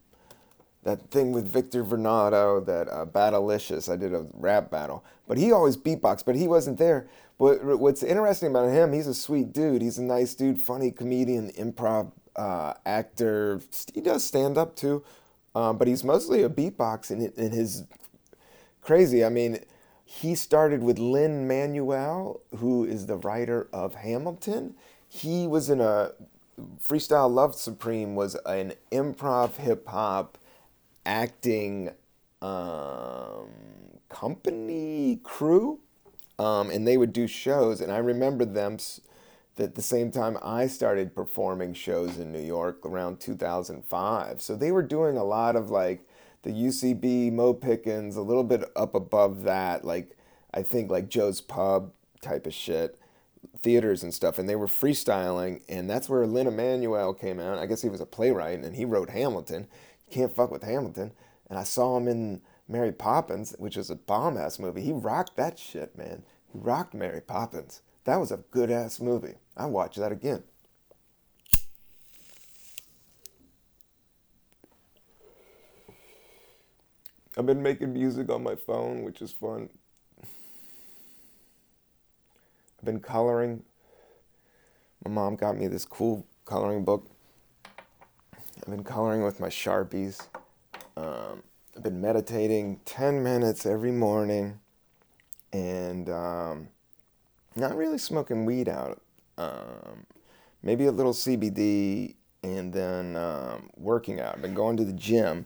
that 0.82 1.12
thing 1.12 1.32
with 1.32 1.48
Victor 1.48 1.84
Varnado, 1.84 2.66
that 2.66 2.90
uh, 2.90 3.06
Battlicious. 3.06 3.88
I 3.88 3.98
did 3.98 4.16
a 4.16 4.26
rap 4.34 4.72
battle, 4.72 5.06
but 5.28 5.38
he 5.38 5.52
always 5.52 5.78
beatbox, 5.78 6.26
but 6.26 6.36
he 6.36 6.48
wasn't 6.48 6.80
there. 6.80 7.08
But 7.38 7.64
what's 7.78 8.02
interesting 8.02 8.50
about 8.50 8.72
him, 8.72 8.92
he's 8.92 9.06
a 9.06 9.14
sweet 9.14 9.54
dude. 9.54 9.84
He's 9.84 10.00
a 10.00 10.04
nice 10.04 10.34
dude, 10.34 10.58
funny 10.58 10.90
comedian, 10.90 11.52
improv 11.52 12.14
uh, 12.36 12.74
actor. 12.84 13.62
He 13.94 14.02
does 14.02 14.24
stand 14.24 14.58
up 14.58 14.76
too, 14.76 15.04
um, 15.54 15.78
but 15.78 15.88
he's 15.88 16.04
mostly 16.04 16.42
a 16.42 16.50
beatbox, 16.50 17.12
and, 17.12 17.32
and 17.38 17.54
his 17.54 17.84
crazy. 18.82 19.24
I 19.24 19.30
mean, 19.30 19.60
he 20.14 20.36
started 20.36 20.84
with 20.84 21.00
Lin 21.00 21.48
Manuel, 21.48 22.42
who 22.58 22.84
is 22.84 23.06
the 23.06 23.16
writer 23.16 23.70
of 23.72 23.96
Hamilton. 23.96 24.76
He 25.08 25.48
was 25.48 25.70
in 25.70 25.80
a 25.80 26.12
Freestyle 26.86 27.32
Love 27.32 27.56
Supreme 27.56 28.14
was 28.14 28.36
an 28.46 28.74
improv 28.92 29.56
hip 29.56 29.88
hop 29.88 30.38
acting 31.06 31.92
um, 32.42 33.48
company 34.10 35.22
crew, 35.24 35.80
um, 36.38 36.70
and 36.70 36.86
they 36.86 36.98
would 36.98 37.14
do 37.14 37.26
shows. 37.26 37.80
And 37.80 37.90
I 37.90 38.00
remember 38.00 38.44
them 38.44 38.80
at 39.58 39.76
the 39.76 39.82
same 39.82 40.12
time 40.12 40.38
I 40.44 40.68
started 40.68 41.16
performing 41.16 41.74
shows 41.74 42.18
in 42.18 42.34
New 42.34 42.44
York 42.44 42.86
around 42.86 43.22
2005. 43.22 44.42
So 44.42 44.58
they 44.58 44.74
were 44.74 44.84
doing 44.84 45.16
a 45.16 45.24
lot 45.24 45.56
of 45.56 45.70
like 45.70 46.06
the 46.44 46.52
UCB, 46.52 47.32
Mo 47.32 47.54
Pitkins, 47.54 48.16
a 48.16 48.22
little 48.22 48.44
bit 48.44 48.64
up 48.76 48.96
above 48.96 49.44
that, 49.44 49.86
like 49.86 50.18
I 50.54 50.64
think 50.64 50.92
like 50.92 51.10
Joe's 51.10 51.42
Pub 51.42 51.92
type 52.22 52.46
of 52.46 52.54
shit 52.54 52.98
theaters 53.62 54.04
and 54.04 54.14
stuff, 54.14 54.40
and 54.40 54.48
they 54.48 54.56
were 54.56 54.68
freestyling, 54.68 55.62
and 55.70 55.90
that's 55.90 56.10
where 56.10 56.26
Lin 56.26 56.56
Manuel 56.56 57.14
came 57.14 57.40
out. 57.40 57.58
I 57.58 57.66
guess 57.66 57.82
he 57.82 57.90
was 57.90 58.02
a 58.02 58.06
playwright, 58.06 58.60
and 58.60 58.76
he 58.76 58.86
wrote 58.86 59.10
Hamilton. 59.10 59.68
You 60.08 60.16
can't 60.16 60.36
fuck 60.36 60.52
with 60.52 60.64
Hamilton. 60.64 61.12
And 61.50 61.60
I 61.60 61.64
saw 61.64 61.98
him 61.98 62.08
in 62.08 62.42
Mary 62.68 62.92
Poppins, 62.92 63.54
which 63.58 63.76
was 63.76 63.90
a 63.90 63.96
bomb 63.96 64.38
ass 64.38 64.58
movie. 64.60 64.82
He 64.82 64.94
rocked 64.94 65.36
that 65.38 65.60
shit, 65.60 65.98
man. 65.98 66.24
He 66.52 66.58
rocked 66.58 66.94
Mary 66.94 67.22
Poppins. 67.22 67.82
That 68.06 68.18
was 68.18 68.32
a 68.32 68.44
good 68.52 68.72
ass 68.72 69.00
movie. 69.00 69.36
I 69.56 69.66
watch 69.66 69.96
that 69.98 70.12
again. 70.12 70.44
I've 77.38 77.46
been 77.46 77.64
making 77.64 77.94
music 77.94 78.30
on 78.30 78.44
my 78.44 78.56
phone, 78.56 79.04
which 79.04 79.22
is 79.22 79.32
fun. 79.32 79.70
I've 80.22 80.28
been 82.84 83.00
coloring. 83.00 83.64
My 85.06 85.12
mom 85.12 85.38
got 85.38 85.58
me 85.58 85.68
this 85.68 85.86
cool 85.86 86.26
coloring 86.44 86.84
book. 86.84 87.08
I've 88.36 88.70
been 88.70 88.84
coloring 88.84 89.24
with 89.24 89.40
my 89.40 89.48
Sharpies. 89.48 90.28
Um, 90.98 91.44
I've 91.76 91.84
been 91.84 92.02
meditating 92.02 92.82
10 92.84 93.24
minutes 93.24 93.66
every 93.66 93.94
morning 93.94 94.60
and 95.54 96.10
um, 96.10 96.68
not 97.56 97.78
really 97.78 97.98
smoking 97.98 98.46
weed 98.46 98.68
out. 98.68 99.02
Um, 99.38 100.06
maybe 100.62 100.86
a 100.86 100.92
little 100.92 101.14
CBD 101.14 102.16
and 102.44 102.74
then 102.74 103.16
um, 103.16 103.70
working 103.78 104.20
out. 104.20 104.36
I've 104.36 104.42
been 104.42 104.54
going 104.54 104.76
to 104.78 104.84
the 104.84 104.92
gym 104.92 105.46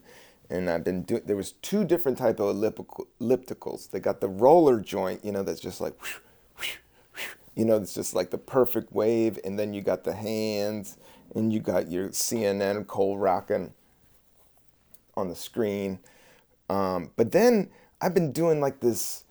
and 0.58 0.70
I've 0.70 0.84
been 0.84 1.04
doing, 1.04 1.24
there 1.26 1.36
was 1.36 1.54
two 1.54 1.84
different 1.84 2.18
type 2.18 2.40
of 2.40 2.56
ellipticals. 2.56 3.90
They 3.90 4.00
got 4.00 4.22
the 4.22 4.28
roller 4.28 4.80
joint, 4.80 5.24
you 5.24 5.32
know, 5.32 5.44
that's 5.44 5.60
just 5.60 5.82
like 5.82 6.00
whoosh, 6.02 6.78
you 7.56 7.66
know, 7.66 7.78
it's 7.78 7.94
just 7.94 8.14
like 8.14 8.32
the 8.32 8.38
perfect 8.38 8.92
wave. 8.94 9.40
And 9.44 9.58
then 9.58 9.74
you 9.74 9.82
got 9.82 10.04
the 10.04 10.14
hands 10.14 10.98
and 11.34 11.54
you 11.54 11.60
got 11.60 11.90
your 11.90 12.10
CNN 12.10 12.88
Cole 12.88 13.18
rocking 13.18 13.74
on 15.16 15.30
the 15.30 15.36
screen. 15.36 16.00
Um, 16.70 17.12
but 17.16 17.32
then 17.32 17.70
I've 18.02 18.14
been 18.14 18.32
doing 18.32 18.60
like 18.60 18.80
this, 18.80 19.24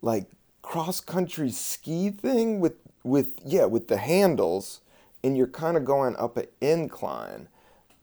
like 0.00 0.26
cross 0.62 1.00
country 1.00 1.50
ski 1.50 2.10
thing 2.10 2.60
with, 2.60 2.74
with, 3.02 3.38
yeah, 3.44 3.64
with 3.64 3.88
the 3.88 3.96
handles 3.96 4.80
and 5.24 5.36
you're 5.36 5.46
kind 5.46 5.76
of 5.76 5.84
going 5.84 6.16
up 6.16 6.36
an 6.36 6.46
incline. 6.60 7.48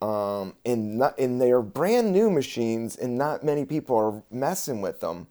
Um, 0.02 0.56
and 0.66 0.98
not, 0.98 1.20
and 1.20 1.42
they 1.42 1.52
are 1.52 1.62
brand 1.62 2.14
new 2.14 2.30
machines, 2.30 2.96
and 2.96 3.18
not 3.18 3.44
many 3.44 3.66
people 3.66 3.98
are 3.98 4.24
messing 4.32 4.82
with 4.82 5.02
them. 5.02 5.28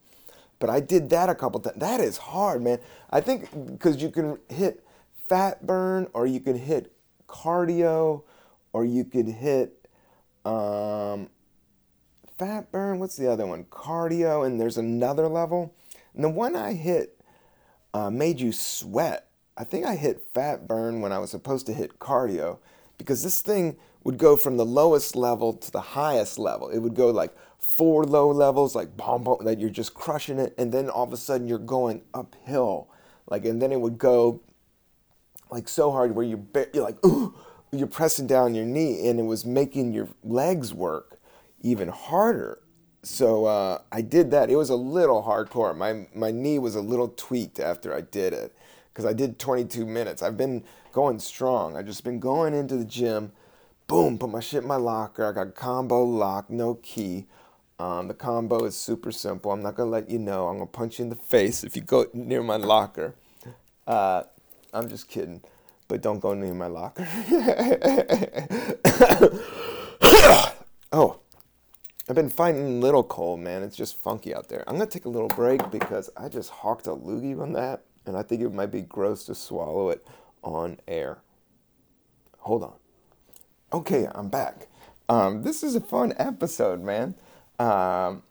But 0.59 0.69
I 0.69 0.81
did 0.81 1.09
that 1.11 1.31
a 1.31 1.35
couple 1.35 1.61
times. 1.61 1.79
That 1.79 2.01
is 2.01 2.19
hard, 2.19 2.63
man. 2.63 2.79
I 3.11 3.21
think 3.21 3.49
because 3.73 4.03
you 4.03 4.11
can 4.11 4.39
hit 4.49 4.85
fat 5.27 5.67
burn, 5.67 6.09
or 6.13 6.27
you 6.27 6.41
can 6.41 6.59
hit 6.59 6.93
cardio, 7.29 8.25
or 8.73 8.85
you 8.85 9.05
could 9.05 9.29
hit 9.29 9.89
um, 10.45 11.31
fat 12.39 12.71
burn. 12.71 12.99
What's 12.99 13.17
the 13.17 13.31
other 13.31 13.47
one? 13.47 13.65
Cardio, 13.65 14.47
and 14.47 14.61
there's 14.61 14.79
another 14.79 15.29
level. 15.29 15.75
And 16.15 16.25
the 16.25 16.29
one 16.29 16.57
I 16.57 16.75
hit 16.75 17.21
uh, 17.95 18.11
made 18.11 18.41
you 18.41 18.53
sweat. 18.53 19.29
I 19.57 19.65
think 19.65 19.85
I 19.85 19.97
hit 19.97 20.21
fat 20.21 20.69
burn 20.69 21.01
when 21.01 21.13
I 21.13 21.19
was 21.19 21.31
supposed 21.31 21.67
to 21.67 21.73
hit 21.73 21.99
cardio 21.99 22.59
because 22.97 23.23
this 23.23 23.41
thing 23.41 23.77
would 24.09 24.17
go 24.17 24.37
from 24.37 24.57
the 24.57 24.65
lowest 24.65 25.15
level 25.15 25.53
to 25.53 25.71
the 25.71 25.83
highest 25.83 26.39
level. 26.39 26.71
It 26.71 26.79
would 26.79 26.95
go 26.95 27.11
like 27.11 27.37
four 27.59 28.05
low 28.05 28.31
levels, 28.31 28.75
like 28.75 28.97
boom, 28.97 29.23
boom, 29.23 29.37
that 29.43 29.61
you're 29.61 29.69
just 29.69 29.93
crushing 29.93 30.39
it, 30.39 30.55
and 30.57 30.73
then 30.73 30.89
all 30.89 31.05
of 31.05 31.13
a 31.13 31.17
sudden 31.19 31.47
you're 31.47 31.59
going 31.59 32.01
uphill, 32.15 32.89
like, 33.27 33.45
and 33.45 33.61
then 33.61 33.71
it 33.71 33.79
would 33.83 33.99
go 33.99 34.41
like 35.51 35.69
so 35.69 35.91
hard 35.91 36.15
where 36.15 36.25
you're, 36.25 36.41
you're 36.73 36.85
like, 36.85 37.05
ooh, 37.05 37.35
you're 37.71 37.87
pressing 37.87 38.27
down 38.27 38.55
your 38.55 38.65
knee, 38.65 39.07
and 39.11 39.21
it 39.21 39.25
was 39.25 39.45
making 39.45 39.93
your 39.93 40.09
legs 40.25 40.73
work 40.73 41.21
even 41.61 41.89
harder. 41.89 42.61
So 43.03 43.45
uh, 43.45 43.83
I 43.93 44.01
did 44.01 44.31
that. 44.31 44.49
It 44.49 44.57
was 44.57 44.71
a 44.71 44.77
little 44.77 45.23
hardcore. 45.23 45.77
My 45.77 46.07
my 46.15 46.31
knee 46.31 46.59
was 46.59 46.77
a 46.77 46.81
little 46.81 47.09
tweaked 47.09 47.61
after 47.61 47.95
I 47.95 48.01
did 48.01 48.33
it 48.33 48.57
because 48.91 49.05
I 49.05 49.13
did 49.13 49.39
22 49.39 49.85
minutes. 49.85 50.23
I've 50.23 50.39
been 50.39 50.65
going 50.93 51.19
strong. 51.19 51.77
I've 51.77 51.85
just 51.85 52.05
been 52.05 52.21
going 52.21 52.55
into 52.55 52.79
the 52.79 52.87
gym. 52.87 53.33
Boom, 53.89 54.19
put 54.19 54.29
my 54.29 54.41
shit 54.41 54.63
in 54.65 54.69
my 54.69 54.77
locker. 54.77 55.25
I 55.25 55.33
got 55.33 55.55
combo 55.55 56.05
lock, 56.05 56.51
no 56.51 56.75
key. 56.75 57.25
Um, 57.79 58.09
the 58.09 58.13
combo 58.13 58.65
is 58.67 58.77
super 58.77 59.11
simple. 59.11 59.51
I'm 59.51 59.63
not 59.63 59.77
gonna 59.77 59.89
let 59.89 60.11
you 60.11 60.19
know. 60.19 60.49
I'm 60.49 60.59
gonna 60.59 60.67
punch 60.67 60.99
you 60.99 61.05
in 61.05 61.09
the 61.09 61.17
face 61.17 61.65
if 61.65 61.75
you 61.75 61.81
go 61.81 62.05
near 62.13 62.43
my 62.43 62.57
locker. 62.57 63.15
Uh, 63.87 64.25
I'm 64.75 64.91
just 64.91 65.09
kidding, 65.09 65.41
but 65.89 66.03
don't 66.03 66.19
go 66.19 66.35
near 66.35 66.53
my 66.53 66.67
locker. 66.67 67.09
oh, 70.93 71.21
I've 72.11 72.15
been 72.15 72.29
fighting 72.29 72.83
little 72.83 73.05
cold, 73.05 73.41
man. 73.41 73.63
It's 73.63 73.77
just 73.77 73.97
funky 73.97 74.35
out 74.35 74.51
there. 74.51 74.65
I'm 74.67 74.75
gonna 74.75 74.85
take 74.85 75.07
a 75.07 75.09
little 75.09 75.29
break 75.29 75.71
because 75.71 76.11
I 76.15 76.29
just 76.29 76.51
hawked 76.51 76.87
a 76.89 76.91
loogie 76.91 77.41
on 77.41 77.55
that, 77.55 77.85
and 78.05 78.19
I 78.19 78.23
think 78.23 78.43
it 78.43 78.53
might 78.53 78.71
be 78.71 78.83
gross 78.83 79.25
to 79.25 79.35
swallow 79.35 79.89
it 79.89 80.07
on 80.43 80.79
air. 80.87 81.23
Hold 82.41 82.65
on. 82.65 82.75
Okay, 83.71 84.09
I'm 84.15 84.31
back. 84.31 84.67
Um, 85.11 85.43
this 85.43 85.63
is 85.63 85.77
a 85.77 85.81
fun 85.83 86.15
episode, 86.17 86.81
man. 86.81 87.15
Um, 87.59 88.23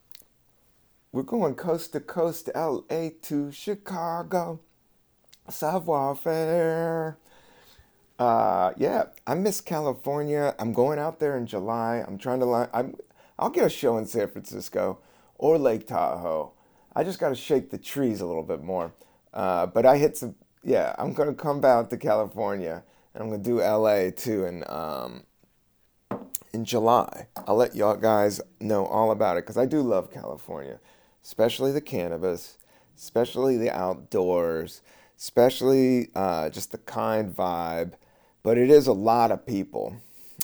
we're 1.11 1.21
going 1.21 1.53
coast 1.53 1.93
to 1.93 1.99
coast, 1.99 2.49
LA 2.55 3.09
to 3.21 3.51
Chicago. 3.51 4.59
Savoir 5.47 6.15
faire. 6.15 7.19
Uh, 8.17 8.71
yeah, 8.77 9.03
I 9.27 9.35
miss 9.35 9.61
California. 9.61 10.55
I'm 10.57 10.73
going 10.73 10.97
out 10.97 11.19
there 11.19 11.37
in 11.37 11.45
July. 11.45 12.03
I'm 12.07 12.17
trying 12.17 12.39
to 12.39 12.45
line. 12.45 12.69
I'm. 12.73 12.95
I'll 13.37 13.51
get 13.51 13.63
a 13.63 13.69
show 13.69 13.99
in 13.99 14.07
San 14.07 14.29
Francisco 14.29 14.97
or 15.37 15.59
Lake 15.59 15.85
Tahoe. 15.85 16.53
I 16.95 17.03
just 17.03 17.19
got 17.19 17.29
to 17.29 17.35
shake 17.35 17.69
the 17.69 17.77
trees 17.77 18.21
a 18.21 18.25
little 18.25 18.41
bit 18.41 18.63
more. 18.63 18.91
Uh, 19.35 19.67
but 19.67 19.85
I 19.85 19.99
hit 19.99 20.17
some. 20.17 20.33
Yeah, 20.63 20.95
I'm 20.97 21.13
gonna 21.13 21.35
come 21.35 21.63
out 21.63 21.91
to 21.91 21.97
California 21.97 22.81
and 23.17 23.23
I'm 23.23 23.31
gonna 23.31 23.43
do 23.43 23.59
LA 23.59 24.11
too 24.11 24.45
in 24.45 24.63
um, 24.67 25.23
in 26.53 26.65
July. 26.65 27.27
I'll 27.47 27.55
let 27.55 27.75
y'all 27.75 27.95
guys 27.95 28.39
know 28.59 28.85
all 28.85 29.11
about 29.11 29.37
it 29.37 29.43
because 29.43 29.57
I 29.57 29.65
do 29.65 29.81
love 29.81 30.11
California, 30.11 30.79
especially 31.23 31.71
the 31.71 31.81
cannabis, 31.81 32.57
especially 32.95 33.57
the 33.57 33.75
outdoors, 33.75 34.81
especially 35.17 36.09
uh, 36.13 36.49
just 36.49 36.71
the 36.71 36.77
kind 36.77 37.35
vibe. 37.35 37.93
But 38.43 38.59
it 38.59 38.69
is 38.69 38.85
a 38.85 38.93
lot 38.93 39.31
of 39.31 39.45
people. 39.45 39.95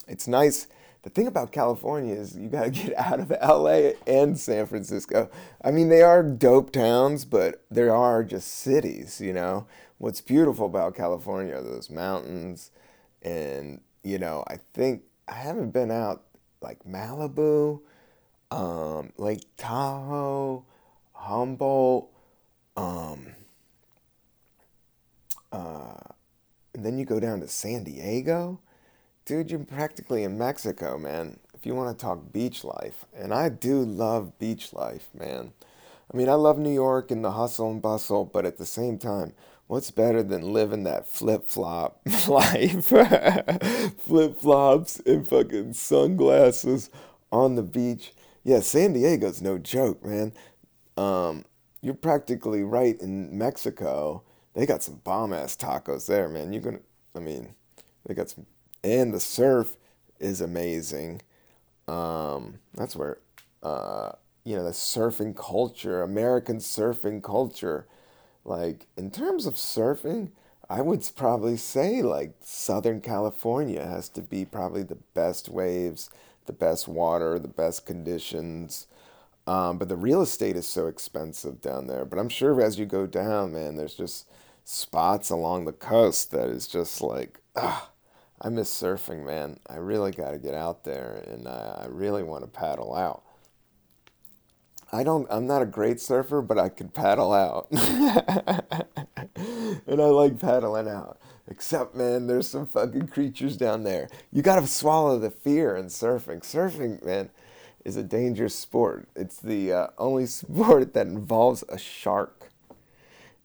It's 0.08 0.28
nice. 0.28 0.68
The 1.04 1.10
thing 1.10 1.28
about 1.28 1.52
California 1.52 2.16
is 2.16 2.36
you 2.36 2.50
got 2.50 2.64
to 2.64 2.70
get 2.72 2.98
out 2.98 3.20
of 3.20 3.30
LA 3.30 3.92
and 4.08 4.38
San 4.38 4.66
Francisco. 4.66 5.30
I 5.64 5.70
mean, 5.70 5.90
they 5.90 6.02
are 6.02 6.24
dope 6.24 6.72
towns, 6.72 7.24
but 7.24 7.64
there 7.70 7.94
are 7.94 8.24
just 8.24 8.48
cities, 8.48 9.22
you 9.22 9.34
know. 9.34 9.68
What's 9.98 10.22
beautiful 10.22 10.66
about 10.66 10.96
California 10.96 11.56
are 11.56 11.62
those 11.62 11.90
mountains. 11.90 12.72
And, 13.22 13.82
you 14.04 14.20
know, 14.20 14.44
I 14.48 14.58
think 14.74 15.04
I 15.28 15.34
haven't 15.34 15.72
been 15.72 15.92
out 15.92 16.24
like 16.62 16.84
Malibu, 16.84 17.82
um, 18.52 19.14
Lake 19.18 19.44
Tahoe, 19.58 20.66
Humboldt, 21.14 22.10
um, 22.76 23.28
uh, 25.52 25.94
and 26.74 26.84
then 26.84 26.98
you 26.98 27.06
go 27.06 27.20
down 27.20 27.40
to 27.42 27.48
San 27.48 27.84
Diego. 27.84 28.60
Dude, 29.26 29.52
you're 29.52 29.60
practically 29.60 30.24
in 30.24 30.38
Mexico, 30.38 30.98
man. 30.98 31.40
If 31.54 31.66
you 31.66 31.76
want 31.76 31.98
to 31.98 32.02
talk 32.04 32.34
beach 32.34 32.64
life. 32.64 33.06
And 33.16 33.34
I 33.34 33.50
do 33.50 33.84
love 33.84 34.38
beach 34.40 34.74
life, 34.74 35.10
man. 35.18 35.54
I 36.14 36.18
mean, 36.18 36.28
I 36.28 36.34
love 36.34 36.58
New 36.58 36.74
York 36.74 37.10
and 37.12 37.24
the 37.24 37.32
hustle 37.32 37.72
and 37.72 37.82
bustle, 37.82 38.26
but 38.26 38.46
at 38.46 38.58
the 38.58 38.66
same 38.66 38.98
time, 38.98 39.34
what's 39.68 39.92
better 39.92 40.24
than 40.24 40.54
living 40.54 40.84
that 40.84 41.08
flip 41.08 41.46
flop 41.48 42.00
life? 42.28 42.86
flip 44.06 44.40
flops 44.40 45.00
and 45.06 45.28
fucking 45.28 45.74
sunglasses 45.74 46.90
on 47.32 47.56
the 47.56 47.64
beach. 47.64 48.14
Yeah, 48.44 48.60
San 48.60 48.94
Diego's 48.94 49.42
no 49.42 49.58
joke, 49.58 50.06
man. 50.06 50.34
Um, 50.98 51.46
you're 51.82 51.94
practically 51.94 52.64
right 52.64 53.00
in 53.00 53.38
Mexico. 53.38 54.24
They 54.54 54.66
got 54.66 54.84
some 54.84 55.02
bomb 55.04 55.34
ass 55.34 55.56
tacos 55.56 56.06
there, 56.08 56.30
man. 56.30 56.54
You're 56.54 56.62
gonna, 56.62 56.80
I 57.16 57.20
mean, 57.20 57.56
they 58.06 58.14
got 58.14 58.30
some, 58.30 58.46
and 58.84 59.14
the 59.14 59.20
surf 59.20 59.78
is 60.20 60.42
amazing. 60.42 61.22
Um, 61.88 62.60
that's 62.74 62.96
where, 62.96 63.20
uh, 63.62 64.12
you 64.44 64.56
know, 64.56 64.64
the 64.64 64.72
surfing 64.72 65.36
culture, 65.36 66.02
American 66.02 66.58
surfing 66.58 67.24
culture 67.24 67.88
like, 68.46 68.88
in 68.98 69.12
terms 69.12 69.46
of 69.46 69.56
surfing, 69.56 70.32
I 70.70 70.82
would 70.82 71.08
probably 71.16 71.58
say 71.58 72.02
like 72.02 72.34
Southern 72.42 73.02
California 73.02 73.86
has 73.86 74.10
to 74.10 74.22
be 74.22 74.46
probably 74.46 74.84
the 74.84 74.98
best 75.14 75.50
waves, 75.50 76.10
the 76.46 76.54
best 76.54 76.88
water, 76.88 77.38
the 77.38 77.48
best 77.48 77.86
conditions. 77.86 78.88
Um, 79.46 79.78
but 79.78 79.90
the 79.90 79.98
real 79.98 80.22
estate 80.22 80.56
is 80.56 80.66
so 80.66 80.88
expensive 80.88 81.62
down 81.62 81.88
there. 81.88 82.06
But 82.06 82.20
I'm 82.20 82.30
sure 82.30 82.62
as 82.62 82.80
you 82.80 82.86
go 82.86 83.06
down, 83.06 83.54
man, 83.54 83.76
there's 83.76 83.96
just 83.96 84.28
spots 84.64 85.30
along 85.30 85.66
the 85.66 85.74
coast 85.74 86.32
that 86.32 86.50
is 86.50 86.68
just 86.68 87.02
like, 87.02 87.40
ah, 87.56 87.92
I 88.42 88.50
miss 88.50 88.70
surfing, 88.70 89.26
man. 89.26 89.60
I 89.70 89.76
really 89.76 90.12
got 90.12 90.32
to 90.32 90.38
get 90.38 90.54
out 90.54 90.86
there 90.86 91.24
and 91.28 91.48
I, 91.48 91.84
I 91.84 91.88
really 91.90 92.24
want 92.24 92.44
to 92.44 92.50
paddle 92.50 92.96
out. 92.96 93.24
I 94.94 95.04
don't 95.04 95.28
I'm 95.32 95.48
not 95.48 95.64
a 95.64 95.66
great 95.66 96.00
surfer, 96.00 96.44
but 96.44 96.60
I 96.60 96.70
can 96.70 96.90
paddle 96.90 97.34
out. 97.34 97.66
and 97.72 98.62
I 100.00 100.06
like 100.06 100.40
paddling 100.40 100.88
out. 100.88 101.18
Except 101.48 101.96
man, 101.96 102.28
there's 102.28 102.48
some 102.48 102.68
fucking 102.68 103.08
creatures 103.08 103.58
down 103.58 103.82
there. 103.84 104.08
You 104.32 104.44
got 104.44 104.62
to 104.62 104.68
swallow 104.68 105.18
the 105.18 105.32
fear 105.32 105.76
in 105.76 105.88
surfing. 105.88 106.42
Surfing, 106.42 107.04
man, 107.04 107.32
is 107.84 107.98
a 107.98 108.04
dangerous 108.04 108.54
sport. 108.54 109.10
It's 109.16 109.38
the 109.38 109.74
uh, 109.74 109.88
only 109.98 110.26
sport 110.28 110.94
that 110.94 111.08
involves 111.08 111.64
a 111.70 111.80
shark. 111.80 112.52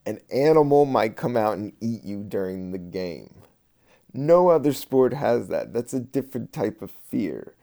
An 0.05 0.21
animal 0.31 0.85
might 0.85 1.17
come 1.17 1.37
out 1.37 1.57
and 1.57 1.73
eat 1.81 2.05
you 2.05 2.25
during 2.25 2.73
the 2.73 2.79
game. 2.79 3.37
No 4.13 4.49
other 4.49 4.75
sport 4.75 5.15
has 5.15 5.49
that. 5.49 5.73
That's 5.73 5.95
a 5.95 6.01
different 6.01 6.53
type 6.53 6.83
of 6.83 6.91
fear. 6.91 7.55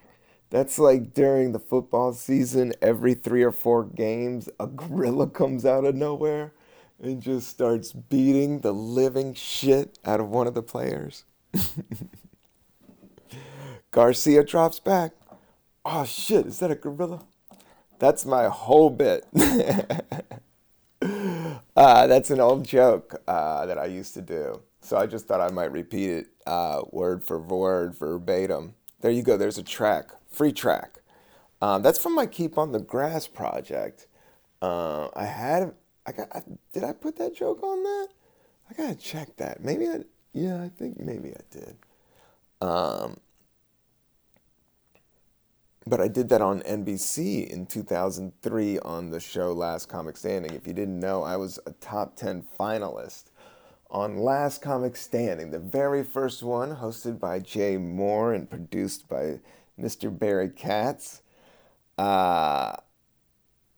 That's 0.55 0.79
like 0.79 1.13
during 1.13 1.51
the 1.51 1.59
football 1.59 2.13
season, 2.13 2.71
every 2.81 3.13
three 3.13 3.43
or 3.43 3.51
four 3.51 3.83
games, 3.83 4.47
a 4.57 4.67
gorilla 4.67 5.27
comes 5.27 5.65
out 5.65 5.83
of 5.83 5.95
nowhere 5.95 6.53
and 6.97 7.21
just 7.21 7.49
starts 7.49 7.91
beating 7.91 8.61
the 8.61 8.71
living 8.71 9.33
shit 9.33 9.99
out 10.05 10.21
of 10.21 10.29
one 10.29 10.47
of 10.47 10.53
the 10.53 10.63
players. 10.63 11.25
Garcia 13.91 14.45
drops 14.45 14.79
back. 14.79 15.11
Oh 15.83 16.05
shit, 16.05 16.45
is 16.45 16.59
that 16.59 16.71
a 16.71 16.75
gorilla? 16.75 17.25
That's 17.99 18.23
my 18.23 18.45
whole 18.47 18.89
bit. 18.89 19.27
uh, 21.75 22.07
that's 22.07 22.31
an 22.31 22.39
old 22.39 22.63
joke 22.63 23.21
uh, 23.27 23.65
that 23.65 23.77
I 23.77 23.87
used 23.87 24.13
to 24.13 24.21
do. 24.21 24.61
So 24.79 24.95
I 24.95 25.05
just 25.05 25.27
thought 25.27 25.41
I 25.41 25.51
might 25.51 25.73
repeat 25.73 26.09
it 26.11 26.27
uh, 26.47 26.83
word 26.91 27.25
for 27.25 27.39
word, 27.39 27.93
verbatim. 27.93 28.75
There 29.01 29.11
you 29.11 29.23
go, 29.23 29.37
there's 29.37 29.57
a 29.57 29.63
track 29.63 30.11
free 30.35 30.51
track. 30.51 30.99
Um, 31.61 31.81
that's 31.81 31.97
from 31.97 32.13
my 32.13 32.25
Keep 32.25 32.57
on 32.57 32.71
the 32.71 32.79
Grass 32.79 33.27
project. 33.27 34.07
Uh, 34.61 35.07
I 35.15 35.25
had, 35.25 35.73
I 36.05 36.11
got, 36.11 36.27
I, 36.35 36.41
did 36.73 36.83
I 36.83 36.93
put 36.93 37.17
that 37.17 37.35
joke 37.35 37.63
on 37.63 37.83
that? 37.83 38.07
I 38.69 38.73
gotta 38.73 38.95
check 38.95 39.35
that. 39.37 39.63
Maybe 39.63 39.87
I, 39.87 40.01
yeah, 40.33 40.61
I 40.61 40.69
think 40.69 40.99
maybe 40.99 41.31
I 41.31 41.41
did. 41.51 41.77
Um, 42.61 43.17
but 45.87 46.01
I 46.01 46.07
did 46.07 46.29
that 46.29 46.41
on 46.41 46.61
NBC 46.61 47.47
in 47.47 47.67
2003 47.67 48.79
on 48.79 49.11
the 49.11 49.19
show 49.19 49.53
Last 49.53 49.87
Comic 49.87 50.17
Standing. 50.17 50.53
If 50.53 50.65
you 50.65 50.73
didn't 50.73 50.99
know, 50.99 51.23
I 51.23 51.37
was 51.37 51.59
a 51.67 51.71
top 51.73 52.15
10 52.15 52.43
finalist 52.59 53.25
on 53.89 54.17
Last 54.17 54.61
Comic 54.61 54.95
Standing, 54.95 55.51
the 55.51 55.59
very 55.59 56.03
first 56.03 56.43
one, 56.43 56.77
hosted 56.77 57.19
by 57.19 57.39
Jay 57.39 57.77
Mohr 57.77 58.35
and 58.35 58.49
produced 58.49 59.07
by 59.07 59.39
Mr. 59.79 60.17
Barry 60.17 60.49
Katz. 60.49 61.21
Uh, 61.97 62.75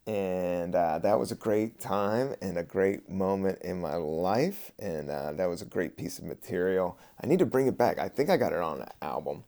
and 0.08 0.74
uh, 0.74 1.00
that 1.00 1.20
was 1.20 1.32
a 1.32 1.36
great 1.36 1.80
time 1.80 2.34
and 2.42 2.58
a 2.58 2.64
great 2.64 3.10
moment 3.10 3.60
in 3.62 3.82
my 3.82 3.96
life. 3.96 4.72
And 4.80 5.10
uh, 5.10 5.34
that 5.34 5.48
was 5.48 5.62
a 5.62 5.66
great 5.66 5.98
piece 5.98 6.18
of 6.18 6.24
material. 6.24 6.98
I 7.22 7.28
need 7.28 7.40
to 7.40 7.46
bring 7.46 7.68
it 7.68 7.78
back. 7.78 8.00
I 8.00 8.08
think 8.08 8.30
I 8.30 8.38
got 8.38 8.54
it 8.54 8.60
on 8.60 8.82
an 8.82 8.90
album. 9.02 9.44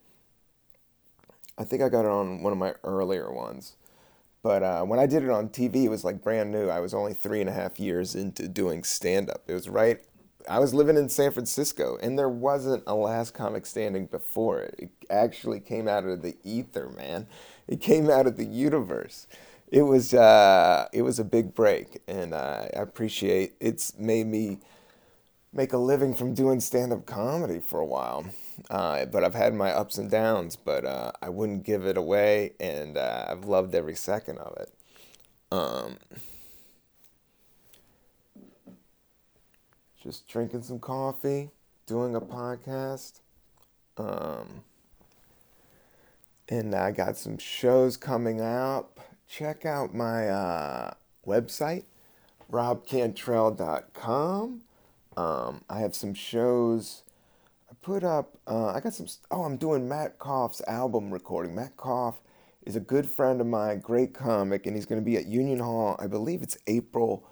I 1.57 1.63
think 1.63 1.81
I 1.81 1.89
got 1.89 2.05
it 2.05 2.11
on 2.11 2.43
one 2.43 2.51
of 2.51 2.59
my 2.59 2.73
earlier 2.83 3.31
ones. 3.31 3.75
But 4.41 4.63
uh, 4.63 4.83
when 4.83 4.99
I 4.99 5.05
did 5.05 5.23
it 5.23 5.29
on 5.29 5.49
TV, 5.49 5.83
it 5.83 5.89
was 5.89 6.03
like 6.03 6.21
brand 6.21 6.51
new. 6.51 6.69
I 6.69 6.79
was 6.79 6.93
only 6.93 7.13
three 7.13 7.41
and 7.41 7.49
a 7.49 7.53
half 7.53 7.79
years 7.79 8.15
into 8.15 8.47
doing 8.47 8.83
stand 8.83 9.29
up. 9.29 9.43
It 9.47 9.53
was 9.53 9.67
right, 9.67 9.99
I 10.49 10.57
was 10.57 10.73
living 10.73 10.97
in 10.97 11.09
San 11.09 11.31
Francisco, 11.31 11.97
and 12.01 12.17
there 12.17 12.27
wasn't 12.29 12.83
a 12.87 12.95
Last 12.95 13.35
Comic 13.35 13.67
Standing 13.67 14.07
before 14.07 14.61
it. 14.61 14.75
It 14.79 14.89
actually 15.09 15.59
came 15.59 15.87
out 15.87 16.05
of 16.05 16.23
the 16.23 16.37
ether, 16.43 16.89
man. 16.89 17.27
It 17.67 17.81
came 17.81 18.09
out 18.09 18.25
of 18.25 18.35
the 18.35 18.45
universe. 18.45 19.27
It 19.71 19.83
was 19.83 20.13
uh, 20.13 20.87
it 20.91 21.03
was 21.03 21.19
a 21.19 21.23
big 21.23 21.53
break, 21.53 22.01
and 22.07 22.33
I 22.33 22.71
appreciate 22.73 23.53
it's 23.59 23.95
made 23.99 24.25
me 24.25 24.57
make 25.53 25.73
a 25.73 25.77
living 25.77 26.15
from 26.15 26.33
doing 26.33 26.59
stand 26.59 26.93
up 26.93 27.05
comedy 27.05 27.59
for 27.59 27.79
a 27.79 27.85
while. 27.85 28.25
Uh, 28.71 29.05
but 29.05 29.23
I've 29.23 29.35
had 29.35 29.53
my 29.53 29.71
ups 29.71 29.99
and 29.99 30.09
downs, 30.09 30.55
but 30.55 30.83
uh, 30.83 31.11
I 31.21 31.29
wouldn't 31.29 31.63
give 31.63 31.85
it 31.85 31.97
away, 31.97 32.53
and 32.59 32.97
uh, 32.97 33.27
I've 33.29 33.45
loved 33.45 33.75
every 33.75 33.95
second 33.95 34.39
of 34.39 34.57
it. 34.57 34.73
Um, 35.51 35.97
just 40.09 40.27
drinking 40.27 40.63
some 40.63 40.79
coffee, 40.79 41.51
doing 41.85 42.15
a 42.15 42.21
podcast. 42.21 43.19
Um, 43.95 44.63
and 46.47 46.73
I 46.73 46.89
got 46.89 47.15
some 47.15 47.37
shows 47.37 47.95
coming 47.95 48.41
up. 48.41 48.99
Check 49.27 49.67
out 49.67 49.93
my 49.93 50.27
uh, 50.27 50.95
website, 51.27 51.83
robcantrell.com. 52.51 54.61
Um, 55.15 55.61
I 55.69 55.79
have 55.79 55.93
some 55.93 56.15
shows 56.15 57.03
I 57.69 57.75
put 57.83 58.03
up, 58.03 58.35
uh, 58.47 58.69
I 58.69 58.79
got 58.79 58.95
some, 58.95 59.05
oh, 59.29 59.43
I'm 59.43 59.57
doing 59.57 59.87
Matt 59.87 60.17
Koff's 60.17 60.63
album 60.67 61.11
recording. 61.11 61.53
Matt 61.53 61.77
Koff 61.77 62.19
is 62.65 62.75
a 62.75 62.79
good 62.79 63.07
friend 63.07 63.39
of 63.41 63.45
mine, 63.45 63.79
great 63.79 64.15
comic, 64.15 64.65
and 64.65 64.75
he's 64.75 64.87
going 64.87 64.99
to 64.99 65.05
be 65.05 65.17
at 65.17 65.27
Union 65.27 65.59
Hall, 65.59 65.95
I 65.99 66.07
believe 66.07 66.41
it's 66.41 66.57
April 66.65 67.27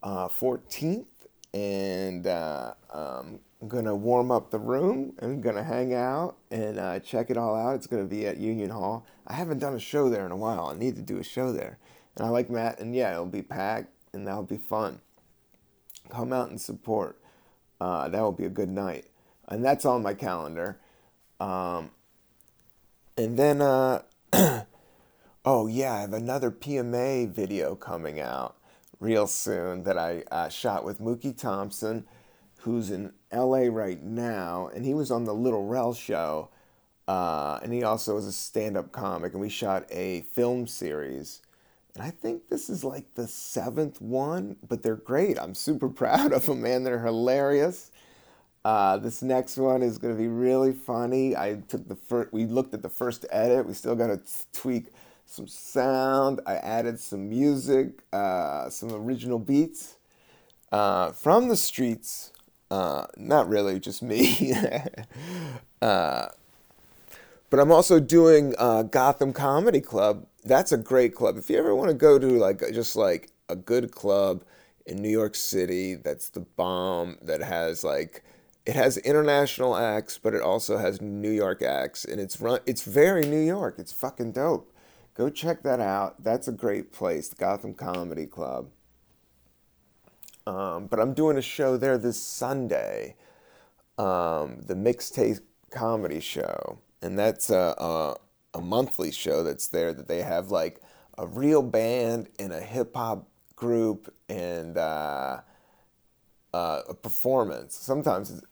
uh, 0.00 0.28
14th. 0.28 1.06
And 1.52 2.26
uh, 2.26 2.74
um, 2.92 3.40
I'm 3.60 3.68
to 3.86 3.94
warm 3.94 4.30
up 4.30 4.50
the 4.50 4.58
room. 4.58 5.14
I'm 5.20 5.40
to 5.56 5.64
hang 5.64 5.94
out 5.94 6.36
and 6.50 6.78
uh, 6.78 7.00
check 7.00 7.30
it 7.30 7.36
all 7.36 7.56
out. 7.56 7.74
It's 7.74 7.86
to 8.02 8.08
be 8.08 8.26
at 8.26 8.36
Union 8.36 8.70
Hall. 8.70 9.04
I 9.26 9.34
haven't 9.34 9.58
done 9.58 9.74
a 9.74 9.80
show 9.80 10.08
there 10.08 10.24
in 10.26 10.32
a 10.32 10.36
while. 10.36 10.66
I 10.66 10.74
need 10.74 10.96
to 10.96 11.02
do 11.02 11.18
a 11.18 11.24
show 11.24 11.52
there. 11.52 11.78
And 12.16 12.26
I 12.26 12.30
like 12.30 12.50
Matt, 12.50 12.80
and 12.80 12.94
yeah, 12.94 13.12
it'll 13.12 13.26
be 13.26 13.42
packed 13.42 13.92
and 14.12 14.26
that'll 14.26 14.42
be 14.42 14.56
fun. 14.56 15.00
Come 16.08 16.32
out 16.32 16.50
and 16.50 16.60
support. 16.60 17.18
Uh, 17.80 18.08
that 18.08 18.20
will 18.20 18.32
be 18.32 18.44
a 18.44 18.50
good 18.50 18.68
night 18.68 19.06
and 19.50 19.64
that's 19.64 19.84
on 19.84 20.02
my 20.02 20.14
calendar. 20.14 20.78
Um, 21.40 21.90
and 23.16 23.36
then, 23.36 23.60
uh, 23.60 24.02
oh 25.44 25.66
yeah, 25.66 25.94
I 25.94 26.00
have 26.00 26.12
another 26.12 26.50
PMA 26.50 27.28
video 27.28 27.74
coming 27.74 28.20
out 28.20 28.56
real 29.00 29.26
soon 29.26 29.82
that 29.84 29.98
I 29.98 30.22
uh, 30.30 30.48
shot 30.48 30.84
with 30.84 31.00
Mookie 31.00 31.36
Thompson, 31.36 32.04
who's 32.60 32.90
in 32.90 33.12
LA 33.32 33.64
right 33.70 34.02
now, 34.02 34.70
and 34.74 34.84
he 34.84 34.94
was 34.94 35.10
on 35.10 35.24
the 35.24 35.34
Little 35.34 35.66
Rel 35.66 35.94
show. 35.94 36.50
Uh, 37.08 37.58
and 37.62 37.72
he 37.72 37.82
also 37.82 38.16
is 38.18 38.26
a 38.26 38.32
stand-up 38.32 38.92
comic, 38.92 39.32
and 39.32 39.40
we 39.40 39.48
shot 39.48 39.84
a 39.90 40.20
film 40.32 40.66
series. 40.68 41.42
And 41.94 42.04
I 42.04 42.10
think 42.10 42.48
this 42.48 42.70
is 42.70 42.84
like 42.84 43.14
the 43.14 43.26
seventh 43.26 44.00
one, 44.00 44.56
but 44.68 44.82
they're 44.82 44.94
great. 44.94 45.38
I'm 45.38 45.54
super 45.54 45.88
proud 46.02 46.32
of 46.32 46.46
them, 46.46 46.62
man. 46.62 46.84
They're 46.84 47.04
hilarious. 47.04 47.90
Uh, 48.64 48.98
this 48.98 49.22
next 49.22 49.56
one 49.56 49.82
is 49.82 49.98
going 49.98 50.14
to 50.14 50.20
be 50.20 50.28
really 50.28 50.72
funny. 50.72 51.34
I 51.34 51.62
took 51.66 51.88
the 51.88 51.96
first, 51.96 52.32
we 52.32 52.44
looked 52.44 52.74
at 52.74 52.82
the 52.82 52.90
first 52.90 53.24
edit. 53.30 53.66
We 53.66 53.72
still 53.72 53.96
got 53.96 54.08
to 54.08 54.20
tweak 54.52 54.92
some 55.30 55.46
sound. 55.46 56.40
I 56.44 56.54
added 56.56 56.98
some 56.98 57.28
music, 57.28 58.02
uh, 58.12 58.68
some 58.68 58.92
original 58.92 59.38
beats 59.38 59.96
uh, 60.72 61.12
from 61.12 61.48
the 61.48 61.56
streets. 61.56 62.32
Uh, 62.70 63.06
not 63.16 63.48
really, 63.48 63.80
just 63.80 64.02
me. 64.02 64.54
Uh, 65.82 66.28
but 67.48 67.58
I'm 67.58 67.72
also 67.72 67.98
doing 67.98 68.54
uh, 68.58 68.82
Gotham 68.82 69.32
Comedy 69.32 69.80
Club. 69.80 70.26
That's 70.44 70.72
a 70.72 70.76
great 70.76 71.14
club. 71.14 71.38
If 71.38 71.48
you 71.48 71.56
ever 71.56 71.74
want 71.74 71.88
to 71.88 71.94
go 71.94 72.18
to 72.18 72.26
like 72.26 72.60
just 72.74 72.96
like 72.96 73.30
a 73.48 73.56
good 73.56 73.92
club 73.92 74.44
in 74.84 75.00
New 75.00 75.08
York 75.08 75.34
City, 75.34 75.94
that's 75.94 76.28
the 76.28 76.40
bomb. 76.40 77.16
That 77.22 77.40
has 77.40 77.82
like 77.82 78.22
it 78.66 78.74
has 78.74 78.98
international 78.98 79.74
acts, 79.74 80.18
but 80.18 80.34
it 80.34 80.42
also 80.42 80.76
has 80.76 81.00
New 81.00 81.30
York 81.30 81.62
acts, 81.62 82.04
and 82.04 82.20
it's 82.20 82.38
run. 82.42 82.60
It's 82.66 82.82
very 82.82 83.22
New 83.22 83.40
York. 83.40 83.76
It's 83.78 83.92
fucking 83.92 84.32
dope. 84.32 84.69
Go 85.20 85.28
check 85.28 85.62
that 85.64 85.80
out. 85.80 86.24
That's 86.24 86.48
a 86.48 86.52
great 86.52 86.92
place, 86.92 87.28
the 87.28 87.36
Gotham 87.36 87.74
Comedy 87.74 88.24
Club. 88.24 88.70
Um, 90.46 90.86
but 90.86 90.98
I'm 90.98 91.12
doing 91.12 91.36
a 91.36 91.42
show 91.42 91.76
there 91.76 91.98
this 91.98 92.18
Sunday, 92.18 93.16
um, 93.98 94.62
the 94.62 94.72
Mixtape 94.74 95.40
Comedy 95.70 96.20
Show, 96.20 96.78
and 97.02 97.18
that's 97.18 97.50
a, 97.50 97.74
a, 97.76 98.16
a 98.54 98.62
monthly 98.62 99.12
show 99.12 99.44
that's 99.44 99.66
there 99.66 99.92
that 99.92 100.08
they 100.08 100.22
have 100.22 100.50
like 100.50 100.80
a 101.18 101.26
real 101.26 101.60
band 101.60 102.30
and 102.38 102.50
a 102.54 102.60
hip 102.62 102.96
hop 102.96 103.28
group 103.56 104.14
and. 104.30 104.78
Uh, 104.78 105.42
uh, 106.52 106.82
a 106.88 106.94
performance. 106.94 107.76
Sometimes 107.76 108.42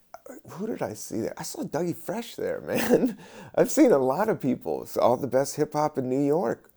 who 0.50 0.66
did 0.66 0.82
I 0.82 0.94
see 0.94 1.20
there? 1.20 1.34
I 1.36 1.42
saw 1.42 1.62
Dougie 1.62 1.96
Fresh 1.96 2.36
there, 2.36 2.60
man. 2.66 3.18
I've 3.54 3.70
seen 3.70 3.92
a 3.92 3.98
lot 3.98 4.28
of 4.28 4.40
people. 4.40 4.82
It's 4.82 4.96
all 4.96 5.16
the 5.16 5.26
best 5.26 5.56
hip 5.56 5.72
hop 5.72 5.98
in 5.98 6.08
New 6.08 6.24
York. 6.24 6.70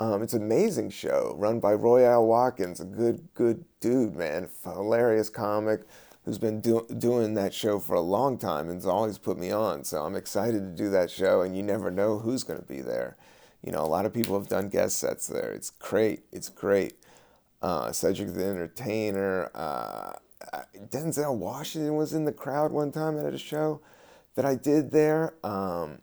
Um, 0.00 0.22
it's 0.22 0.32
an 0.32 0.42
amazing 0.42 0.90
show 0.90 1.34
run 1.36 1.58
by 1.58 1.72
Royale 1.74 2.24
Watkins, 2.24 2.80
a 2.80 2.84
good, 2.84 3.28
good 3.34 3.64
dude, 3.80 4.14
man. 4.14 4.48
Hilarious 4.62 5.28
comic 5.28 5.82
who's 6.24 6.38
been 6.38 6.60
do- 6.60 6.86
doing 6.98 7.34
that 7.34 7.54
show 7.54 7.78
for 7.78 7.94
a 7.94 8.00
long 8.00 8.36
time 8.36 8.68
and's 8.68 8.86
always 8.86 9.18
put 9.18 9.38
me 9.38 9.50
on. 9.50 9.82
So 9.82 10.04
I'm 10.04 10.14
excited 10.14 10.60
to 10.60 10.82
do 10.82 10.90
that 10.90 11.10
show, 11.10 11.40
and 11.40 11.56
you 11.56 11.62
never 11.62 11.90
know 11.90 12.18
who's 12.18 12.44
going 12.44 12.60
to 12.60 12.66
be 12.66 12.80
there. 12.80 13.16
You 13.64 13.72
know, 13.72 13.80
a 13.80 13.88
lot 13.88 14.06
of 14.06 14.12
people 14.12 14.38
have 14.38 14.48
done 14.48 14.68
guest 14.68 14.98
sets 14.98 15.26
there. 15.26 15.50
It's 15.50 15.70
great. 15.70 16.20
It's 16.30 16.48
great. 16.48 16.94
Uh, 17.60 17.90
Cedric 17.92 18.34
the 18.34 18.44
Entertainer. 18.44 19.50
Uh, 19.54 20.12
Denzel 20.90 21.36
Washington 21.36 21.96
was 21.96 22.12
in 22.12 22.24
the 22.24 22.32
crowd 22.32 22.72
one 22.72 22.92
time 22.92 23.18
at 23.18 23.34
a 23.34 23.38
show 23.38 23.80
that 24.34 24.44
I 24.44 24.54
did 24.54 24.90
there. 24.90 25.34
Um, 25.42 25.98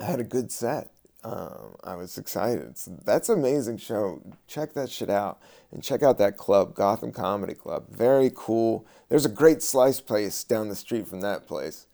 I 0.00 0.04
had 0.04 0.20
a 0.20 0.24
good 0.24 0.50
set. 0.50 0.88
Um, 1.24 1.76
I 1.84 1.94
was 1.94 2.18
excited. 2.18 2.76
So 2.78 2.98
that's 3.04 3.28
an 3.28 3.38
amazing 3.38 3.78
show. 3.78 4.20
Check 4.48 4.72
that 4.74 4.90
shit 4.90 5.10
out 5.10 5.40
and 5.70 5.82
check 5.82 6.02
out 6.02 6.18
that 6.18 6.36
club, 6.36 6.74
Gotham 6.74 7.12
Comedy 7.12 7.54
Club. 7.54 7.86
Very 7.90 8.30
cool. 8.34 8.86
There's 9.08 9.24
a 9.24 9.30
great 9.30 9.62
slice 9.62 10.00
place 10.00 10.42
down 10.42 10.68
the 10.68 10.74
street 10.74 11.06
from 11.06 11.20
that 11.20 11.46
place, 11.46 11.86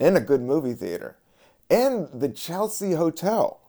and 0.00 0.16
a 0.16 0.20
good 0.20 0.40
movie 0.40 0.74
theater, 0.74 1.16
and 1.70 2.08
the 2.12 2.28
Chelsea 2.28 2.92
Hotel. 2.92 3.60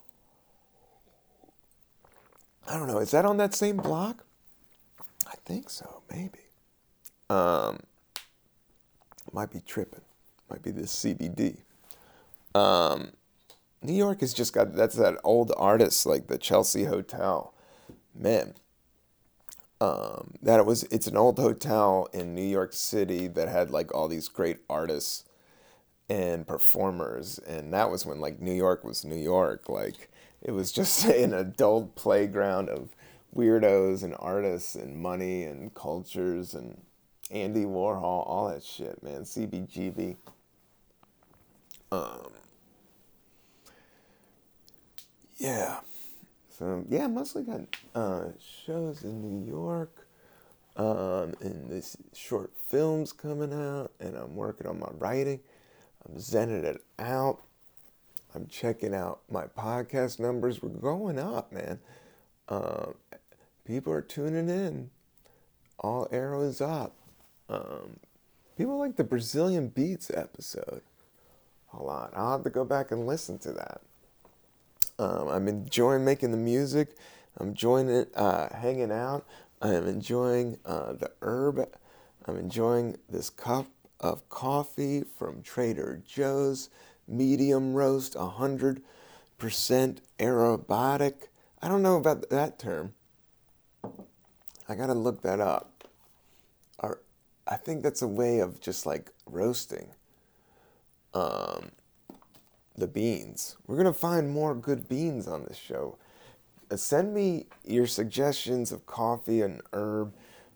I 2.68 2.78
don't 2.78 2.88
know. 2.88 3.00
Is 3.00 3.12
that 3.12 3.26
on 3.26 3.38
that 3.38 3.54
same 3.54 3.78
block? 3.78 4.24
I 5.28 5.36
think 5.46 5.70
so. 5.70 6.02
Maybe. 6.10 6.43
Um, 7.34 7.80
might 9.32 9.52
be 9.52 9.60
tripping. 9.60 10.02
Might 10.52 10.62
be 10.62 10.70
this 10.70 10.94
CBD. 10.94 11.58
Um, 12.54 13.14
New 13.82 13.94
York 13.94 14.22
has 14.22 14.34
just 14.34 14.54
got 14.54 14.76
that's 14.76 14.96
that 14.96 15.18
old 15.24 15.52
artist 15.58 16.06
like 16.06 16.28
the 16.28 16.38
Chelsea 16.38 16.84
Hotel, 16.84 17.52
man. 18.14 18.54
Um, 19.82 20.36
that 20.44 20.60
it 20.60 20.68
was 20.68 20.84
it's 20.84 21.08
an 21.08 21.18
old 21.18 21.40
hotel 21.40 22.08
in 22.14 22.36
New 22.36 22.46
York 22.46 22.72
City 22.72 23.28
that 23.28 23.48
had 23.48 23.72
like 23.72 23.94
all 23.96 24.08
these 24.08 24.28
great 24.28 24.60
artists 24.70 25.26
and 26.08 26.46
performers, 26.46 27.40
and 27.40 27.74
that 27.74 27.90
was 27.90 28.06
when 28.06 28.20
like 28.20 28.40
New 28.40 28.54
York 28.54 28.84
was 28.84 29.04
New 29.04 29.16
York. 29.16 29.68
Like 29.68 30.12
it 30.44 30.52
was 30.52 30.72
just 30.72 31.04
an 31.06 31.34
adult 31.34 31.96
playground 31.96 32.70
of 32.70 32.90
weirdos 33.36 34.04
and 34.04 34.16
artists 34.20 34.76
and 34.76 35.02
money 35.02 35.44
and 35.44 35.74
cultures 35.74 36.54
and 36.54 36.84
Andy 37.34 37.66
Warhol, 37.66 38.04
all 38.04 38.50
that 38.50 38.64
shit, 38.64 39.02
man. 39.02 39.24
CBGB. 39.24 40.16
Um, 41.92 42.32
yeah. 45.38 45.80
So 46.48 46.86
yeah, 46.88 47.08
mostly 47.08 47.44
got 47.44 47.62
uh, 47.96 48.26
shows 48.66 49.04
in 49.04 49.22
New 49.22 49.52
York, 49.52 50.08
um, 50.78 51.34
and 51.42 51.70
this 51.72 51.98
short 52.14 52.52
films 52.70 53.12
coming 53.12 53.52
out, 53.52 53.92
and 54.00 54.16
I'm 54.16 54.36
working 54.36 54.68
on 54.68 54.80
my 54.80 54.90
writing. 55.00 55.40
I'm 56.08 56.18
zenning 56.18 56.64
it 56.64 56.84
out. 57.00 57.40
I'm 58.36 58.46
checking 58.46 58.94
out 58.94 59.22
my 59.32 59.46
podcast 59.46 60.20
numbers. 60.20 60.62
We're 60.62 60.70
going 60.70 61.18
up, 61.18 61.52
man. 61.52 61.80
Um, 62.48 62.94
people 63.66 63.92
are 63.92 64.02
tuning 64.02 64.50
in. 64.50 64.92
All 65.80 66.08
arrows 66.12 66.62
up. 66.62 66.96
Um, 67.54 68.00
people 68.58 68.80
like 68.80 68.96
the 68.96 69.04
Brazilian 69.04 69.68
Beats 69.68 70.10
episode 70.12 70.82
a 71.72 71.82
lot. 71.82 72.12
I'll 72.16 72.32
have 72.32 72.44
to 72.44 72.50
go 72.50 72.66
back 72.66 72.92
and 72.92 73.06
listen 73.06 73.38
to 73.40 73.52
that. 73.52 73.82
Um, 75.00 75.28
I'm 75.28 75.48
enjoying 75.48 76.06
making 76.06 76.32
the 76.32 76.38
music. 76.38 76.96
I'm 77.38 77.50
enjoying 77.50 77.90
it, 77.90 78.12
uh, 78.16 78.50
hanging 78.54 78.92
out. 78.92 79.26
I 79.62 79.74
am 79.74 79.88
enjoying 79.88 80.58
uh, 80.66 80.94
the 80.94 81.12
herb. 81.22 81.68
I'm 82.26 82.38
enjoying 82.38 82.98
this 83.10 83.30
cup 83.30 83.68
of 84.00 84.28
coffee 84.30 85.04
from 85.04 85.42
Trader 85.42 86.02
Joe's, 86.06 86.70
medium 87.08 87.74
roast, 87.74 88.14
100% 88.14 88.82
aerobatic. 89.40 91.14
I 91.62 91.68
don't 91.68 91.82
know 91.82 91.98
about 91.98 92.30
that 92.30 92.60
term. 92.60 92.94
I 94.68 94.76
gotta 94.76 94.94
look 94.94 95.22
that 95.22 95.40
up. 95.40 95.88
Or, 96.80 97.00
I 97.48 97.56
think 97.56 97.84
that's 97.84 98.02
a 98.02 98.08
way 98.08 98.40
of 98.40 98.60
just 98.60 98.86
like 98.86 99.12
roasting 99.26 99.90
um, 101.14 101.72
the 102.76 102.88
beans. 102.88 103.58
We're 103.68 103.78
gonna 103.78 103.94
find 103.94 104.32
more 104.32 104.56
good 104.56 104.88
beans 104.88 105.28
on 105.28 105.44
this 105.46 105.58
show. 105.58 105.98
Uh, 106.72 106.78
send 106.78 107.14
me 107.14 107.48
your 107.66 107.88
suggestions 107.88 108.72
of 108.72 108.86
coffee 108.86 109.42
and 109.42 109.62
herb. 109.74 110.14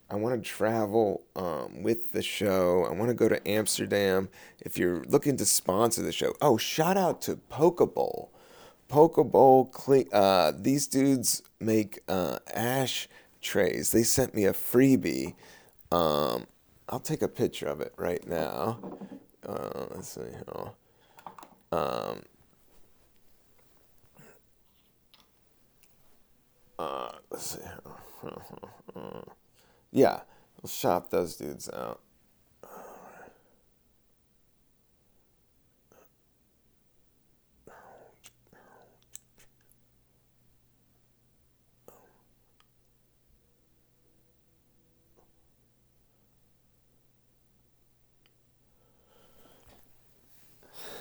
I 0.09 0.15
want 0.15 0.41
to 0.41 0.49
travel 0.49 1.23
um, 1.35 1.83
with 1.83 2.13
the 2.13 2.21
show. 2.21 2.85
I 2.89 2.93
want 2.93 3.09
to 3.09 3.13
go 3.13 3.27
to 3.27 3.45
Amsterdam. 3.45 4.29
If 4.61 4.77
you're 4.77 5.03
looking 5.03 5.35
to 5.37 5.45
sponsor 5.45 6.01
the 6.01 6.13
show, 6.13 6.33
oh, 6.41 6.55
shout 6.55 6.95
out 6.95 7.21
to 7.23 7.35
Pokeball. 7.51 8.29
Pokeball, 8.89 10.07
uh, 10.13 10.53
these 10.57 10.87
dudes 10.87 11.43
make 11.59 11.99
uh, 12.07 12.39
ash 12.53 13.09
trays. 13.41 13.91
They 13.91 14.03
sent 14.03 14.33
me 14.33 14.45
a 14.45 14.53
freebie. 14.53 15.35
Um, 15.91 16.47
I'll 16.89 16.99
take 16.99 17.21
a 17.21 17.27
picture 17.27 17.67
of 17.67 17.81
it 17.81 17.93
right 17.97 18.25
now. 18.27 18.79
Uh, 19.45 19.85
let's 19.91 20.07
see. 20.09 20.21
Um, 21.71 22.21
uh, 26.79 27.09
let's 27.29 27.57
see. 27.57 27.59
yeah, 29.91 30.21
we'll 30.61 30.69
shop 30.69 31.09
those 31.09 31.35
dudes 31.35 31.69
out. 31.69 31.99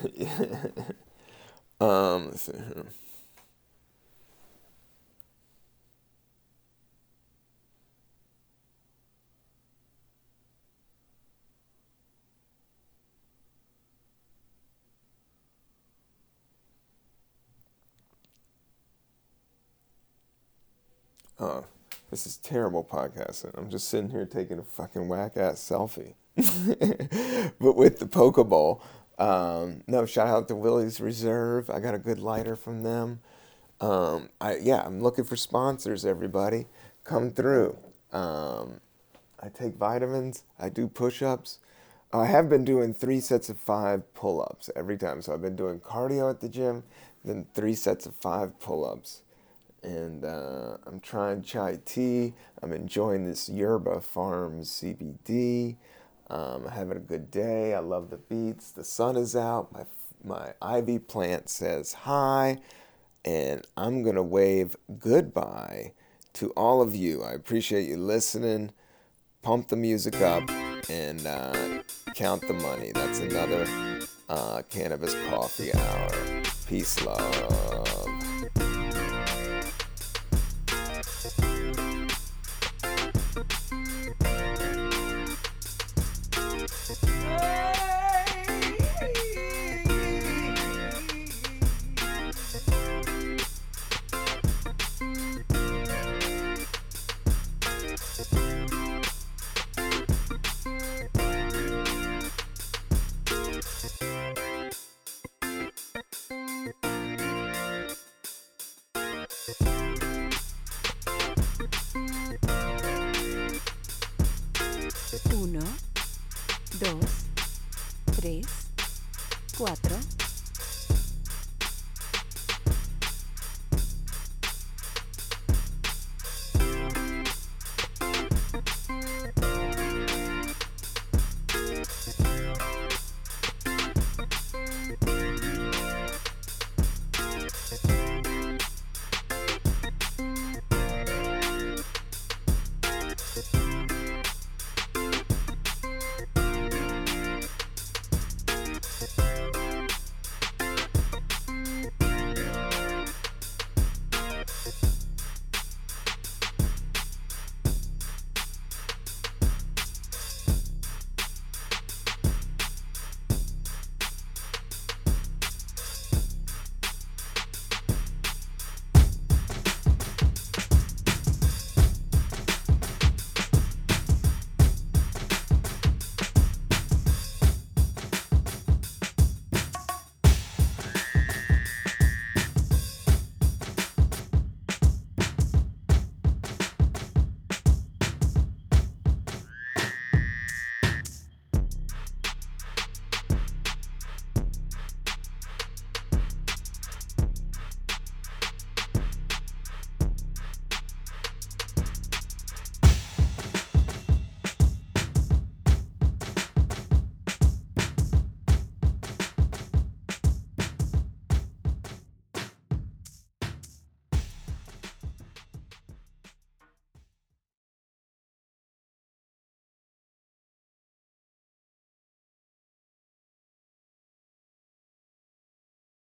um, 1.80 2.26
let's 2.26 2.42
see 2.42 2.52
here. 2.52 2.86
Oh, 21.38 21.64
this 22.10 22.26
is 22.26 22.36
terrible 22.38 22.84
podcasting. 22.84 23.56
I'm 23.58 23.68
just 23.70 23.88
sitting 23.88 24.10
here 24.10 24.24
taking 24.26 24.58
a 24.58 24.62
fucking 24.62 25.08
whack 25.08 25.36
ass 25.36 25.56
selfie. 25.56 26.14
but 27.58 27.76
with 27.76 27.98
the 27.98 28.06
Pokeball. 28.06 28.80
Um, 29.18 29.82
no, 29.86 30.04
shout 30.06 30.28
out 30.28 30.48
to 30.48 30.54
Willie's 30.56 31.00
Reserve. 31.00 31.70
I 31.70 31.80
got 31.80 31.94
a 31.94 31.98
good 31.98 32.18
lighter 32.18 32.56
from 32.56 32.82
them. 32.82 33.20
Um, 33.80 34.30
I 34.40 34.56
yeah, 34.56 34.82
I'm 34.84 35.02
looking 35.02 35.24
for 35.24 35.36
sponsors. 35.36 36.04
Everybody, 36.04 36.66
come 37.04 37.30
through. 37.30 37.76
Um, 38.12 38.80
I 39.40 39.48
take 39.48 39.74
vitamins. 39.76 40.44
I 40.58 40.68
do 40.68 40.88
push-ups. 40.88 41.58
I 42.12 42.26
have 42.26 42.48
been 42.48 42.64
doing 42.64 42.94
three 42.94 43.20
sets 43.20 43.48
of 43.48 43.58
five 43.58 44.14
pull-ups 44.14 44.70
every 44.74 44.96
time. 44.96 45.20
So 45.22 45.34
I've 45.34 45.42
been 45.42 45.56
doing 45.56 45.80
cardio 45.80 46.30
at 46.30 46.40
the 46.40 46.48
gym, 46.48 46.84
then 47.24 47.46
three 47.54 47.74
sets 47.74 48.06
of 48.06 48.14
five 48.14 48.58
pull-ups, 48.60 49.22
and 49.82 50.24
uh, 50.24 50.78
I'm 50.86 51.00
trying 51.00 51.42
chai 51.42 51.78
tea. 51.84 52.34
I'm 52.62 52.72
enjoying 52.72 53.24
this 53.24 53.48
Verma 53.48 54.02
Farms 54.02 54.70
CBD. 54.70 55.76
Um, 56.28 56.66
having 56.66 56.96
a 56.96 57.00
good 57.00 57.30
day. 57.30 57.74
I 57.74 57.78
love 57.78 58.10
the 58.10 58.16
beats. 58.16 58.72
The 58.72 58.84
sun 58.84 59.16
is 59.16 59.36
out. 59.36 59.72
My 59.72 59.84
my 60.24 60.54
ivy 60.60 60.98
plant 60.98 61.48
says 61.48 61.92
hi, 61.92 62.58
and 63.24 63.64
I'm 63.76 64.02
gonna 64.02 64.22
wave 64.22 64.76
goodbye 64.98 65.92
to 66.34 66.50
all 66.50 66.82
of 66.82 66.94
you. 66.96 67.22
I 67.22 67.32
appreciate 67.32 67.88
you 67.88 67.96
listening. 67.96 68.72
Pump 69.42 69.68
the 69.68 69.76
music 69.76 70.20
up 70.20 70.50
and 70.90 71.24
uh, 71.26 71.82
count 72.14 72.46
the 72.46 72.54
money. 72.54 72.90
That's 72.92 73.20
another 73.20 73.66
uh, 74.28 74.62
cannabis 74.68 75.14
coffee 75.30 75.72
hour. 75.72 76.42
Peace, 76.66 77.00
love. 77.04 77.95